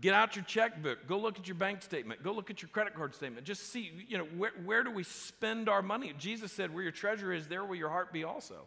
get 0.00 0.14
out 0.14 0.36
your 0.36 0.44
checkbook, 0.44 1.06
go 1.06 1.18
look 1.18 1.38
at 1.38 1.48
your 1.48 1.54
bank 1.54 1.82
statement, 1.82 2.22
go 2.22 2.32
look 2.32 2.50
at 2.50 2.60
your 2.60 2.68
credit 2.68 2.94
card 2.94 3.14
statement. 3.14 3.46
Just 3.46 3.72
see, 3.72 3.90
you 4.08 4.18
know, 4.18 4.24
where, 4.36 4.52
where 4.64 4.82
do 4.82 4.90
we 4.90 5.04
spend 5.04 5.68
our 5.68 5.82
money? 5.82 6.12
Jesus 6.18 6.52
said, 6.52 6.74
Where 6.74 6.82
your 6.82 6.92
treasure 6.92 7.32
is, 7.32 7.48
there 7.48 7.64
will 7.64 7.76
your 7.76 7.88
heart 7.88 8.12
be 8.12 8.24
also. 8.24 8.66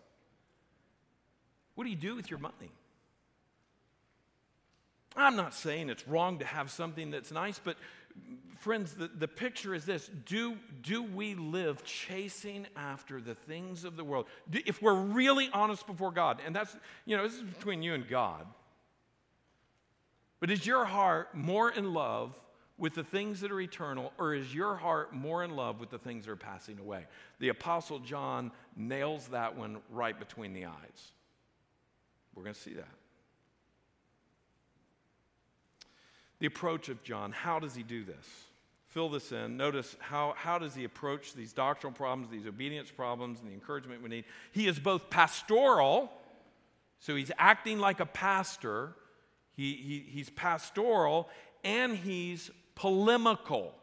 What 1.75 1.83
do 1.83 1.89
you 1.89 1.95
do 1.95 2.15
with 2.15 2.29
your 2.29 2.39
money? 2.39 2.71
I'm 5.17 5.35
not 5.35 5.53
saying 5.53 5.89
it's 5.89 6.07
wrong 6.07 6.39
to 6.39 6.45
have 6.45 6.71
something 6.71 7.11
that's 7.11 7.31
nice, 7.31 7.59
but 7.59 7.77
friends, 8.65 8.93
the, 8.93 9.07
the 9.07 9.27
picture 9.27 9.75
is 9.75 9.85
this 9.85 10.09
do, 10.25 10.57
do 10.81 11.03
we 11.03 11.35
live 11.35 11.83
chasing 11.83 12.65
after 12.75 13.21
the 13.21 13.35
things 13.35 13.83
of 13.83 13.95
the 13.95 14.03
world? 14.03 14.25
Do, 14.49 14.59
if 14.65 14.81
we're 14.81 14.95
really 14.95 15.49
honest 15.53 15.85
before 15.85 16.11
God, 16.11 16.39
and 16.43 16.55
that's, 16.55 16.75
you 17.05 17.15
know, 17.15 17.23
this 17.23 17.35
is 17.35 17.43
between 17.43 17.83
you 17.83 17.93
and 17.93 18.07
God, 18.07 18.45
but 20.39 20.49
is 20.49 20.65
your 20.65 20.85
heart 20.85 21.35
more 21.35 21.69
in 21.69 21.93
love 21.93 22.39
with 22.77 22.95
the 22.95 23.03
things 23.03 23.39
that 23.41 23.51
are 23.51 23.61
eternal, 23.61 24.11
or 24.17 24.33
is 24.33 24.53
your 24.53 24.75
heart 24.75 25.13
more 25.13 25.43
in 25.43 25.55
love 25.55 25.79
with 25.79 25.91
the 25.91 25.99
things 25.99 26.25
that 26.25 26.31
are 26.31 26.35
passing 26.35 26.79
away? 26.79 27.05
The 27.39 27.49
Apostle 27.49 27.99
John 27.99 28.51
nails 28.75 29.27
that 29.27 29.55
one 29.55 29.77
right 29.91 30.17
between 30.17 30.53
the 30.53 30.65
eyes. 30.65 31.11
We're 32.33 32.43
going 32.43 32.55
to 32.55 32.59
see 32.59 32.73
that. 32.73 32.89
The 36.39 36.47
approach 36.47 36.89
of 36.89 37.03
John. 37.03 37.31
How 37.31 37.59
does 37.59 37.75
he 37.75 37.83
do 37.83 38.03
this? 38.03 38.25
Fill 38.87 39.09
this 39.09 39.31
in. 39.31 39.57
Notice 39.57 39.95
how, 39.99 40.35
how 40.37 40.57
does 40.57 40.73
he 40.73 40.85
approach 40.85 41.33
these 41.33 41.51
doctrinal 41.51 41.93
problems, 41.93 42.31
these 42.31 42.47
obedience 42.47 42.91
problems, 42.91 43.41
and 43.41 43.49
the 43.49 43.53
encouragement 43.53 44.01
we 44.01 44.09
need. 44.09 44.25
He 44.51 44.67
is 44.67 44.79
both 44.79 45.09
pastoral, 45.09 46.11
so 46.99 47.15
he's 47.15 47.31
acting 47.37 47.79
like 47.79 47.99
a 47.99 48.05
pastor, 48.05 48.93
he, 49.53 49.73
he, 49.73 50.05
he's 50.07 50.29
pastoral, 50.29 51.29
and 51.63 51.95
he's 51.95 52.51
polemical. 52.75 53.73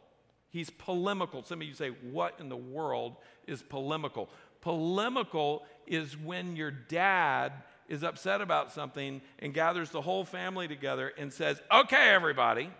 He's 0.48 0.70
polemical. 0.70 1.42
Some 1.42 1.61
of 1.61 1.66
you 1.66 1.74
say, 1.74 1.88
What 1.88 2.36
in 2.38 2.48
the 2.48 2.57
world 2.57 3.16
is 3.46 3.62
polemical? 3.62 4.30
Polemical 4.61 5.64
is 5.86 6.16
when 6.16 6.57
your 6.57 6.70
dad 6.70 7.53
is 7.89 8.03
upset 8.03 8.41
about 8.41 8.72
something 8.72 9.20
and 9.39 9.53
gathers 9.53 9.91
the 9.91 10.03
whole 10.03 10.24
family 10.24 10.68
together 10.68 11.12
and 11.18 11.33
says, 11.33 11.61
Okay, 11.70 12.11
everybody, 12.11 12.70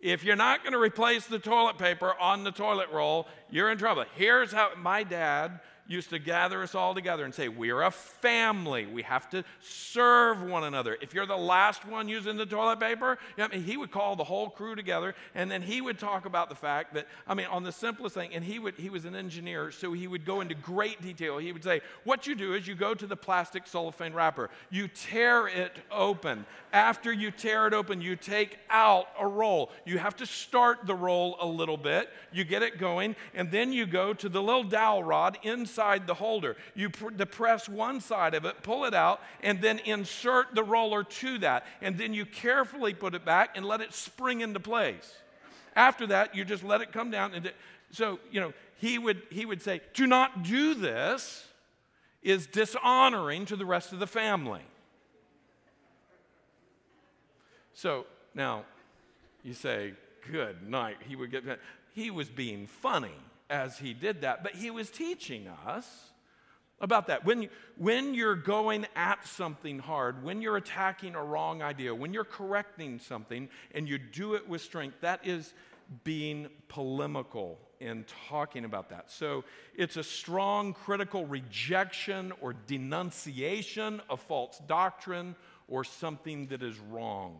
if 0.00 0.24
you're 0.24 0.36
not 0.36 0.62
going 0.62 0.72
to 0.72 0.78
replace 0.78 1.26
the 1.26 1.38
toilet 1.38 1.78
paper 1.78 2.14
on 2.18 2.44
the 2.44 2.50
toilet 2.50 2.88
roll, 2.90 3.26
you're 3.50 3.70
in 3.70 3.78
trouble. 3.78 4.04
Here's 4.16 4.52
how 4.52 4.70
my 4.76 5.02
dad 5.02 5.60
used 5.90 6.10
to 6.10 6.20
gather 6.20 6.62
us 6.62 6.76
all 6.76 6.94
together 6.94 7.24
and 7.24 7.34
say, 7.34 7.48
We're 7.48 7.82
a 7.82 7.90
family. 7.90 8.86
We 8.86 9.02
have 9.02 9.28
to 9.30 9.42
serve 9.60 10.40
one 10.40 10.62
another. 10.62 10.96
If 11.02 11.12
you're 11.12 11.26
the 11.26 11.36
last 11.36 11.84
one 11.84 12.08
using 12.08 12.36
the 12.36 12.46
toilet 12.46 12.78
paper, 12.78 13.18
you 13.36 13.42
know, 13.42 13.48
I 13.50 13.56
mean, 13.56 13.64
he 13.64 13.76
would 13.76 13.90
call 13.90 14.14
the 14.14 14.24
whole 14.24 14.48
crew 14.48 14.76
together 14.76 15.16
and 15.34 15.50
then 15.50 15.62
he 15.62 15.80
would 15.80 15.98
talk 15.98 16.26
about 16.26 16.48
the 16.48 16.54
fact 16.54 16.94
that, 16.94 17.08
I 17.26 17.34
mean, 17.34 17.46
on 17.46 17.64
the 17.64 17.72
simplest 17.72 18.14
thing, 18.14 18.32
and 18.32 18.44
he, 18.44 18.60
would, 18.60 18.76
he 18.76 18.88
was 18.88 19.04
an 19.04 19.16
engineer, 19.16 19.72
so 19.72 19.92
he 19.92 20.06
would 20.06 20.24
go 20.24 20.40
into 20.40 20.54
great 20.54 21.02
detail. 21.02 21.38
He 21.38 21.52
would 21.52 21.64
say, 21.64 21.80
What 22.04 22.26
you 22.28 22.36
do 22.36 22.54
is 22.54 22.68
you 22.68 22.76
go 22.76 22.94
to 22.94 23.06
the 23.06 23.16
plastic 23.16 23.66
cellophane 23.66 24.14
wrapper, 24.14 24.48
you 24.70 24.86
tear 24.86 25.48
it 25.48 25.76
open. 25.90 26.46
After 26.72 27.12
you 27.12 27.32
tear 27.32 27.66
it 27.66 27.74
open, 27.74 28.00
you 28.00 28.14
take 28.14 28.58
out 28.70 29.08
a 29.18 29.26
roll. 29.26 29.72
You 29.84 29.98
have 29.98 30.14
to 30.16 30.26
start 30.26 30.86
the 30.86 30.94
roll 30.94 31.36
a 31.40 31.46
little 31.46 31.76
bit, 31.76 32.10
you 32.32 32.44
get 32.44 32.62
it 32.62 32.78
going, 32.78 33.16
and 33.34 33.50
then 33.50 33.72
you 33.72 33.86
go 33.86 34.14
to 34.14 34.28
the 34.28 34.40
little 34.40 34.62
dowel 34.62 35.02
rod 35.02 35.36
inside 35.42 35.79
inside 35.80 36.06
the 36.06 36.14
holder. 36.14 36.56
You 36.74 36.90
pr- 36.90 37.10
depress 37.10 37.68
one 37.68 38.00
side 38.00 38.34
of 38.34 38.44
it, 38.44 38.62
pull 38.62 38.84
it 38.84 38.94
out, 38.94 39.20
and 39.42 39.60
then 39.60 39.78
insert 39.80 40.54
the 40.54 40.62
roller 40.62 41.04
to 41.04 41.38
that. 41.38 41.64
And 41.80 41.96
then 41.96 42.12
you 42.12 42.26
carefully 42.26 42.92
put 42.92 43.14
it 43.14 43.24
back 43.24 43.56
and 43.56 43.64
let 43.64 43.80
it 43.80 43.94
spring 43.94 44.42
into 44.42 44.60
place. 44.60 45.14
After 45.74 46.06
that, 46.08 46.34
you 46.34 46.44
just 46.44 46.62
let 46.62 46.82
it 46.82 46.92
come 46.92 47.10
down. 47.10 47.32
And 47.32 47.50
so, 47.90 48.18
you 48.30 48.40
know, 48.40 48.52
he 48.76 48.98
would, 48.98 49.22
he 49.30 49.46
would 49.46 49.62
say, 49.62 49.80
Do 49.94 50.06
not 50.06 50.42
do 50.42 50.74
this 50.74 51.46
is 52.22 52.46
dishonoring 52.46 53.46
to 53.46 53.56
the 53.56 53.64
rest 53.64 53.92
of 53.92 53.98
the 53.98 54.06
family. 54.06 54.62
So 57.72 58.04
now 58.34 58.64
you 59.42 59.54
say, 59.54 59.94
Good 60.30 60.68
night. 60.68 60.98
He 61.08 61.16
would 61.16 61.30
get, 61.30 61.44
he 61.94 62.10
was 62.10 62.28
being 62.28 62.66
funny 62.66 63.16
as 63.50 63.78
he 63.78 63.92
did 63.92 64.22
that, 64.22 64.42
but 64.42 64.54
he 64.54 64.70
was 64.70 64.90
teaching 64.90 65.48
us 65.66 65.86
about 66.80 67.08
that. 67.08 67.24
When, 67.24 67.48
when 67.76 68.14
you're 68.14 68.36
going 68.36 68.86
at 68.96 69.26
something 69.26 69.78
hard, 69.78 70.22
when 70.22 70.40
you're 70.40 70.56
attacking 70.56 71.14
a 71.14 71.22
wrong 71.22 71.62
idea, 71.62 71.94
when 71.94 72.14
you're 72.14 72.24
correcting 72.24 72.98
something 73.00 73.48
and 73.74 73.88
you 73.88 73.98
do 73.98 74.34
it 74.34 74.48
with 74.48 74.62
strength, 74.62 74.96
that 75.02 75.26
is 75.26 75.52
being 76.04 76.48
polemical 76.68 77.58
in 77.80 78.04
talking 78.28 78.64
about 78.64 78.90
that. 78.90 79.10
So 79.10 79.44
it's 79.74 79.96
a 79.96 80.04
strong 80.04 80.72
critical 80.72 81.26
rejection 81.26 82.32
or 82.40 82.54
denunciation 82.66 84.00
of 84.08 84.20
false 84.20 84.60
doctrine 84.66 85.34
or 85.68 85.84
something 85.84 86.46
that 86.48 86.62
is 86.62 86.78
wrong. 86.78 87.38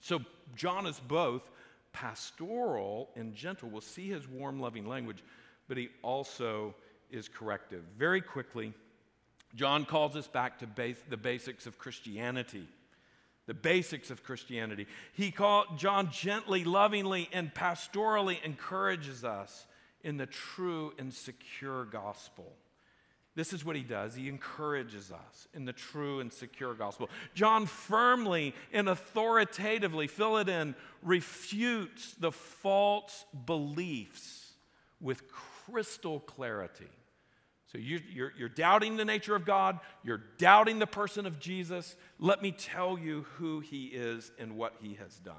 So 0.00 0.20
John 0.54 0.86
is 0.86 1.00
both 1.00 1.48
pastoral 1.92 3.10
and 3.16 3.34
gentle. 3.34 3.68
We'll 3.68 3.80
see 3.80 4.08
his 4.08 4.28
warm, 4.28 4.60
loving 4.60 4.86
language, 4.86 5.22
but 5.68 5.76
he 5.76 5.88
also 6.02 6.74
is 7.10 7.28
corrective. 7.28 7.82
Very 7.96 8.20
quickly, 8.20 8.74
John 9.54 9.84
calls 9.84 10.14
us 10.16 10.26
back 10.26 10.58
to 10.58 10.66
the 11.08 11.16
basics 11.16 11.66
of 11.66 11.78
Christianity. 11.78 12.68
The 13.46 13.54
basics 13.54 14.10
of 14.10 14.22
Christianity. 14.22 14.86
He 15.14 15.30
called 15.30 15.78
John 15.78 16.10
gently, 16.10 16.64
lovingly, 16.64 17.30
and 17.32 17.54
pastorally 17.54 18.36
encourages 18.44 19.24
us 19.24 19.66
in 20.02 20.18
the 20.18 20.26
true 20.26 20.92
and 20.98 21.14
secure 21.14 21.86
gospel. 21.86 22.52
This 23.38 23.52
is 23.52 23.64
what 23.64 23.76
he 23.76 23.82
does. 23.82 24.16
He 24.16 24.28
encourages 24.28 25.12
us 25.12 25.46
in 25.54 25.64
the 25.64 25.72
true 25.72 26.18
and 26.18 26.32
secure 26.32 26.74
gospel. 26.74 27.08
John 27.34 27.66
firmly 27.66 28.52
and 28.72 28.88
authoritatively, 28.88 30.08
fill 30.08 30.38
it 30.38 30.48
in, 30.48 30.74
refutes 31.04 32.14
the 32.18 32.32
false 32.32 33.24
beliefs 33.46 34.54
with 35.00 35.30
crystal 35.30 36.18
clarity. 36.18 36.90
So 37.70 37.78
you, 37.78 37.98
are 38.24 38.32
you're 38.36 38.48
doubting 38.48 38.96
the 38.96 39.04
nature 39.04 39.36
of 39.36 39.44
God, 39.44 39.78
you're 40.02 40.24
doubting 40.38 40.80
the 40.80 40.88
person 40.88 41.24
of 41.24 41.38
Jesus. 41.38 41.94
Let 42.18 42.42
me 42.42 42.50
tell 42.50 42.98
you 42.98 43.24
who 43.36 43.60
he 43.60 43.84
is 43.84 44.32
and 44.40 44.56
what 44.56 44.74
he 44.82 44.94
has 44.94 45.14
done. 45.14 45.36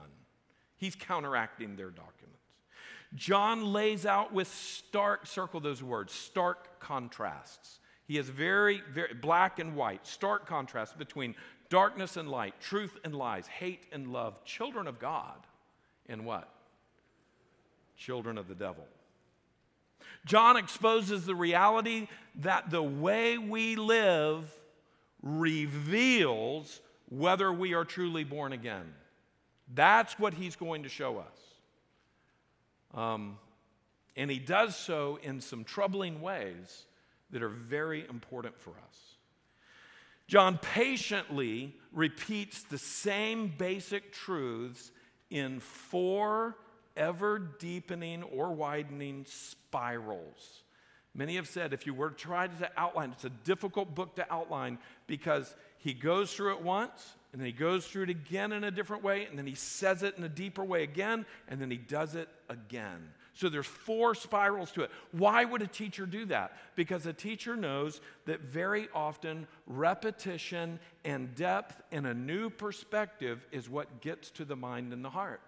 He's 0.78 0.96
counteracting 0.96 1.76
their 1.76 1.90
documents. 1.90 2.46
John 3.14 3.74
lays 3.74 4.06
out 4.06 4.34
with 4.34 4.48
stark, 4.48 5.28
circle 5.28 5.60
those 5.60 5.84
words, 5.84 6.14
stark 6.14 6.80
contrasts 6.80 7.80
he 8.10 8.16
has 8.16 8.28
very, 8.28 8.82
very 8.92 9.14
black 9.14 9.60
and 9.60 9.76
white, 9.76 10.08
stark 10.08 10.48
contrast 10.48 10.98
between 10.98 11.36
darkness 11.70 12.18
and 12.18 12.28
light, 12.28 12.60
truth 12.60 12.98
and 13.04 13.14
lies, 13.14 13.46
hate 13.46 13.86
and 13.92 14.08
love, 14.08 14.44
children 14.44 14.88
of 14.88 14.98
God, 14.98 15.36
and 16.08 16.26
what? 16.26 16.50
Children 17.96 18.40
of 18.40 18.48
the 18.48 18.56
devil. 18.56 18.88
John 20.26 20.58
exposes 20.58 21.28
the 21.28 21.36
reality 21.36 22.08
that 22.38 22.72
the 22.72 22.82
way 22.82 23.38
we 23.38 23.76
live 23.76 24.52
reveals 25.22 26.82
whether 27.10 27.54
we 27.54 27.76
are 27.76 27.86
truly 27.86 28.24
born 28.24 28.54
again. 28.54 28.92
That's 29.72 30.18
what 30.18 30.34
he's 30.34 30.56
going 30.56 30.82
to 30.82 30.90
show 30.90 31.20
us. 31.20 31.38
Um, 32.96 33.38
and 34.16 34.32
he 34.32 34.40
does 34.40 34.76
so 34.76 35.20
in 35.22 35.42
some 35.42 35.64
troubling 35.64 36.22
ways 36.22 36.88
that 37.32 37.44
are 37.44 37.50
very 37.50 38.08
important 38.08 38.60
for 38.60 38.72
us. 38.72 39.16
John 40.28 40.60
patiently 40.60 41.76
repeats 41.92 42.64
the 42.64 42.78
same 42.78 43.52
basic 43.58 44.12
truths 44.12 44.92
in 45.30 45.60
four 45.60 46.56
ever 46.96 47.40
deepening 47.40 48.24
or 48.24 48.54
widening 48.54 49.26
spirals 49.28 50.64
Many 51.16 51.36
have 51.36 51.48
said 51.48 51.74
if 51.74 51.86
you 51.86 51.94
were 51.94 52.12
to 52.12 52.16
try 52.16 52.48
to 52.48 52.72
outline, 52.78 53.12
it's 53.12 53.26
a 53.26 53.30
difficult 53.30 53.96
book 53.96 54.16
to 54.16 54.34
outline 54.34 54.78
because 55.08 55.56
he 55.78 55.94
goes 55.94 56.34
through 56.34 56.54
it 56.54 56.62
once 56.62 57.16
and 57.32 57.42
then 57.42 57.46
he 57.46 57.52
goes 57.52 57.86
through 57.86 58.04
it 58.04 58.10
again 58.10 58.52
in 58.52 58.64
a 58.64 58.72
different 58.72 59.04
way 59.04 59.26
and 59.26 59.38
then 59.38 59.48
he 59.48 59.56
says 59.56 60.04
it 60.04 60.18
in 60.18 60.24
a 60.24 60.30
deeper 60.30 60.64
way 60.64 60.84
again 60.84 61.26
and 61.48 61.60
then 61.60 61.72
he 61.72 61.78
does 61.78 62.16
it 62.16 62.30
again. 62.48 63.10
So 63.40 63.48
there's 63.48 63.66
four 63.66 64.16
spirals 64.16 64.70
to 64.74 64.82
it. 64.82 64.92
Why 65.14 65.46
would 65.46 65.62
a 65.62 65.68
teacher 65.68 66.06
do 66.06 66.26
that? 66.26 66.58
Because 66.76 67.06
a 67.06 67.14
teacher 67.14 67.56
knows 67.56 68.02
that 68.26 68.42
very 68.42 68.90
often 68.94 69.48
repetition 69.66 70.78
and 71.06 71.34
depth 71.36 71.82
and 71.94 72.06
a 72.06 72.14
new 72.14 72.50
perspective 72.50 73.48
is 73.54 73.70
what 73.70 74.02
gets 74.02 74.30
to 74.32 74.44
the 74.44 74.58
mind 74.58 74.92
and 74.92 75.06
the 75.06 75.10
heart. 75.10 75.40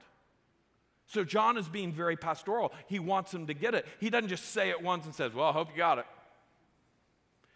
So 1.07 1.25
John 1.25 1.57
is 1.57 1.67
being 1.67 1.91
very 1.91 2.15
pastoral. 2.15 2.71
He 2.87 2.99
wants 2.99 3.31
them 3.31 3.47
to 3.47 3.53
get 3.53 3.75
it. 3.75 3.85
He 3.99 4.09
doesn't 4.09 4.29
just 4.29 4.45
say 4.45 4.69
it 4.69 4.81
once 4.81 5.03
and 5.05 5.13
says, 5.13 5.33
Well, 5.33 5.49
I 5.49 5.51
hope 5.51 5.71
you 5.71 5.75
got 5.75 5.97
it. 5.97 6.05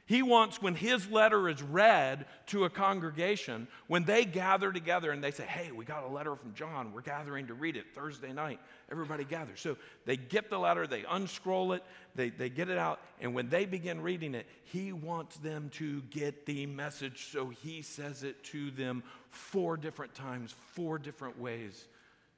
He 0.08 0.22
wants, 0.22 0.62
when 0.62 0.76
his 0.76 1.10
letter 1.10 1.50
is 1.50 1.64
read 1.64 2.28
to 2.48 2.66
a 2.66 2.70
congregation, 2.70 3.68
when 3.88 4.04
they 4.04 4.24
gather 4.24 4.72
together 4.72 5.12
and 5.12 5.24
they 5.24 5.32
say, 5.32 5.46
Hey, 5.46 5.72
we 5.72 5.84
got 5.84 6.04
a 6.04 6.08
letter 6.08 6.36
from 6.36 6.54
John, 6.54 6.94
we're 6.94 7.02
gathering 7.02 7.48
to 7.48 7.56
read 7.56 7.76
it 7.76 7.86
Thursday 7.96 8.32
night, 8.32 8.60
everybody 8.92 9.24
gathers. 9.24 9.60
So 9.60 9.78
they 10.06 10.16
get 10.16 10.52
the 10.52 10.60
letter, 10.60 10.86
they 10.86 11.06
unscroll 11.10 11.74
it, 11.74 11.84
they, 12.14 12.30
they 12.30 12.50
get 12.50 12.70
it 12.70 12.78
out, 12.78 13.00
and 13.20 13.34
when 13.34 13.50
they 13.50 13.66
begin 13.66 14.00
reading 14.00 14.36
it, 14.36 14.46
he 14.66 14.94
wants 14.94 15.38
them 15.38 15.70
to 15.76 16.04
get 16.12 16.46
the 16.46 16.68
message. 16.68 17.32
So 17.32 17.50
he 17.50 17.82
says 17.82 18.22
it 18.22 18.44
to 18.46 18.70
them 18.70 19.02
four 19.30 19.76
different 19.76 20.14
times, 20.14 20.54
four 20.74 21.00
different 21.00 21.40
ways, 21.40 21.88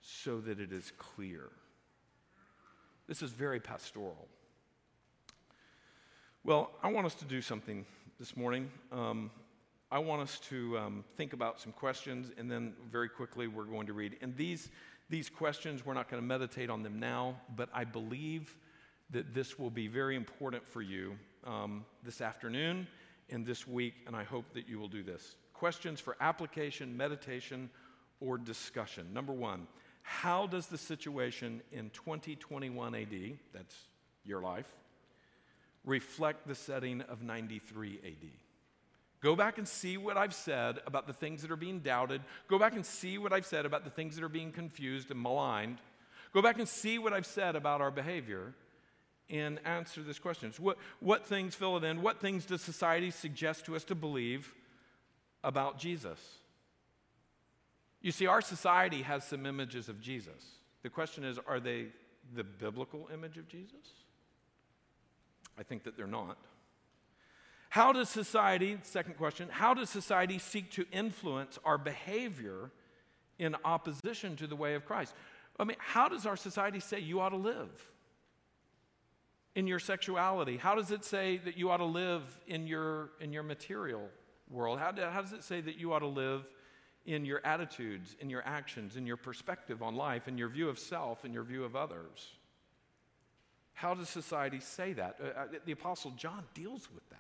so 0.02 0.40
that 0.40 0.62
it 0.62 0.72
is 0.72 0.94
clear. 0.98 1.50
This 3.08 3.22
is 3.22 3.32
very 3.32 3.60
pastoral. 3.60 4.30
Well, 6.48 6.72
I 6.82 6.90
want 6.94 7.06
us 7.06 7.16
to 7.16 7.26
do 7.26 7.42
something 7.42 7.86
this 8.18 8.38
morning. 8.38 8.72
Um, 8.94 9.32
I 9.92 10.00
want 10.00 10.22
us 10.22 10.40
to 10.48 10.78
um, 10.78 11.04
think 11.18 11.34
about 11.34 11.60
some 11.60 11.74
questions, 11.74 12.32
and 12.38 12.50
then 12.50 12.72
very 12.90 13.10
quickly 13.10 13.50
we're 13.50 13.66
going 13.66 13.88
to 13.88 13.92
read. 13.92 14.16
And 14.22 14.34
these, 14.38 14.70
these 15.10 15.30
questions, 15.30 15.86
we're 15.86 15.94
not 15.94 16.10
going 16.10 16.24
to 16.24 16.26
meditate 16.26 16.70
on 16.70 16.84
them 16.84 17.02
now, 17.02 17.36
but 17.58 17.68
I 17.74 17.84
believe 17.84 18.56
that 19.10 19.34
this 19.34 19.60
will 19.60 19.70
be 19.70 19.90
very 19.90 20.16
important 20.16 20.66
for 20.66 20.82
you 20.82 21.18
um, 21.44 21.84
this 22.06 22.22
afternoon 22.22 22.88
and 23.30 23.46
this 23.46 23.68
week, 23.68 23.96
and 24.08 24.16
I 24.16 24.24
hope 24.24 24.46
that 24.54 24.70
you 24.70 24.80
will 24.80 24.88
do 24.88 25.04
this. 25.04 25.36
Questions 25.54 26.00
for 26.00 26.16
application, 26.22 26.96
meditation, 26.96 27.70
or 28.22 28.38
discussion. 28.38 29.14
Number 29.14 29.34
one, 29.34 29.68
how 30.02 30.48
does 30.48 30.68
the 30.68 30.78
situation 30.78 31.62
in 31.74 31.90
2021 31.90 32.96
AD, 32.96 33.38
that's 33.52 33.76
your 34.24 34.40
life, 34.42 34.74
reflect 35.88 36.48
the 36.48 36.54
setting 36.54 37.02
of 37.02 37.24
93 37.24 38.00
AD. 38.06 38.30
Go 39.22 39.36
back 39.36 39.58
and 39.58 39.68
see 39.68 39.98
what 39.98 40.18
I've 40.18 40.36
said 40.36 40.80
about 40.86 41.08
the 41.08 41.14
things 41.14 41.42
that 41.42 41.50
are 41.50 41.56
being 41.56 41.80
doubted. 41.80 42.22
Go 42.48 42.60
back 42.60 42.76
and 42.76 42.86
see 42.86 43.18
what 43.18 43.34
I've 43.34 43.48
said 43.48 43.66
about 43.66 43.84
the 43.84 43.90
things 43.90 44.16
that 44.16 44.24
are 44.24 44.30
being 44.30 44.52
confused 44.52 45.10
and 45.10 45.20
maligned. 45.20 45.80
Go 46.34 46.42
back 46.44 46.60
and 46.60 46.68
see 46.68 47.00
what 47.00 47.14
I've 47.14 47.26
said 47.26 47.56
about 47.56 47.82
our 47.82 47.90
behavior 47.90 48.54
and 49.30 49.60
answer 49.66 50.04
this 50.04 50.20
question. 50.20 50.54
What, 50.60 50.78
what 51.00 51.26
things 51.26 51.56
fill 51.56 51.78
it 51.78 51.84
in? 51.84 52.02
What 52.02 52.20
things 52.20 52.46
does 52.46 52.62
society 52.62 53.10
suggest 53.10 53.66
to 53.66 53.76
us 53.76 53.84
to 53.86 53.96
believe 53.96 54.54
about 55.44 55.80
Jesus? 55.80 56.20
You 58.02 58.12
see, 58.12 58.28
our 58.28 58.42
society 58.42 59.02
has 59.02 59.24
some 59.24 59.46
images 59.46 59.90
of 59.90 60.00
Jesus. 60.00 60.44
The 60.84 60.90
question 60.90 61.24
is 61.24 61.40
are 61.48 61.60
they 61.60 61.88
the 62.36 62.44
biblical 62.44 63.10
image 63.12 63.38
of 63.38 63.48
Jesus? 63.48 63.94
I 65.58 65.64
think 65.64 65.84
that 65.84 65.98
they're 65.98 66.08
not. 66.08 66.38
How 67.70 67.92
does 67.92 68.10
society, 68.10 68.78
second 68.84 69.18
question, 69.18 69.50
how 69.52 69.74
does 69.74 69.90
society 69.90 70.40
seek 70.40 70.72
to 70.72 70.86
influence 70.92 71.60
our 71.66 71.78
behavior 71.78 72.72
in 73.40 73.56
opposition 73.66 74.36
to 74.38 74.48
the 74.48 74.56
way 74.56 74.76
of 74.76 74.86
Christ? 74.86 75.14
I 75.60 75.64
mean, 75.64 75.78
how 75.80 76.08
does 76.08 76.26
our 76.26 76.38
society 76.38 76.80
say 76.80 77.00
you 77.00 77.20
ought 77.20 77.30
to 77.30 77.38
live 77.38 77.70
in 79.56 79.68
your 79.68 79.80
sexuality? 79.80 80.58
How 80.58 80.76
does 80.76 80.92
it 80.92 81.04
say 81.04 81.38
that 81.38 81.58
you 81.58 81.72
ought 81.72 81.78
to 81.78 81.86
live 81.86 82.22
in 82.48 82.68
your, 82.68 83.10
in 83.20 83.34
your 83.34 83.44
material 83.44 84.08
world? 84.50 84.80
How, 84.80 84.92
do, 84.92 85.02
how 85.02 85.22
does 85.22 85.34
it 85.34 85.44
say 85.44 85.62
that 85.62 85.78
you 85.78 85.94
ought 85.94 86.00
to 86.00 86.08
live 86.08 86.46
in 87.06 87.26
your 87.26 87.46
attitudes, 87.46 88.16
in 88.20 88.30
your 88.30 88.46
actions, 88.46 88.98
in 88.98 89.08
your 89.08 89.18
perspective 89.18 89.82
on 89.82 89.96
life, 89.96 90.28
in 90.28 90.38
your 90.38 90.50
view 90.50 90.70
of 90.70 90.78
self, 90.78 91.26
in 91.26 91.34
your 91.34 91.44
view 91.44 91.64
of 91.64 91.76
others? 91.76 92.34
How 93.78 93.94
does 93.94 94.10
society 94.10 94.60
say 94.60 94.94
that? 94.94 95.18
Uh, 95.24 95.40
uh, 95.40 95.46
the 95.64 95.72
Apostle 95.72 96.10
John 96.18 96.44
deals 96.56 96.90
with 96.92 97.08
that. 97.12 97.20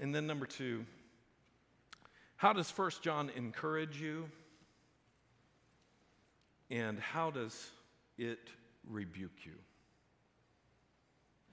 And 0.00 0.14
then, 0.14 0.26
number 0.26 0.46
two, 0.46 0.86
how 2.36 2.54
does 2.54 2.70
First 2.70 3.02
John 3.02 3.30
encourage 3.36 4.00
you? 4.00 4.30
And 6.70 6.98
how 6.98 7.30
does 7.30 7.70
it 8.16 8.48
rebuke 8.88 9.44
you? 9.44 9.52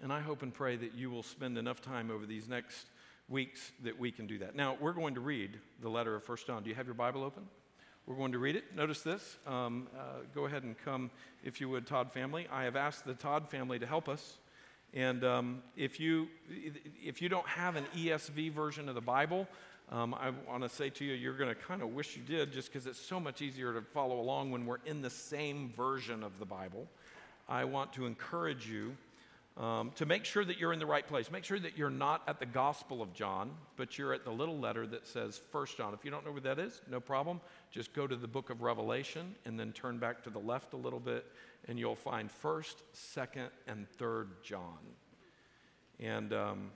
And 0.01 0.13
I 0.13 0.21
hope 0.21 0.41
and 0.41 0.53
pray 0.53 0.77
that 0.77 0.93
you 0.93 1.11
will 1.11 1.23
spend 1.23 1.57
enough 1.57 1.81
time 1.81 2.09
over 2.09 2.25
these 2.25 2.47
next 2.47 2.87
weeks 3.27 3.73
that 3.83 3.99
we 3.99 4.09
can 4.09 4.25
do 4.25 4.37
that. 4.37 4.55
Now, 4.55 4.77
we're 4.79 4.93
going 4.93 5.15
to 5.15 5.21
read 5.21 5.59
the 5.81 5.89
letter 5.89 6.15
of 6.15 6.23
First 6.23 6.47
John. 6.47 6.63
Do 6.63 6.69
you 6.69 6.75
have 6.77 6.85
your 6.85 6.95
Bible 6.95 7.25
open? 7.25 7.43
We're 8.05 8.15
going 8.15 8.33
to 8.33 8.39
read 8.39 8.57
it. 8.57 8.75
Notice 8.75 9.01
this. 9.01 9.37
Um, 9.47 9.87
uh, 9.97 10.23
go 10.35 10.45
ahead 10.45 10.63
and 10.63 10.75
come, 10.83 11.09
if 11.41 11.61
you 11.61 11.69
would, 11.69 11.87
Todd 11.87 12.11
family. 12.11 12.47
I 12.51 12.63
have 12.63 12.75
asked 12.75 13.05
the 13.05 13.13
Todd 13.13 13.49
family 13.49 13.79
to 13.79 13.85
help 13.85 14.09
us. 14.09 14.39
And 14.93 15.23
um, 15.23 15.63
if, 15.77 16.01
you, 16.01 16.27
if 17.01 17.21
you 17.21 17.29
don't 17.29 17.47
have 17.47 17.77
an 17.77 17.85
ESV 17.95 18.51
version 18.51 18.89
of 18.89 18.95
the 18.95 19.01
Bible, 19.01 19.47
um, 19.89 20.13
I 20.15 20.31
want 20.49 20.63
to 20.63 20.69
say 20.69 20.89
to 20.89 21.05
you, 21.05 21.13
you're 21.13 21.37
going 21.37 21.49
to 21.49 21.55
kind 21.55 21.81
of 21.81 21.93
wish 21.93 22.17
you 22.17 22.23
did 22.23 22.51
just 22.51 22.73
because 22.73 22.87
it's 22.87 22.99
so 22.99 23.21
much 23.21 23.41
easier 23.41 23.73
to 23.73 23.81
follow 23.81 24.19
along 24.19 24.51
when 24.51 24.65
we're 24.65 24.83
in 24.85 25.01
the 25.01 25.09
same 25.09 25.71
version 25.75 26.23
of 26.23 26.39
the 26.39 26.45
Bible. 26.45 26.87
I 27.47 27.63
want 27.63 27.93
to 27.93 28.05
encourage 28.05 28.67
you 28.67 28.97
um, 29.57 29.91
to 29.95 30.05
make 30.05 30.25
sure 30.25 30.43
that 30.43 30.57
you're 30.57 30.73
in 30.73 30.79
the 30.79 30.85
right 30.85 31.07
place. 31.07 31.29
Make 31.29 31.43
sure 31.43 31.59
that 31.59 31.77
you're 31.77 31.91
not 31.91 32.23
at 32.27 32.39
the 32.39 32.45
Gospel 32.45 33.01
of 33.01 33.13
John, 33.13 33.51
but 33.77 33.97
you're 33.97 34.13
at 34.13 34.25
the 34.25 34.31
little 34.31 34.57
letter 34.57 34.87
that 34.87 35.05
says 35.05 35.39
First 35.51 35.77
John. 35.77 35.93
If 35.93 36.03
you 36.03 36.09
don't 36.09 36.25
know 36.25 36.31
where 36.31 36.41
that 36.41 36.57
is, 36.57 36.81
no 36.89 36.99
problem. 36.99 37.39
Just 37.71 37.93
go 37.93 38.07
to 38.07 38.15
the 38.15 38.27
book 38.27 38.49
of 38.49 38.61
Revelation 38.61 39.35
and 39.45 39.59
then 39.59 39.71
turn 39.71 39.99
back 39.99 40.23
to 40.23 40.29
the 40.31 40.39
left 40.39 40.73
a 40.73 40.77
little 40.77 40.99
bit, 40.99 41.25
and 41.67 41.77
you'll 41.77 41.95
find 41.95 42.31
First, 42.31 42.81
Second, 42.93 43.49
and 43.67 43.87
Third 43.87 44.29
John. 44.43 44.79
And 45.99 46.33
um, 46.33 46.71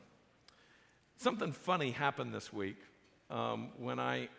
something 1.17 1.51
funny 1.51 1.91
happened 1.91 2.33
this 2.33 2.53
week 2.53 2.77
um, 3.31 3.69
when 3.77 3.99
I 3.99 4.29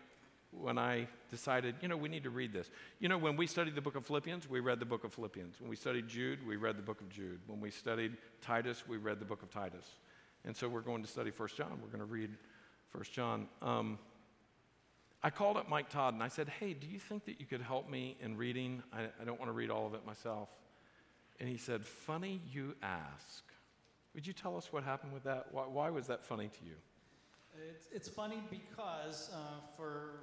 when 0.50 0.78
I 0.78 1.08
decided, 1.30 1.74
you 1.82 1.88
know, 1.88 1.96
we 1.96 2.08
need 2.08 2.24
to 2.24 2.30
read 2.30 2.52
this. 2.52 2.70
You 3.00 3.08
know, 3.08 3.18
when 3.18 3.36
we 3.36 3.46
studied 3.46 3.74
the 3.74 3.80
book 3.80 3.96
of 3.96 4.06
Philippians, 4.06 4.48
we 4.48 4.60
read 4.60 4.80
the 4.80 4.86
book 4.86 5.04
of 5.04 5.12
Philippians. 5.12 5.60
When 5.60 5.68
we 5.68 5.76
studied 5.76 6.08
Jude, 6.08 6.46
we 6.46 6.56
read 6.56 6.78
the 6.78 6.82
book 6.82 7.00
of 7.00 7.08
Jude. 7.10 7.40
When 7.46 7.60
we 7.60 7.70
studied 7.70 8.16
Titus, 8.40 8.84
we 8.88 8.96
read 8.96 9.20
the 9.20 9.24
book 9.24 9.42
of 9.42 9.50
Titus. 9.50 9.84
And 10.44 10.56
so 10.56 10.68
we're 10.68 10.80
going 10.80 11.02
to 11.02 11.08
study 11.08 11.30
First 11.30 11.56
John. 11.56 11.78
We're 11.82 11.88
going 11.88 11.98
to 11.98 12.12
read 12.12 12.30
First 12.90 13.12
John. 13.12 13.48
Um, 13.60 13.98
I 15.22 15.30
called 15.30 15.56
up 15.56 15.68
Mike 15.68 15.90
Todd 15.90 16.14
and 16.14 16.22
I 16.22 16.28
said, 16.28 16.48
hey, 16.48 16.72
do 16.72 16.86
you 16.86 16.98
think 16.98 17.26
that 17.26 17.40
you 17.40 17.46
could 17.46 17.60
help 17.60 17.90
me 17.90 18.16
in 18.20 18.36
reading? 18.36 18.82
I, 18.92 19.08
I 19.20 19.24
don't 19.24 19.38
want 19.38 19.48
to 19.48 19.54
read 19.54 19.70
all 19.70 19.86
of 19.86 19.94
it 19.94 20.06
myself. 20.06 20.48
And 21.40 21.48
he 21.48 21.56
said, 21.56 21.84
funny 21.84 22.40
you 22.50 22.74
ask. 22.82 23.44
Would 24.14 24.26
you 24.26 24.32
tell 24.32 24.56
us 24.56 24.72
what 24.72 24.84
happened 24.84 25.12
with 25.12 25.24
that? 25.24 25.48
Why, 25.52 25.64
why 25.64 25.90
was 25.90 26.06
that 26.06 26.24
funny 26.24 26.48
to 26.48 26.64
you? 26.64 26.74
It's, 27.70 27.88
it's 27.92 28.08
funny 28.08 28.42
because 28.50 29.30
uh, 29.34 29.36
for 29.76 30.20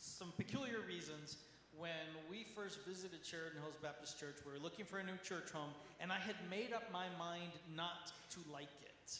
some 0.00 0.32
peculiar 0.36 0.80
reasons, 0.86 1.36
when 1.76 2.08
we 2.30 2.46
first 2.54 2.84
visited 2.86 3.20
Sheridan 3.24 3.60
Hills 3.60 3.76
Baptist 3.82 4.18
Church, 4.18 4.36
we 4.46 4.52
were 4.52 4.58
looking 4.58 4.84
for 4.84 4.98
a 4.98 5.04
new 5.04 5.16
church 5.22 5.50
home, 5.52 5.70
and 6.00 6.10
I 6.10 6.18
had 6.18 6.36
made 6.48 6.72
up 6.72 6.84
my 6.92 7.06
mind 7.18 7.52
not 7.76 8.12
to 8.32 8.40
like 8.52 8.72
it. 8.82 9.18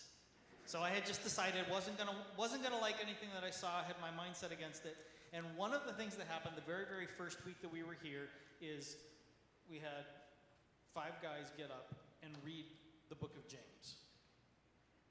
So 0.64 0.80
I 0.80 0.90
had 0.90 1.06
just 1.06 1.22
decided 1.22 1.62
wasn't 1.70 1.96
gonna 1.96 2.16
wasn't 2.36 2.62
gonna 2.62 2.80
like 2.80 2.96
anything 3.00 3.28
that 3.34 3.44
I 3.46 3.50
saw. 3.50 3.68
I 3.68 3.86
had 3.86 3.94
my 4.02 4.10
mindset 4.10 4.50
against 4.50 4.84
it. 4.84 4.96
And 5.32 5.44
one 5.56 5.72
of 5.72 5.86
the 5.86 5.92
things 5.92 6.16
that 6.16 6.26
happened 6.26 6.56
the 6.56 6.66
very 6.66 6.84
very 6.90 7.06
first 7.06 7.44
week 7.46 7.60
that 7.62 7.72
we 7.72 7.84
were 7.84 7.96
here 8.02 8.28
is 8.60 8.96
we 9.70 9.76
had 9.76 10.10
five 10.92 11.22
guys 11.22 11.52
get 11.56 11.70
up 11.70 11.94
and 12.22 12.32
read 12.44 12.64
the 13.08 13.14
book 13.14 13.36
of 13.36 13.46
James. 13.46 14.02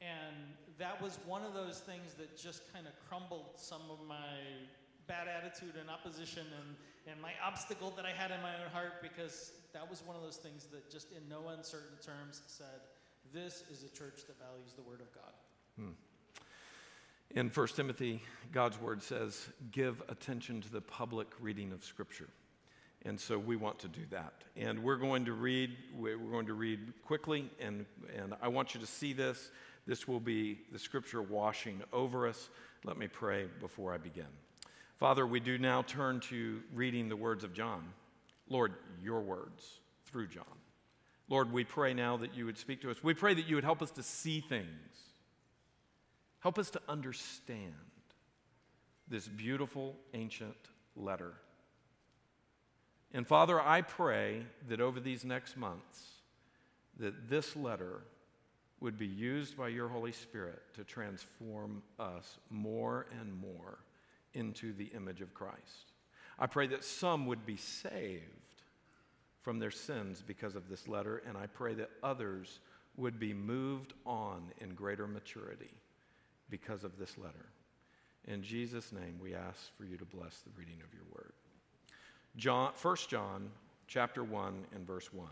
And 0.01 0.35
that 0.77 1.01
was 1.01 1.19
one 1.25 1.43
of 1.43 1.53
those 1.53 1.79
things 1.79 2.13
that 2.17 2.37
just 2.37 2.61
kind 2.73 2.85
of 2.85 2.93
crumbled 3.07 3.55
some 3.55 3.81
of 3.89 3.99
my 4.07 4.35
bad 5.07 5.27
attitude 5.27 5.75
and 5.79 5.89
opposition 5.89 6.43
and, 6.59 6.75
and 7.11 7.21
my 7.21 7.31
obstacle 7.45 7.93
that 7.95 8.05
I 8.05 8.11
had 8.11 8.31
in 8.31 8.41
my 8.41 8.53
own 8.55 8.71
heart 8.71 9.01
because 9.01 9.51
that 9.73 9.89
was 9.89 10.03
one 10.05 10.15
of 10.15 10.21
those 10.21 10.37
things 10.37 10.65
that 10.71 10.89
just 10.89 11.11
in 11.11 11.27
no 11.29 11.49
uncertain 11.49 11.97
terms 12.03 12.41
said, 12.47 12.81
this 13.33 13.63
is 13.71 13.83
a 13.83 13.89
church 13.89 14.21
that 14.27 14.39
values 14.39 14.73
the 14.75 14.83
Word 14.83 15.01
of 15.01 15.13
God. 15.13 15.33
Hmm. 15.77 15.91
In 17.31 17.49
1 17.49 17.67
Timothy, 17.75 18.21
God's 18.51 18.79
Word 18.79 19.03
says, 19.03 19.47
give 19.71 20.01
attention 20.09 20.61
to 20.61 20.71
the 20.71 20.81
public 20.81 21.27
reading 21.39 21.71
of 21.71 21.83
Scripture. 21.83 22.29
And 23.05 23.19
so 23.19 23.37
we 23.37 23.55
want 23.55 23.77
to 23.79 23.87
do 23.87 24.01
that. 24.09 24.33
And 24.55 24.79
we're 24.79 24.95
going 24.95 25.25
to 25.25 25.33
read, 25.33 25.77
we're 25.95 26.17
going 26.17 26.47
to 26.47 26.55
read 26.55 26.93
quickly, 27.05 27.49
and, 27.59 27.85
and 28.17 28.33
I 28.41 28.47
want 28.47 28.73
you 28.73 28.79
to 28.79 28.87
see 28.87 29.13
this. 29.13 29.51
This 29.85 30.07
will 30.07 30.19
be 30.19 30.61
the 30.71 30.79
scripture 30.79 31.21
washing 31.21 31.81
over 31.93 32.27
us. 32.27 32.49
Let 32.83 32.97
me 32.97 33.07
pray 33.07 33.45
before 33.59 33.93
I 33.93 33.97
begin. 33.97 34.25
Father, 34.97 35.27
we 35.27 35.39
do 35.39 35.57
now 35.57 35.81
turn 35.81 36.21
to 36.21 36.61
reading 36.73 37.09
the 37.09 37.17
words 37.17 37.43
of 37.43 37.53
John. 37.53 37.83
Lord, 38.49 38.73
your 39.03 39.21
words 39.21 39.79
through 40.05 40.27
John. 40.27 40.43
Lord, 41.27 41.51
we 41.51 41.63
pray 41.63 41.93
now 41.93 42.17
that 42.17 42.35
you 42.35 42.45
would 42.45 42.57
speak 42.57 42.81
to 42.81 42.91
us. 42.91 43.03
We 43.03 43.13
pray 43.13 43.33
that 43.33 43.47
you 43.47 43.55
would 43.55 43.63
help 43.63 43.81
us 43.81 43.91
to 43.91 44.03
see 44.03 44.39
things, 44.39 44.67
help 46.39 46.57
us 46.59 46.69
to 46.71 46.81
understand 46.87 47.73
this 49.07 49.27
beautiful 49.27 49.95
ancient 50.13 50.55
letter. 50.95 51.33
And 53.13 53.27
Father, 53.27 53.59
I 53.59 53.81
pray 53.81 54.45
that 54.69 54.79
over 54.79 54.99
these 54.99 55.25
next 55.25 55.57
months, 55.57 56.03
that 56.99 57.29
this 57.29 57.55
letter 57.55 58.01
would 58.79 58.97
be 58.97 59.07
used 59.07 59.57
by 59.57 59.69
your 59.69 59.87
Holy 59.87 60.11
Spirit 60.11 60.61
to 60.75 60.83
transform 60.83 61.81
us 61.99 62.37
more 62.49 63.07
and 63.19 63.33
more 63.33 63.79
into 64.35 64.73
the 64.73 64.91
image 64.95 65.21
of 65.21 65.33
Christ. 65.33 65.93
I 66.37 66.47
pray 66.47 66.67
that 66.67 66.83
some 66.83 67.25
would 67.27 67.45
be 67.45 67.57
saved 67.57 68.23
from 69.41 69.59
their 69.59 69.71
sins 69.71 70.23
because 70.25 70.55
of 70.55 70.69
this 70.69 70.87
letter, 70.87 71.21
and 71.27 71.37
I 71.37 71.47
pray 71.47 71.73
that 71.75 71.91
others 72.03 72.59
would 72.97 73.19
be 73.19 73.33
moved 73.33 73.93
on 74.05 74.51
in 74.59 74.73
greater 74.73 75.07
maturity 75.07 75.71
because 76.49 76.83
of 76.83 76.97
this 76.97 77.17
letter. 77.17 77.45
In 78.27 78.41
Jesus' 78.41 78.91
name, 78.91 79.19
we 79.21 79.35
ask 79.35 79.75
for 79.77 79.85
you 79.85 79.97
to 79.97 80.05
bless 80.05 80.39
the 80.39 80.51
reading 80.57 80.81
of 80.83 80.93
your 80.93 81.03
word. 81.13 81.33
John, 82.37 82.73
1 82.81 82.95
John 83.07 83.49
chapter 83.87 84.23
1 84.23 84.65
and 84.73 84.85
verse 84.85 85.13
1. 85.13 85.27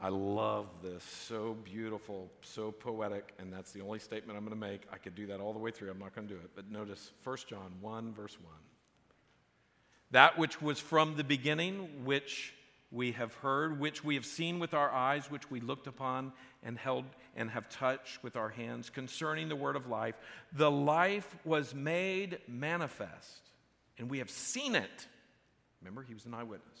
I 0.00 0.10
love 0.10 0.66
this. 0.80 1.02
So 1.02 1.56
beautiful, 1.64 2.30
so 2.42 2.70
poetic, 2.70 3.34
and 3.38 3.52
that's 3.52 3.72
the 3.72 3.80
only 3.80 3.98
statement 3.98 4.38
I'm 4.38 4.44
going 4.44 4.58
to 4.58 4.66
make. 4.66 4.82
I 4.92 4.96
could 4.96 5.16
do 5.16 5.26
that 5.26 5.40
all 5.40 5.52
the 5.52 5.58
way 5.58 5.72
through. 5.72 5.90
I'm 5.90 5.98
not 5.98 6.14
going 6.14 6.28
to 6.28 6.34
do 6.34 6.40
it. 6.40 6.50
But 6.54 6.70
notice 6.70 7.10
1 7.24 7.36
John 7.48 7.72
1, 7.80 8.14
verse 8.14 8.36
1. 8.40 8.52
That 10.12 10.38
which 10.38 10.62
was 10.62 10.78
from 10.78 11.16
the 11.16 11.24
beginning, 11.24 12.04
which 12.04 12.54
we 12.92 13.12
have 13.12 13.34
heard, 13.34 13.80
which 13.80 14.04
we 14.04 14.14
have 14.14 14.24
seen 14.24 14.60
with 14.60 14.72
our 14.72 14.90
eyes, 14.90 15.30
which 15.30 15.50
we 15.50 15.60
looked 15.60 15.88
upon 15.88 16.32
and 16.62 16.78
held 16.78 17.04
and 17.36 17.50
have 17.50 17.68
touched 17.68 18.22
with 18.22 18.36
our 18.36 18.48
hands 18.48 18.90
concerning 18.90 19.48
the 19.48 19.56
word 19.56 19.76
of 19.76 19.88
life. 19.88 20.14
The 20.52 20.70
life 20.70 21.36
was 21.44 21.74
made 21.74 22.38
manifest, 22.46 23.50
and 23.98 24.08
we 24.08 24.18
have 24.18 24.30
seen 24.30 24.76
it. 24.76 25.06
Remember, 25.82 26.02
he 26.02 26.14
was 26.14 26.24
an 26.24 26.34
eyewitness. 26.34 26.80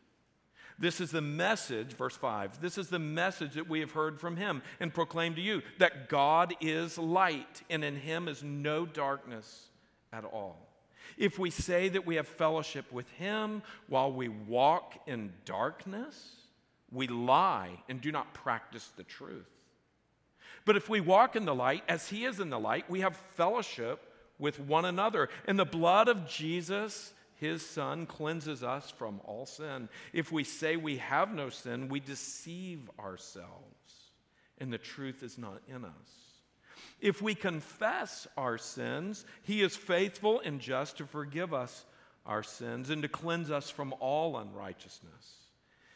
This 0.79 0.99
is 0.99 1.11
the 1.11 1.21
message, 1.21 1.93
verse 1.93 2.15
5. 2.15 2.61
This 2.61 2.77
is 2.77 2.89
the 2.89 2.99
message 2.99 3.53
that 3.53 3.69
we 3.69 3.79
have 3.81 3.91
heard 3.91 4.19
from 4.19 4.37
Him 4.37 4.61
and 4.79 4.93
proclaimed 4.93 5.35
to 5.35 5.41
you 5.41 5.61
that 5.77 6.09
God 6.09 6.53
is 6.61 6.97
light, 6.97 7.61
and 7.69 7.83
in 7.83 7.95
Him 7.95 8.27
is 8.27 8.43
no 8.43 8.85
darkness 8.85 9.67
at 10.11 10.25
all. 10.25 10.67
If 11.17 11.37
we 11.37 11.49
say 11.49 11.89
that 11.89 12.05
we 12.05 12.15
have 12.15 12.27
fellowship 12.27 12.91
with 12.91 13.09
Him 13.11 13.61
while 13.87 14.11
we 14.11 14.29
walk 14.29 14.95
in 15.07 15.33
darkness, 15.45 16.35
we 16.91 17.07
lie 17.07 17.71
and 17.89 18.01
do 18.01 18.11
not 18.11 18.33
practice 18.33 18.91
the 18.95 19.03
truth. 19.03 19.49
But 20.65 20.75
if 20.75 20.89
we 20.89 21.01
walk 21.01 21.35
in 21.35 21.45
the 21.45 21.55
light 21.55 21.83
as 21.87 22.09
He 22.09 22.25
is 22.25 22.39
in 22.39 22.49
the 22.49 22.59
light, 22.59 22.89
we 22.89 23.01
have 23.01 23.15
fellowship 23.35 23.99
with 24.39 24.59
one 24.59 24.85
another. 24.85 25.29
And 25.45 25.57
the 25.57 25.65
blood 25.65 26.07
of 26.07 26.27
Jesus, 26.27 27.13
His 27.41 27.65
Son, 27.65 28.05
cleanses 28.05 28.63
us 28.63 28.91
from 28.91 29.19
all 29.25 29.47
sin. 29.47 29.89
If 30.13 30.31
we 30.31 30.43
say 30.43 30.75
we 30.75 30.97
have 30.97 31.33
no 31.33 31.49
sin, 31.49 31.89
we 31.89 31.99
deceive 31.99 32.87
ourselves, 32.99 34.11
and 34.59 34.71
the 34.71 34.77
truth 34.77 35.23
is 35.23 35.39
not 35.39 35.59
in 35.67 35.83
us. 35.83 35.91
If 36.99 37.19
we 37.19 37.33
confess 37.33 38.27
our 38.37 38.59
sins, 38.59 39.25
he 39.41 39.63
is 39.63 39.75
faithful 39.75 40.39
and 40.45 40.61
just 40.61 40.97
to 40.97 41.07
forgive 41.07 41.51
us 41.51 41.83
our 42.27 42.43
sins 42.43 42.91
and 42.91 43.01
to 43.01 43.07
cleanse 43.07 43.49
us 43.49 43.71
from 43.71 43.95
all 43.99 44.37
unrighteousness. 44.37 45.37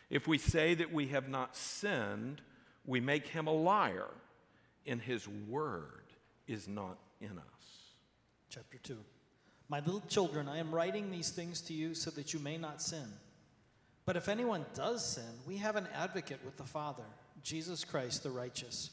If 0.09 0.27
we 0.27 0.39
say 0.39 0.73
that 0.73 0.91
we 0.91 1.09
have 1.09 1.29
not 1.29 1.55
sinned, 1.55 2.41
we 2.87 3.01
make 3.01 3.27
him 3.27 3.45
a 3.45 3.53
liar, 3.53 4.09
and 4.87 4.99
his 4.99 5.27
word 5.27 6.05
is 6.47 6.67
not 6.67 6.97
in 7.21 7.37
us. 7.37 7.93
Chapter 8.49 8.79
2. 8.81 8.97
My 9.67 9.79
little 9.79 10.03
children, 10.07 10.47
I 10.47 10.57
am 10.57 10.73
writing 10.73 11.09
these 11.09 11.31
things 11.31 11.61
to 11.61 11.73
you 11.73 11.95
so 11.95 12.11
that 12.11 12.33
you 12.33 12.39
may 12.39 12.57
not 12.57 12.81
sin. 12.81 13.07
But 14.05 14.15
if 14.15 14.29
anyone 14.29 14.65
does 14.75 15.03
sin, 15.03 15.23
we 15.47 15.57
have 15.57 15.75
an 15.75 15.87
advocate 15.93 16.39
with 16.45 16.57
the 16.57 16.63
Father, 16.63 17.03
Jesus 17.41 17.83
Christ 17.83 18.21
the 18.21 18.29
righteous. 18.29 18.91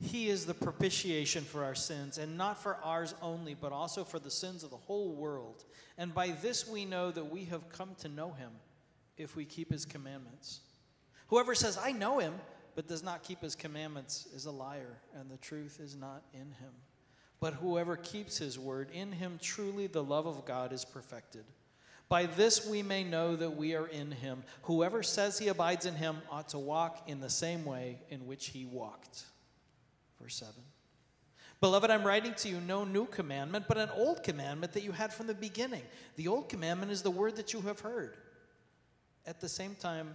He 0.00 0.28
is 0.28 0.46
the 0.46 0.54
propitiation 0.54 1.44
for 1.44 1.64
our 1.64 1.74
sins, 1.74 2.18
and 2.18 2.36
not 2.36 2.62
for 2.62 2.76
ours 2.84 3.14
only, 3.22 3.54
but 3.54 3.72
also 3.72 4.04
for 4.04 4.18
the 4.18 4.30
sins 4.30 4.62
of 4.62 4.70
the 4.70 4.76
whole 4.76 5.12
world. 5.14 5.64
And 5.98 6.14
by 6.14 6.28
this 6.28 6.68
we 6.68 6.84
know 6.84 7.10
that 7.10 7.30
we 7.32 7.44
have 7.46 7.68
come 7.68 7.94
to 8.00 8.08
know 8.08 8.32
him, 8.32 8.50
if 9.16 9.34
we 9.34 9.44
keep 9.44 9.72
his 9.72 9.84
commandments. 9.84 10.60
Whoever 11.28 11.54
says, 11.54 11.78
I 11.82 11.92
know 11.92 12.18
him, 12.18 12.34
but 12.74 12.88
does 12.88 13.02
not 13.02 13.22
keep 13.22 13.40
his 13.40 13.54
commandments, 13.54 14.26
is 14.34 14.46
a 14.46 14.50
liar, 14.50 14.98
and 15.18 15.30
the 15.30 15.36
truth 15.36 15.80
is 15.80 15.96
not 15.96 16.22
in 16.32 16.40
him. 16.40 16.72
But 17.44 17.52
whoever 17.52 17.98
keeps 17.98 18.38
his 18.38 18.58
word, 18.58 18.88
in 18.94 19.12
him 19.12 19.38
truly 19.38 19.86
the 19.86 20.02
love 20.02 20.26
of 20.26 20.46
God 20.46 20.72
is 20.72 20.82
perfected. 20.82 21.44
By 22.08 22.24
this 22.24 22.66
we 22.66 22.82
may 22.82 23.04
know 23.04 23.36
that 23.36 23.54
we 23.54 23.74
are 23.74 23.86
in 23.86 24.12
him. 24.12 24.44
Whoever 24.62 25.02
says 25.02 25.38
he 25.38 25.48
abides 25.48 25.84
in 25.84 25.94
him 25.94 26.22
ought 26.30 26.48
to 26.48 26.58
walk 26.58 27.02
in 27.06 27.20
the 27.20 27.28
same 27.28 27.66
way 27.66 27.98
in 28.08 28.26
which 28.26 28.46
he 28.46 28.64
walked. 28.64 29.24
Verse 30.22 30.36
7. 30.36 30.54
Beloved, 31.60 31.90
I'm 31.90 32.04
writing 32.04 32.32
to 32.32 32.48
you 32.48 32.62
no 32.62 32.82
new 32.82 33.04
commandment, 33.04 33.66
but 33.68 33.76
an 33.76 33.90
old 33.94 34.22
commandment 34.22 34.72
that 34.72 34.82
you 34.82 34.92
had 34.92 35.12
from 35.12 35.26
the 35.26 35.34
beginning. 35.34 35.82
The 36.16 36.28
old 36.28 36.48
commandment 36.48 36.92
is 36.92 37.02
the 37.02 37.10
word 37.10 37.36
that 37.36 37.52
you 37.52 37.60
have 37.60 37.80
heard. 37.80 38.16
At 39.26 39.42
the 39.42 39.50
same 39.50 39.74
time, 39.74 40.14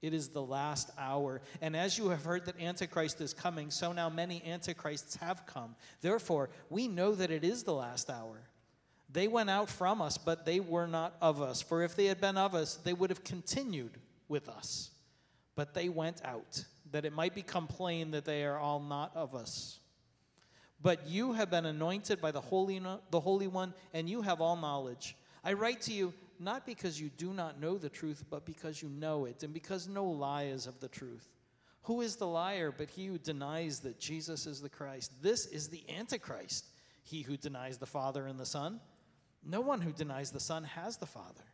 it 0.00 0.14
is 0.14 0.28
the 0.28 0.42
last 0.42 0.90
hour. 0.98 1.40
And 1.60 1.76
as 1.76 1.98
you 1.98 2.10
have 2.10 2.24
heard 2.24 2.46
that 2.46 2.60
Antichrist 2.60 3.20
is 3.20 3.34
coming, 3.34 3.70
so 3.70 3.92
now 3.92 4.08
many 4.08 4.42
Antichrists 4.44 5.16
have 5.16 5.44
come. 5.46 5.74
Therefore, 6.00 6.50
we 6.70 6.86
know 6.86 7.14
that 7.14 7.30
it 7.30 7.44
is 7.44 7.64
the 7.64 7.74
last 7.74 8.08
hour. 8.08 8.40
They 9.10 9.26
went 9.26 9.50
out 9.50 9.68
from 9.70 10.02
us, 10.02 10.18
but 10.18 10.44
they 10.44 10.60
were 10.60 10.86
not 10.86 11.16
of 11.20 11.40
us. 11.40 11.62
For 11.62 11.82
if 11.82 11.96
they 11.96 12.06
had 12.06 12.20
been 12.20 12.36
of 12.36 12.54
us, 12.54 12.76
they 12.76 12.92
would 12.92 13.10
have 13.10 13.24
continued 13.24 13.98
with 14.28 14.48
us. 14.48 14.90
But 15.56 15.74
they 15.74 15.88
went 15.88 16.24
out, 16.24 16.64
that 16.92 17.04
it 17.04 17.12
might 17.12 17.34
become 17.34 17.66
plain 17.66 18.12
that 18.12 18.24
they 18.24 18.44
are 18.44 18.58
all 18.58 18.80
not 18.80 19.16
of 19.16 19.34
us. 19.34 19.80
But 20.80 21.08
you 21.08 21.32
have 21.32 21.50
been 21.50 21.66
anointed 21.66 22.20
by 22.20 22.30
the 22.30 22.40
Holy, 22.40 22.80
the 23.10 23.20
Holy 23.20 23.48
One, 23.48 23.74
and 23.92 24.08
you 24.08 24.22
have 24.22 24.40
all 24.40 24.56
knowledge. 24.56 25.16
I 25.42 25.54
write 25.54 25.80
to 25.82 25.92
you 25.92 26.12
not 26.40 26.66
because 26.66 27.00
you 27.00 27.10
do 27.16 27.32
not 27.32 27.60
know 27.60 27.78
the 27.78 27.88
truth, 27.88 28.24
but 28.30 28.44
because 28.44 28.82
you 28.82 28.88
know 28.88 29.24
it, 29.24 29.42
and 29.42 29.52
because 29.52 29.88
no 29.88 30.04
lie 30.04 30.44
is 30.44 30.66
of 30.66 30.80
the 30.80 30.88
truth. 30.88 31.28
Who 31.82 32.00
is 32.02 32.16
the 32.16 32.26
liar 32.26 32.72
but 32.76 32.90
he 32.90 33.06
who 33.06 33.18
denies 33.18 33.80
that 33.80 33.98
Jesus 33.98 34.46
is 34.46 34.60
the 34.60 34.68
Christ? 34.68 35.22
This 35.22 35.46
is 35.46 35.68
the 35.68 35.84
Antichrist, 35.88 36.66
he 37.02 37.22
who 37.22 37.36
denies 37.36 37.78
the 37.78 37.86
Father 37.86 38.26
and 38.26 38.38
the 38.38 38.46
Son. 38.46 38.80
No 39.44 39.60
one 39.60 39.80
who 39.80 39.92
denies 39.92 40.30
the 40.30 40.40
Son 40.40 40.64
has 40.64 40.96
the 40.98 41.06
Father. 41.06 41.44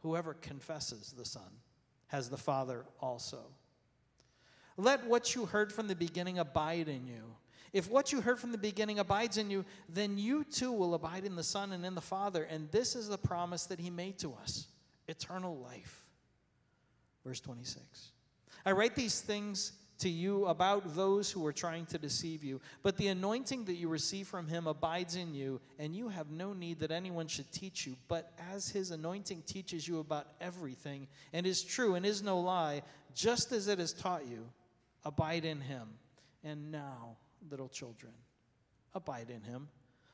Whoever 0.00 0.34
confesses 0.34 1.14
the 1.16 1.24
Son 1.24 1.60
has 2.06 2.30
the 2.30 2.36
Father 2.36 2.86
also. 3.00 3.40
Let 4.76 5.06
what 5.06 5.34
you 5.34 5.46
heard 5.46 5.72
from 5.72 5.88
the 5.88 5.94
beginning 5.94 6.38
abide 6.38 6.88
in 6.88 7.06
you. 7.06 7.36
If 7.74 7.90
what 7.90 8.12
you 8.12 8.20
heard 8.20 8.38
from 8.38 8.52
the 8.52 8.58
beginning 8.58 9.00
abides 9.00 9.36
in 9.36 9.50
you, 9.50 9.64
then 9.88 10.16
you 10.16 10.44
too 10.44 10.70
will 10.70 10.94
abide 10.94 11.24
in 11.24 11.34
the 11.34 11.42
Son 11.42 11.72
and 11.72 11.84
in 11.84 11.96
the 11.96 12.00
Father. 12.00 12.44
And 12.44 12.70
this 12.70 12.94
is 12.94 13.08
the 13.08 13.18
promise 13.18 13.66
that 13.66 13.80
He 13.80 13.90
made 13.90 14.16
to 14.20 14.32
us 14.40 14.68
eternal 15.08 15.58
life. 15.58 16.06
Verse 17.26 17.40
26. 17.40 18.12
I 18.64 18.70
write 18.70 18.94
these 18.94 19.20
things 19.20 19.72
to 19.98 20.08
you 20.08 20.46
about 20.46 20.94
those 20.94 21.32
who 21.32 21.44
are 21.46 21.52
trying 21.52 21.86
to 21.86 21.98
deceive 21.98 22.44
you, 22.44 22.60
but 22.84 22.96
the 22.96 23.08
anointing 23.08 23.64
that 23.64 23.74
you 23.74 23.88
receive 23.88 24.28
from 24.28 24.46
Him 24.46 24.68
abides 24.68 25.16
in 25.16 25.34
you, 25.34 25.60
and 25.78 25.96
you 25.96 26.08
have 26.08 26.30
no 26.30 26.52
need 26.52 26.78
that 26.78 26.92
anyone 26.92 27.26
should 27.26 27.50
teach 27.50 27.88
you. 27.88 27.96
But 28.06 28.32
as 28.52 28.68
His 28.68 28.92
anointing 28.92 29.42
teaches 29.46 29.86
you 29.86 29.98
about 29.98 30.28
everything, 30.40 31.08
and 31.32 31.44
is 31.44 31.62
true 31.64 31.96
and 31.96 32.06
is 32.06 32.22
no 32.22 32.38
lie, 32.38 32.82
just 33.16 33.50
as 33.50 33.66
it 33.66 33.80
has 33.80 33.92
taught 33.92 34.26
you, 34.28 34.46
abide 35.04 35.44
in 35.44 35.60
Him. 35.60 35.88
And 36.44 36.70
now, 36.70 37.16
little 37.50 37.68
children. 37.68 38.12
Abide 38.94 39.30
in 39.30 39.42
him, 39.42 39.68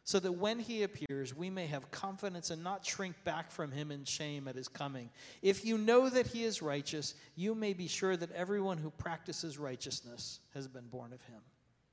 so 0.05 0.19
that 0.21 0.33
when 0.33 0.59
he 0.59 0.83
appears, 0.83 1.37
we 1.37 1.51
may 1.51 1.67
have 1.67 1.91
confidence 1.91 2.51
and 2.51 2.65
not 2.65 2.85
shrink 2.85 3.15
back 3.25 3.51
from 3.51 3.71
him 3.71 3.91
in 3.91 4.05
shame 4.05 4.49
at 4.49 4.57
his 4.57 4.69
coming. 4.69 5.11
If 5.43 5.65
you 5.65 5.77
know 5.77 6.09
that 6.09 6.27
he 6.27 6.45
is 6.45 6.63
righteous, 6.63 7.15
you 7.37 7.55
may 7.55 7.75
be 7.75 7.89
sure 7.89 8.17
that 8.17 8.33
everyone 8.33 8.79
who 8.79 8.91
practices 8.91 9.59
righteousness 9.59 10.41
has 10.55 10.67
been 10.67 10.87
born 10.87 11.13
of 11.13 11.21
him. 11.23 11.41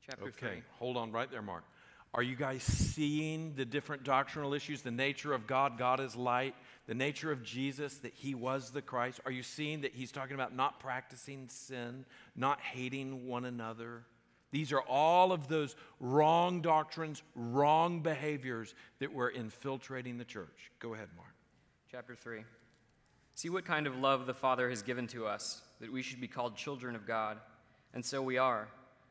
Chapter 0.05 0.25
okay, 0.25 0.47
three. 0.47 0.63
hold 0.79 0.95
on 0.95 1.11
right 1.11 1.29
there, 1.29 1.41
Mark. 1.41 1.65
Are 2.13 2.23
you 2.23 2.35
guys 2.35 2.63
seeing 2.63 3.53
the 3.55 3.65
different 3.65 4.03
doctrinal 4.03 4.53
issues? 4.53 4.81
The 4.81 4.91
nature 4.91 5.33
of 5.33 5.45
God, 5.45 5.77
God 5.77 5.99
is 5.99 6.15
light. 6.15 6.55
The 6.87 6.95
nature 6.95 7.31
of 7.31 7.43
Jesus, 7.43 7.97
that 7.97 8.13
he 8.13 8.33
was 8.33 8.71
the 8.71 8.81
Christ. 8.81 9.19
Are 9.25 9.31
you 9.31 9.43
seeing 9.43 9.81
that 9.81 9.93
he's 9.93 10.11
talking 10.11 10.33
about 10.33 10.55
not 10.55 10.79
practicing 10.79 11.49
sin, 11.49 12.05
not 12.35 12.61
hating 12.61 13.27
one 13.27 13.43
another? 13.43 14.03
These 14.51 14.71
are 14.71 14.81
all 14.81 15.31
of 15.31 15.47
those 15.47 15.75
wrong 15.99 16.61
doctrines, 16.61 17.21
wrong 17.35 18.01
behaviors 18.01 18.75
that 18.99 19.13
were 19.13 19.29
infiltrating 19.29 20.17
the 20.17 20.25
church. 20.25 20.71
Go 20.79 20.93
ahead, 20.93 21.09
Mark. 21.15 21.33
Chapter 21.91 22.15
3. 22.15 22.43
See 23.35 23.49
what 23.49 23.65
kind 23.65 23.87
of 23.87 23.97
love 23.97 24.25
the 24.25 24.33
Father 24.33 24.69
has 24.69 24.81
given 24.81 25.05
to 25.07 25.27
us, 25.27 25.61
that 25.79 25.91
we 25.91 26.01
should 26.01 26.21
be 26.21 26.27
called 26.27 26.55
children 26.55 26.95
of 26.95 27.05
God. 27.05 27.37
And 27.93 28.03
so 28.03 28.21
we 28.21 28.37
are. 28.37 28.67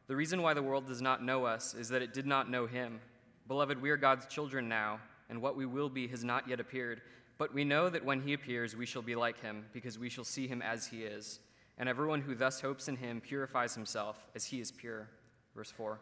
The 0.08 0.16
reason 0.16 0.42
why 0.42 0.54
the 0.54 0.62
world 0.62 0.86
does 0.86 1.02
not 1.02 1.22
know 1.22 1.44
us 1.44 1.74
is 1.74 1.88
that 1.90 2.02
it 2.02 2.14
did 2.14 2.26
not 2.26 2.50
know 2.50 2.66
Him. 2.66 3.00
Beloved, 3.46 3.80
we 3.80 3.90
are 3.90 3.96
God's 3.96 4.26
children 4.26 4.68
now, 4.68 5.00
and 5.28 5.42
what 5.42 5.56
we 5.56 5.66
will 5.66 5.88
be 5.88 6.08
has 6.08 6.24
not 6.24 6.48
yet 6.48 6.60
appeared. 6.60 7.02
But 7.38 7.52
we 7.52 7.64
know 7.64 7.88
that 7.88 8.04
when 8.04 8.22
He 8.22 8.32
appears, 8.32 8.74
we 8.74 8.86
shall 8.86 9.02
be 9.02 9.14
like 9.14 9.40
Him, 9.40 9.66
because 9.72 9.98
we 9.98 10.08
shall 10.08 10.24
see 10.24 10.48
Him 10.48 10.62
as 10.62 10.86
He 10.86 11.02
is. 11.02 11.40
And 11.78 11.88
everyone 11.88 12.22
who 12.22 12.34
thus 12.34 12.60
hopes 12.60 12.88
in 12.88 12.96
Him 12.96 13.20
purifies 13.20 13.74
himself 13.74 14.26
as 14.34 14.46
He 14.46 14.60
is 14.60 14.72
pure. 14.72 15.08
Verse 15.56 15.70
4 15.70 15.98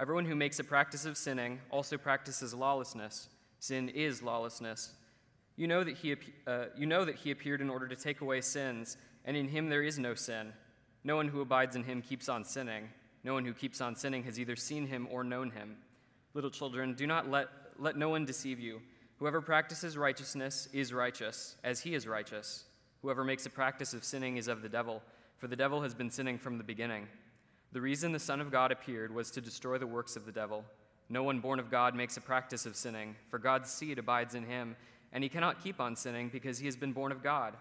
Everyone 0.00 0.24
who 0.24 0.34
makes 0.34 0.58
a 0.58 0.64
practice 0.64 1.04
of 1.04 1.18
sinning 1.18 1.60
also 1.70 1.98
practices 1.98 2.54
lawlessness. 2.54 3.28
Sin 3.60 3.90
is 3.90 4.22
lawlessness. 4.22 4.94
You 5.56 5.68
know, 5.68 5.84
that 5.84 5.98
he, 5.98 6.16
uh, 6.46 6.64
you 6.76 6.86
know 6.86 7.04
that 7.04 7.16
he 7.16 7.30
appeared 7.30 7.60
in 7.60 7.70
order 7.70 7.86
to 7.86 7.94
take 7.94 8.22
away 8.22 8.40
sins, 8.40 8.96
and 9.24 9.36
in 9.36 9.48
him 9.48 9.68
there 9.68 9.82
is 9.82 9.98
no 9.98 10.14
sin. 10.14 10.52
No 11.04 11.14
one 11.14 11.28
who 11.28 11.42
abides 11.42 11.76
in 11.76 11.84
him 11.84 12.02
keeps 12.02 12.28
on 12.28 12.44
sinning. 12.44 12.88
No 13.22 13.34
one 13.34 13.44
who 13.44 13.52
keeps 13.52 13.80
on 13.80 13.94
sinning 13.94 14.24
has 14.24 14.40
either 14.40 14.56
seen 14.56 14.86
him 14.86 15.06
or 15.10 15.22
known 15.22 15.50
him. 15.50 15.76
Little 16.32 16.50
children, 16.50 16.94
do 16.94 17.06
not 17.06 17.30
let, 17.30 17.48
let 17.78 17.96
no 17.96 18.08
one 18.08 18.24
deceive 18.24 18.58
you. 18.58 18.80
Whoever 19.18 19.40
practices 19.40 19.96
righteousness 19.96 20.68
is 20.72 20.92
righteous, 20.92 21.56
as 21.62 21.80
he 21.80 21.94
is 21.94 22.08
righteous. 22.08 22.64
Whoever 23.02 23.22
makes 23.22 23.46
a 23.46 23.50
practice 23.50 23.94
of 23.94 24.02
sinning 24.02 24.38
is 24.38 24.48
of 24.48 24.62
the 24.62 24.68
devil, 24.68 25.02
for 25.36 25.46
the 25.46 25.56
devil 25.56 25.82
has 25.82 25.94
been 25.94 26.10
sinning 26.10 26.38
from 26.38 26.58
the 26.58 26.64
beginning. 26.64 27.06
The 27.74 27.80
reason 27.80 28.12
the 28.12 28.20
Son 28.20 28.40
of 28.40 28.52
God 28.52 28.70
appeared 28.70 29.12
was 29.12 29.32
to 29.32 29.40
destroy 29.40 29.78
the 29.78 29.86
works 29.86 30.14
of 30.14 30.26
the 30.26 30.30
devil. 30.30 30.64
No 31.08 31.24
one 31.24 31.40
born 31.40 31.58
of 31.58 31.72
God 31.72 31.96
makes 31.96 32.16
a 32.16 32.20
practice 32.20 32.66
of 32.66 32.76
sinning, 32.76 33.16
for 33.30 33.38
God's 33.40 33.68
seed 33.68 33.98
abides 33.98 34.36
in 34.36 34.44
him, 34.44 34.76
and 35.12 35.24
he 35.24 35.28
cannot 35.28 35.60
keep 35.60 35.80
on 35.80 35.96
sinning 35.96 36.28
because 36.28 36.60
he 36.60 36.66
has 36.66 36.76
been 36.76 36.92
born 36.92 37.10
of 37.10 37.20
God. 37.20 37.54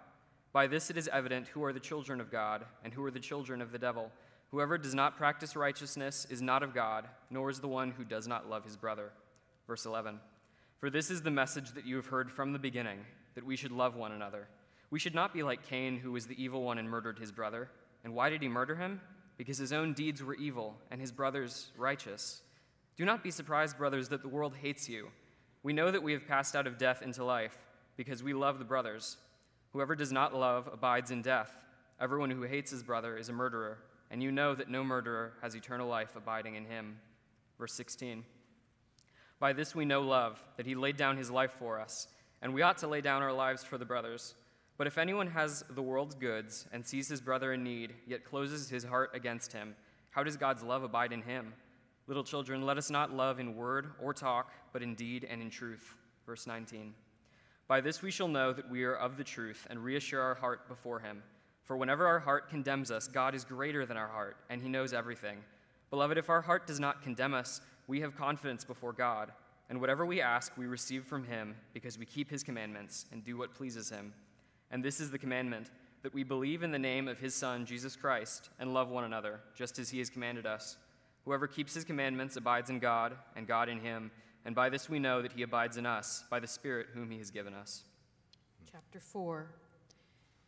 By 0.51 0.67
this 0.67 0.91
it 0.91 0.97
is 0.97 1.09
evident 1.11 1.47
who 1.47 1.63
are 1.63 1.73
the 1.73 1.79
children 1.79 2.21
of 2.21 2.31
God 2.31 2.63
and 2.83 2.93
who 2.93 3.03
are 3.03 3.09
the 3.09 3.19
children 3.19 3.59
of 3.59 3.71
the 3.71 3.79
devil. 3.79 4.11
Whoever 4.51 4.77
does 4.77 4.93
not 4.93 5.17
practice 5.17 5.55
righteousness 5.55 6.27
is 6.29 6.43
not 6.43 6.61
of 6.61 6.75
God, 6.75 7.07
nor 7.31 7.49
is 7.49 7.59
the 7.59 7.67
one 7.67 7.89
who 7.89 8.03
does 8.03 8.27
not 8.27 8.47
love 8.47 8.63
his 8.63 8.77
brother. 8.77 9.13
Verse 9.65 9.87
11 9.87 10.19
For 10.79 10.91
this 10.91 11.09
is 11.09 11.23
the 11.23 11.31
message 11.31 11.71
that 11.71 11.87
you 11.87 11.95
have 11.95 12.05
heard 12.05 12.29
from 12.29 12.53
the 12.53 12.59
beginning, 12.59 12.99
that 13.33 13.47
we 13.47 13.55
should 13.55 13.71
love 13.71 13.95
one 13.95 14.11
another. 14.11 14.47
We 14.91 14.99
should 14.99 15.15
not 15.15 15.33
be 15.33 15.41
like 15.41 15.67
Cain, 15.67 15.97
who 15.97 16.11
was 16.11 16.27
the 16.27 16.39
evil 16.39 16.61
one 16.61 16.77
and 16.77 16.87
murdered 16.87 17.17
his 17.17 17.31
brother. 17.31 17.71
And 18.03 18.13
why 18.13 18.29
did 18.29 18.43
he 18.43 18.47
murder 18.47 18.75
him? 18.75 19.01
Because 19.43 19.57
his 19.57 19.73
own 19.73 19.91
deeds 19.91 20.23
were 20.23 20.35
evil 20.35 20.73
and 20.89 21.01
his 21.01 21.11
brothers 21.11 21.67
righteous. 21.77 22.41
Do 22.95 23.03
not 23.03 23.21
be 23.21 23.29
surprised, 23.29 23.77
brothers, 23.77 24.07
that 24.07 24.21
the 24.21 24.29
world 24.29 24.53
hates 24.55 24.87
you. 24.87 25.09
We 25.63 25.73
know 25.73 25.91
that 25.91 26.01
we 26.01 26.13
have 26.13 26.25
passed 26.25 26.55
out 26.55 26.65
of 26.65 26.77
death 26.77 27.01
into 27.01 27.25
life 27.25 27.57
because 27.97 28.23
we 28.23 28.33
love 28.33 28.57
the 28.57 28.63
brothers. 28.63 29.17
Whoever 29.73 29.97
does 29.97 30.13
not 30.13 30.33
love 30.33 30.69
abides 30.71 31.11
in 31.11 31.21
death. 31.21 31.51
Everyone 31.99 32.31
who 32.31 32.43
hates 32.43 32.71
his 32.71 32.83
brother 32.83 33.17
is 33.17 33.27
a 33.27 33.33
murderer, 33.33 33.79
and 34.09 34.23
you 34.23 34.31
know 34.31 34.55
that 34.55 34.69
no 34.69 34.81
murderer 34.81 35.33
has 35.41 35.55
eternal 35.55 35.89
life 35.89 36.15
abiding 36.15 36.55
in 36.55 36.63
him. 36.63 36.95
Verse 37.59 37.73
16. 37.73 38.23
By 39.41 39.51
this 39.51 39.75
we 39.75 39.83
know 39.83 40.03
love, 40.03 40.41
that 40.55 40.65
he 40.65 40.73
laid 40.73 40.95
down 40.95 41.17
his 41.17 41.29
life 41.29 41.51
for 41.59 41.81
us, 41.81 42.07
and 42.41 42.53
we 42.53 42.61
ought 42.61 42.77
to 42.77 42.87
lay 42.87 43.01
down 43.01 43.21
our 43.21 43.33
lives 43.33 43.61
for 43.61 43.77
the 43.77 43.83
brothers. 43.83 44.35
But 44.77 44.87
if 44.87 44.97
anyone 44.97 45.27
has 45.27 45.63
the 45.69 45.81
world's 45.81 46.15
goods 46.15 46.67
and 46.71 46.85
sees 46.85 47.07
his 47.07 47.21
brother 47.21 47.53
in 47.53 47.63
need, 47.63 47.93
yet 48.07 48.23
closes 48.23 48.69
his 48.69 48.83
heart 48.83 49.11
against 49.13 49.53
him, 49.53 49.75
how 50.09 50.23
does 50.23 50.37
God's 50.37 50.63
love 50.63 50.83
abide 50.83 51.13
in 51.13 51.21
him? 51.21 51.53
Little 52.07 52.23
children, 52.23 52.65
let 52.65 52.77
us 52.77 52.89
not 52.89 53.13
love 53.13 53.39
in 53.39 53.55
word 53.55 53.91
or 54.01 54.13
talk, 54.13 54.51
but 54.73 54.83
in 54.83 54.95
deed 54.95 55.25
and 55.29 55.41
in 55.41 55.49
truth. 55.49 55.95
Verse 56.25 56.47
19. 56.47 56.93
By 57.67 57.81
this 57.81 58.01
we 58.01 58.11
shall 58.11 58.27
know 58.27 58.51
that 58.51 58.69
we 58.69 58.83
are 58.83 58.95
of 58.95 59.17
the 59.17 59.23
truth 59.23 59.65
and 59.69 59.83
reassure 59.83 60.21
our 60.21 60.35
heart 60.35 60.67
before 60.67 60.99
him. 60.99 61.23
For 61.63 61.77
whenever 61.77 62.05
our 62.05 62.19
heart 62.19 62.49
condemns 62.49 62.91
us, 62.91 63.07
God 63.07 63.33
is 63.33 63.45
greater 63.45 63.85
than 63.85 63.95
our 63.95 64.09
heart, 64.09 64.35
and 64.49 64.61
he 64.61 64.67
knows 64.67 64.93
everything. 64.93 65.37
Beloved, 65.89 66.17
if 66.17 66.29
our 66.29 66.41
heart 66.41 66.67
does 66.67 66.79
not 66.79 67.01
condemn 67.01 67.33
us, 67.33 67.61
we 67.87 68.01
have 68.01 68.17
confidence 68.17 68.65
before 68.65 68.91
God, 68.91 69.31
and 69.69 69.79
whatever 69.79 70.05
we 70.05 70.21
ask, 70.21 70.57
we 70.57 70.65
receive 70.65 71.05
from 71.05 71.23
him, 71.23 71.55
because 71.73 71.97
we 71.97 72.05
keep 72.05 72.29
his 72.29 72.43
commandments 72.43 73.05
and 73.11 73.23
do 73.23 73.37
what 73.37 73.55
pleases 73.55 73.89
him. 73.89 74.13
And 74.73 74.83
this 74.83 74.99
is 74.99 75.11
the 75.11 75.19
commandment 75.19 75.69
that 76.01 76.15
we 76.15 76.23
believe 76.23 76.63
in 76.63 76.71
the 76.71 76.79
name 76.79 77.07
of 77.07 77.19
his 77.19 77.35
Son, 77.35 77.63
Jesus 77.63 77.95
Christ, 77.95 78.49
and 78.59 78.73
love 78.73 78.89
one 78.89 79.03
another, 79.03 79.39
just 79.55 79.77
as 79.77 79.91
he 79.91 79.99
has 79.99 80.09
commanded 80.09 80.47
us. 80.47 80.77
Whoever 81.25 81.45
keeps 81.45 81.75
his 81.75 81.83
commandments 81.83 82.37
abides 82.37 82.71
in 82.71 82.79
God, 82.79 83.15
and 83.35 83.45
God 83.45 83.69
in 83.69 83.79
him. 83.79 84.09
And 84.45 84.55
by 84.55 84.69
this 84.69 84.89
we 84.89 84.97
know 84.97 85.21
that 85.21 85.31
he 85.31 85.43
abides 85.43 85.77
in 85.77 85.85
us, 85.85 86.23
by 86.27 86.39
the 86.39 86.47
Spirit 86.47 86.87
whom 86.91 87.11
he 87.11 87.19
has 87.19 87.29
given 87.29 87.53
us. 87.53 87.83
Chapter 88.69 88.99
4 88.99 89.47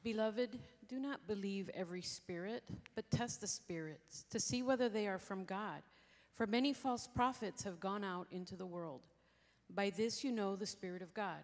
Beloved, 0.03 0.57
do 0.87 0.99
not 0.99 1.27
believe 1.27 1.69
every 1.75 2.01
spirit, 2.01 2.63
but 2.95 3.09
test 3.11 3.41
the 3.41 3.47
spirits 3.47 4.25
to 4.31 4.39
see 4.39 4.63
whether 4.63 4.89
they 4.89 5.07
are 5.07 5.19
from 5.19 5.45
God. 5.45 5.83
For 6.33 6.47
many 6.47 6.73
false 6.73 7.07
prophets 7.07 7.63
have 7.63 7.79
gone 7.79 8.03
out 8.03 8.25
into 8.31 8.55
the 8.55 8.65
world. 8.65 9.01
By 9.69 9.91
this 9.91 10.23
you 10.23 10.31
know 10.31 10.55
the 10.55 10.65
Spirit 10.65 11.03
of 11.03 11.13
God. 11.13 11.43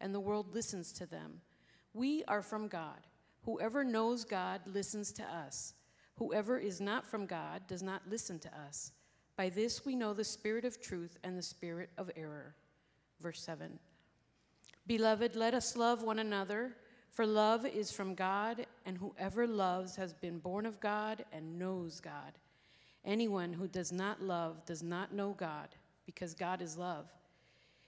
and 0.00 0.14
the 0.14 0.20
world 0.20 0.54
listens 0.54 0.92
to 0.92 1.06
them. 1.06 1.40
We 1.92 2.24
are 2.28 2.42
from 2.42 2.68
God. 2.68 3.06
Whoever 3.44 3.84
knows 3.84 4.24
God 4.24 4.60
listens 4.66 5.12
to 5.12 5.22
us. 5.22 5.74
Whoever 6.16 6.58
is 6.58 6.80
not 6.80 7.06
from 7.06 7.26
God 7.26 7.66
does 7.66 7.82
not 7.82 8.02
listen 8.08 8.38
to 8.40 8.58
us. 8.58 8.92
By 9.36 9.48
this 9.48 9.86
we 9.86 9.96
know 9.96 10.12
the 10.12 10.24
spirit 10.24 10.64
of 10.64 10.80
truth 10.80 11.18
and 11.24 11.36
the 11.36 11.42
spirit 11.42 11.90
of 11.96 12.10
error. 12.16 12.54
Verse 13.20 13.42
7 13.42 13.78
Beloved, 14.86 15.36
let 15.36 15.54
us 15.54 15.76
love 15.76 16.02
one 16.02 16.18
another, 16.18 16.72
for 17.10 17.26
love 17.26 17.64
is 17.64 17.90
from 17.90 18.14
God, 18.14 18.66
and 18.84 18.98
whoever 18.98 19.46
loves 19.46 19.96
has 19.96 20.12
been 20.12 20.38
born 20.38 20.66
of 20.66 20.80
God 20.80 21.24
and 21.32 21.58
knows 21.58 22.00
God. 22.00 22.38
Anyone 23.04 23.52
who 23.52 23.66
does 23.66 23.92
not 23.92 24.22
love 24.22 24.64
does 24.66 24.82
not 24.82 25.14
know 25.14 25.32
God, 25.32 25.68
because 26.06 26.34
God 26.34 26.60
is 26.60 26.76
love. 26.76 27.06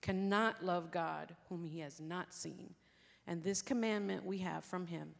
cannot 0.00 0.64
love 0.64 0.90
God, 0.90 1.34
whom 1.48 1.64
he 1.64 1.80
has 1.80 2.00
not 2.00 2.32
seen. 2.32 2.74
And 3.26 3.42
this 3.42 3.62
commandment 3.62 4.24
we 4.24 4.38
have 4.38 4.64
from 4.64 4.86
him 4.86 5.14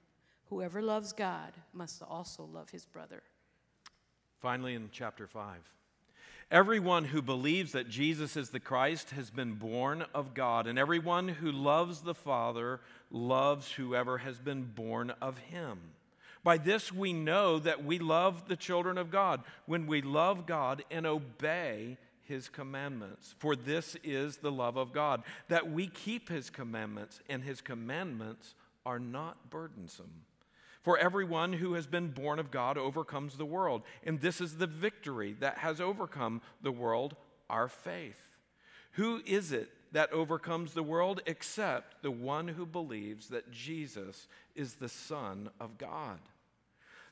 whoever 0.49 0.81
loves 0.81 1.13
God 1.13 1.53
must 1.75 2.03
also 2.03 2.45
love 2.45 2.71
his 2.71 2.87
brother. 2.87 3.23
Finally, 4.41 4.75
in 4.75 4.89
chapter 4.93 5.27
5. 5.27 5.57
Everyone 6.51 7.05
who 7.05 7.21
believes 7.21 7.73
that 7.73 7.91
Jesus 7.91 8.35
is 8.35 8.49
the 8.49 8.61
Christ 8.61 9.11
has 9.11 9.31
been 9.31 9.55
born 9.55 10.07
of 10.15 10.33
God, 10.33 10.67
and 10.67 10.79
everyone 10.79 11.29
who 11.29 11.53
loves 11.53 12.01
the 12.01 12.15
Father 12.15 12.81
loves 13.11 13.73
whoever 13.73 14.17
has 14.19 14.39
been 14.39 14.63
born 14.63 15.13
of 15.21 15.37
him. 15.37 15.79
By 16.43 16.57
this 16.57 16.91
we 16.91 17.13
know 17.13 17.59
that 17.59 17.85
we 17.85 17.99
love 17.99 18.49
the 18.49 18.57
children 18.57 18.97
of 18.97 19.11
God, 19.11 19.43
when 19.67 19.87
we 19.87 20.01
love 20.01 20.47
God 20.47 20.83
and 20.91 21.07
obey 21.07 21.99
his 22.29 22.49
commandments. 22.49 23.35
For 23.39 23.57
this 23.57 23.97
is 24.05 24.37
the 24.37 24.53
love 24.53 24.77
of 24.77 24.93
God, 24.93 25.23
that 25.49 25.71
we 25.71 25.89
keep 25.89 26.29
his 26.29 26.51
commandments, 26.51 27.21
and 27.29 27.43
his 27.43 27.61
commandments 27.61 28.55
are 28.87 29.01
not 29.01 29.51
burdensome. 29.51 30.23
For 30.83 30.97
everyone 30.97 31.55
who 31.55 31.75
has 31.75 31.87
been 31.87 32.09
born 32.09 32.39
of 32.39 32.51
God 32.51 32.79
overcomes 32.79 33.37
the 33.37 33.45
world, 33.45 33.83
and 34.05 34.21
this 34.21 34.41
is 34.41 34.57
the 34.57 34.67
victory 34.67 35.35
that 35.41 35.59
has 35.59 35.81
overcome 35.81 36.41
the 36.63 36.73
world, 36.73 37.17
our 37.51 37.69
faith. 37.69 38.21
Who 38.93 39.21
is 39.27 39.53
it 39.53 39.71
that 39.93 40.13
overcomes 40.13 40.75
the 40.75 40.83
world 40.83 41.21
except 41.27 42.03
the 42.03 42.11
one 42.11 42.49
who 42.49 42.67
believes 42.67 43.29
that 43.29 43.51
Jesus 43.51 44.29
is 44.55 44.75
the 44.75 44.89
Son 44.89 45.51
of 45.61 45.79
God? 45.79 46.21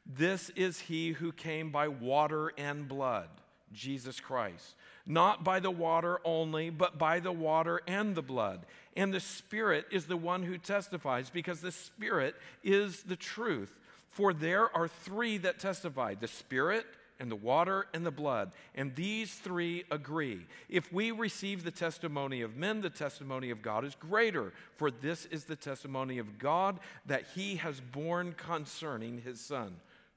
This 0.06 0.50
is 0.50 0.80
he 0.80 1.12
who 1.12 1.32
came 1.32 1.70
by 1.70 1.88
water 1.88 2.52
and 2.56 2.86
blood, 2.86 3.28
Jesus 3.72 4.20
Christ 4.20 4.74
not 5.06 5.44
by 5.44 5.60
the 5.60 5.70
water 5.70 6.18
only, 6.24 6.68
but 6.68 6.98
by 6.98 7.20
the 7.20 7.32
water 7.32 7.80
and 7.86 8.14
the 8.14 8.22
blood. 8.22 8.66
And 8.96 9.14
the 9.14 9.20
Spirit 9.20 9.86
is 9.92 10.06
the 10.06 10.16
one 10.16 10.42
who 10.42 10.58
testifies, 10.58 11.30
because 11.30 11.60
the 11.60 11.72
Spirit 11.72 12.34
is 12.64 13.04
the 13.04 13.16
truth. 13.16 13.78
For 14.10 14.32
there 14.32 14.74
are 14.76 14.88
three 14.88 15.38
that 15.38 15.60
testify 15.60 16.14
the 16.14 16.28
Spirit, 16.28 16.86
and 17.18 17.30
the 17.30 17.36
water 17.36 17.86
and 17.94 18.04
the 18.04 18.10
blood. 18.10 18.52
And 18.74 18.94
these 18.94 19.32
three 19.34 19.84
agree. 19.90 20.40
If 20.68 20.92
we 20.92 21.12
receive 21.12 21.64
the 21.64 21.70
testimony 21.70 22.42
of 22.42 22.56
men, 22.56 22.82
the 22.82 22.90
testimony 22.90 23.48
of 23.48 23.62
God 23.62 23.86
is 23.86 23.94
greater. 23.94 24.52
For 24.76 24.90
this 24.90 25.24
is 25.26 25.44
the 25.44 25.56
testimony 25.56 26.18
of 26.18 26.38
God 26.38 26.78
that 27.06 27.24
he 27.34 27.56
has 27.56 27.80
borne 27.80 28.34
concerning 28.36 29.22
his 29.22 29.40
Son. 29.40 29.76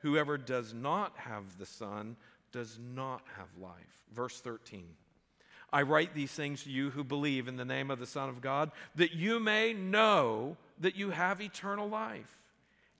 Whoever 0.00 0.38
does 0.38 0.72
not 0.74 1.16
have 1.16 1.58
the 1.58 1.66
Son 1.66 2.16
does 2.52 2.78
not 2.94 3.22
have 3.36 3.48
life. 3.60 4.02
Verse 4.12 4.40
13. 4.40 4.84
I 5.72 5.82
write 5.82 6.14
these 6.14 6.32
things 6.32 6.64
to 6.64 6.70
you 6.70 6.90
who 6.90 7.04
believe 7.04 7.46
in 7.46 7.56
the 7.56 7.64
name 7.64 7.90
of 7.90 7.98
the 7.98 8.06
Son 8.06 8.28
of 8.28 8.40
God, 8.40 8.70
that 8.94 9.12
you 9.12 9.38
may 9.38 9.74
know 9.74 10.56
that 10.80 10.96
you 10.96 11.10
have 11.10 11.42
eternal 11.42 11.88
life. 11.88 12.38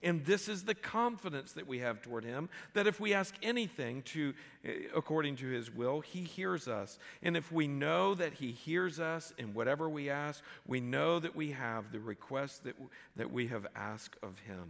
And 0.01 0.23
this 0.23 0.47
is 0.47 0.63
the 0.63 0.75
confidence 0.75 1.53
that 1.53 1.67
we 1.67 1.79
have 1.79 2.01
toward 2.01 2.23
him 2.23 2.47
that 2.73 2.87
if 2.87 3.01
we 3.01 3.13
ask 3.13 3.35
anything 3.43 4.01
to 4.03 4.33
eh, 4.63 4.83
according 4.95 5.35
to 5.37 5.47
his 5.47 5.69
will, 5.69 5.99
he 5.99 6.21
hears 6.21 6.69
us. 6.69 6.99
And 7.21 7.35
if 7.35 7.51
we 7.51 7.67
know 7.67 8.15
that 8.15 8.33
he 8.33 8.51
hears 8.51 8.99
us 9.01 9.33
in 9.37 9.53
whatever 9.53 9.89
we 9.89 10.09
ask, 10.09 10.41
we 10.65 10.79
know 10.79 11.19
that 11.19 11.35
we 11.35 11.51
have 11.51 11.91
the 11.91 11.99
request 11.99 12.63
that, 12.63 12.75
that 13.17 13.31
we 13.31 13.47
have 13.47 13.67
asked 13.75 14.15
of 14.23 14.39
him. 14.39 14.69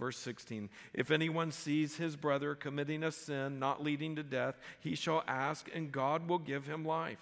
Verse 0.00 0.16
16 0.16 0.70
If 0.94 1.10
anyone 1.10 1.52
sees 1.52 1.98
his 1.98 2.16
brother 2.16 2.54
committing 2.54 3.04
a 3.04 3.12
sin 3.12 3.60
not 3.60 3.84
leading 3.84 4.16
to 4.16 4.22
death, 4.22 4.56
he 4.80 4.96
shall 4.96 5.22
ask, 5.28 5.68
and 5.72 5.92
God 5.92 6.26
will 6.26 6.38
give 6.38 6.66
him 6.66 6.84
life. 6.84 7.20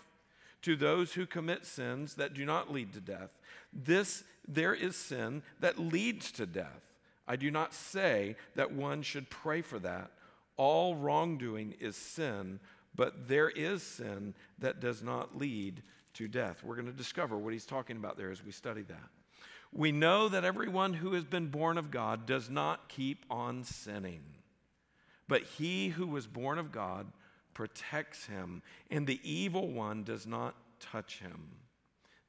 To 0.62 0.76
those 0.76 1.12
who 1.12 1.26
commit 1.26 1.66
sins 1.66 2.14
that 2.14 2.34
do 2.34 2.44
not 2.44 2.72
lead 2.72 2.92
to 2.94 3.00
death, 3.00 3.30
this 3.72 4.22
there 4.46 4.74
is 4.74 4.96
sin 4.96 5.42
that 5.60 5.78
leads 5.78 6.32
to 6.32 6.46
death. 6.46 6.82
I 7.26 7.36
do 7.36 7.50
not 7.50 7.74
say 7.74 8.36
that 8.54 8.72
one 8.72 9.02
should 9.02 9.28
pray 9.28 9.60
for 9.60 9.78
that. 9.80 10.12
All 10.56 10.96
wrongdoing 10.96 11.74
is 11.80 11.96
sin, 11.96 12.60
but 12.94 13.28
there 13.28 13.50
is 13.50 13.82
sin 13.82 14.34
that 14.60 14.80
does 14.80 15.02
not 15.02 15.36
lead 15.36 15.82
to 16.14 16.28
death. 16.28 16.64
We're 16.64 16.76
going 16.76 16.86
to 16.86 16.92
discover 16.92 17.36
what 17.36 17.52
he's 17.52 17.66
talking 17.66 17.96
about 17.96 18.16
there 18.16 18.30
as 18.30 18.44
we 18.44 18.52
study 18.52 18.82
that. 18.82 19.17
We 19.72 19.92
know 19.92 20.28
that 20.28 20.44
everyone 20.44 20.94
who 20.94 21.12
has 21.12 21.24
been 21.24 21.48
born 21.48 21.78
of 21.78 21.90
God 21.90 22.26
does 22.26 22.48
not 22.48 22.88
keep 22.88 23.24
on 23.30 23.64
sinning, 23.64 24.22
but 25.28 25.42
he 25.42 25.90
who 25.90 26.06
was 26.06 26.26
born 26.26 26.58
of 26.58 26.72
God 26.72 27.06
protects 27.54 28.26
him, 28.26 28.62
and 28.90 29.06
the 29.06 29.20
evil 29.22 29.68
one 29.68 30.04
does 30.04 30.26
not 30.26 30.54
touch 30.80 31.18
him. 31.18 31.50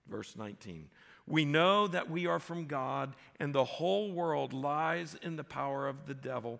Verse 0.07 0.35
19. 0.35 0.89
We 1.27 1.45
know 1.45 1.87
that 1.87 2.09
we 2.09 2.25
are 2.25 2.39
from 2.39 2.65
God, 2.65 3.15
and 3.39 3.53
the 3.53 3.63
whole 3.63 4.11
world 4.11 4.51
lies 4.51 5.15
in 5.21 5.35
the 5.35 5.43
power 5.43 5.87
of 5.87 6.07
the 6.07 6.15
devil, 6.15 6.59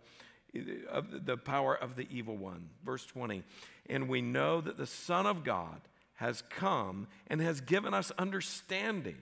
of 0.88 1.26
the 1.26 1.38
power 1.38 1.76
of 1.76 1.96
the 1.96 2.08
evil 2.12 2.38
one. 2.38 2.70
Verse 2.86 3.06
20. 3.06 3.44
And 3.90 4.08
we 4.08 4.22
know 4.22 4.62
that 4.62 4.78
the 4.78 4.86
Son 4.86 5.26
of 5.26 5.44
God 5.44 5.82
has 6.16 6.44
come 6.50 7.08
and 7.28 7.42
has 7.42 7.62
given 7.62 7.94
us 7.94 8.12
understanding 8.20 9.18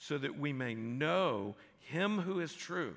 so 0.00 0.16
that 0.18 0.38
we 0.38 0.52
may 0.52 0.74
know 0.74 1.54
him 1.78 2.18
who 2.18 2.40
is 2.40 2.54
true. 2.54 2.96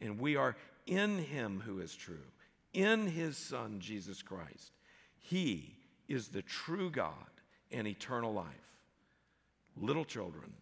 And 0.00 0.20
we 0.20 0.36
are 0.36 0.56
in 0.86 1.18
him 1.18 1.62
who 1.64 1.80
is 1.80 1.94
true, 1.94 2.26
in 2.74 3.06
his 3.06 3.38
Son, 3.38 3.80
Jesus 3.80 4.22
Christ. 4.22 4.72
He 5.18 5.74
is 6.06 6.28
the 6.28 6.42
true 6.42 6.90
God 6.90 7.14
and 7.72 7.88
eternal 7.88 8.34
life. 8.34 8.46
Little 9.76 10.04
children, 10.04 10.52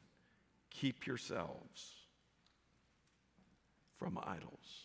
keep 0.70 1.04
yourselves 1.06 1.92
from 3.98 4.18
idols. 4.22 4.81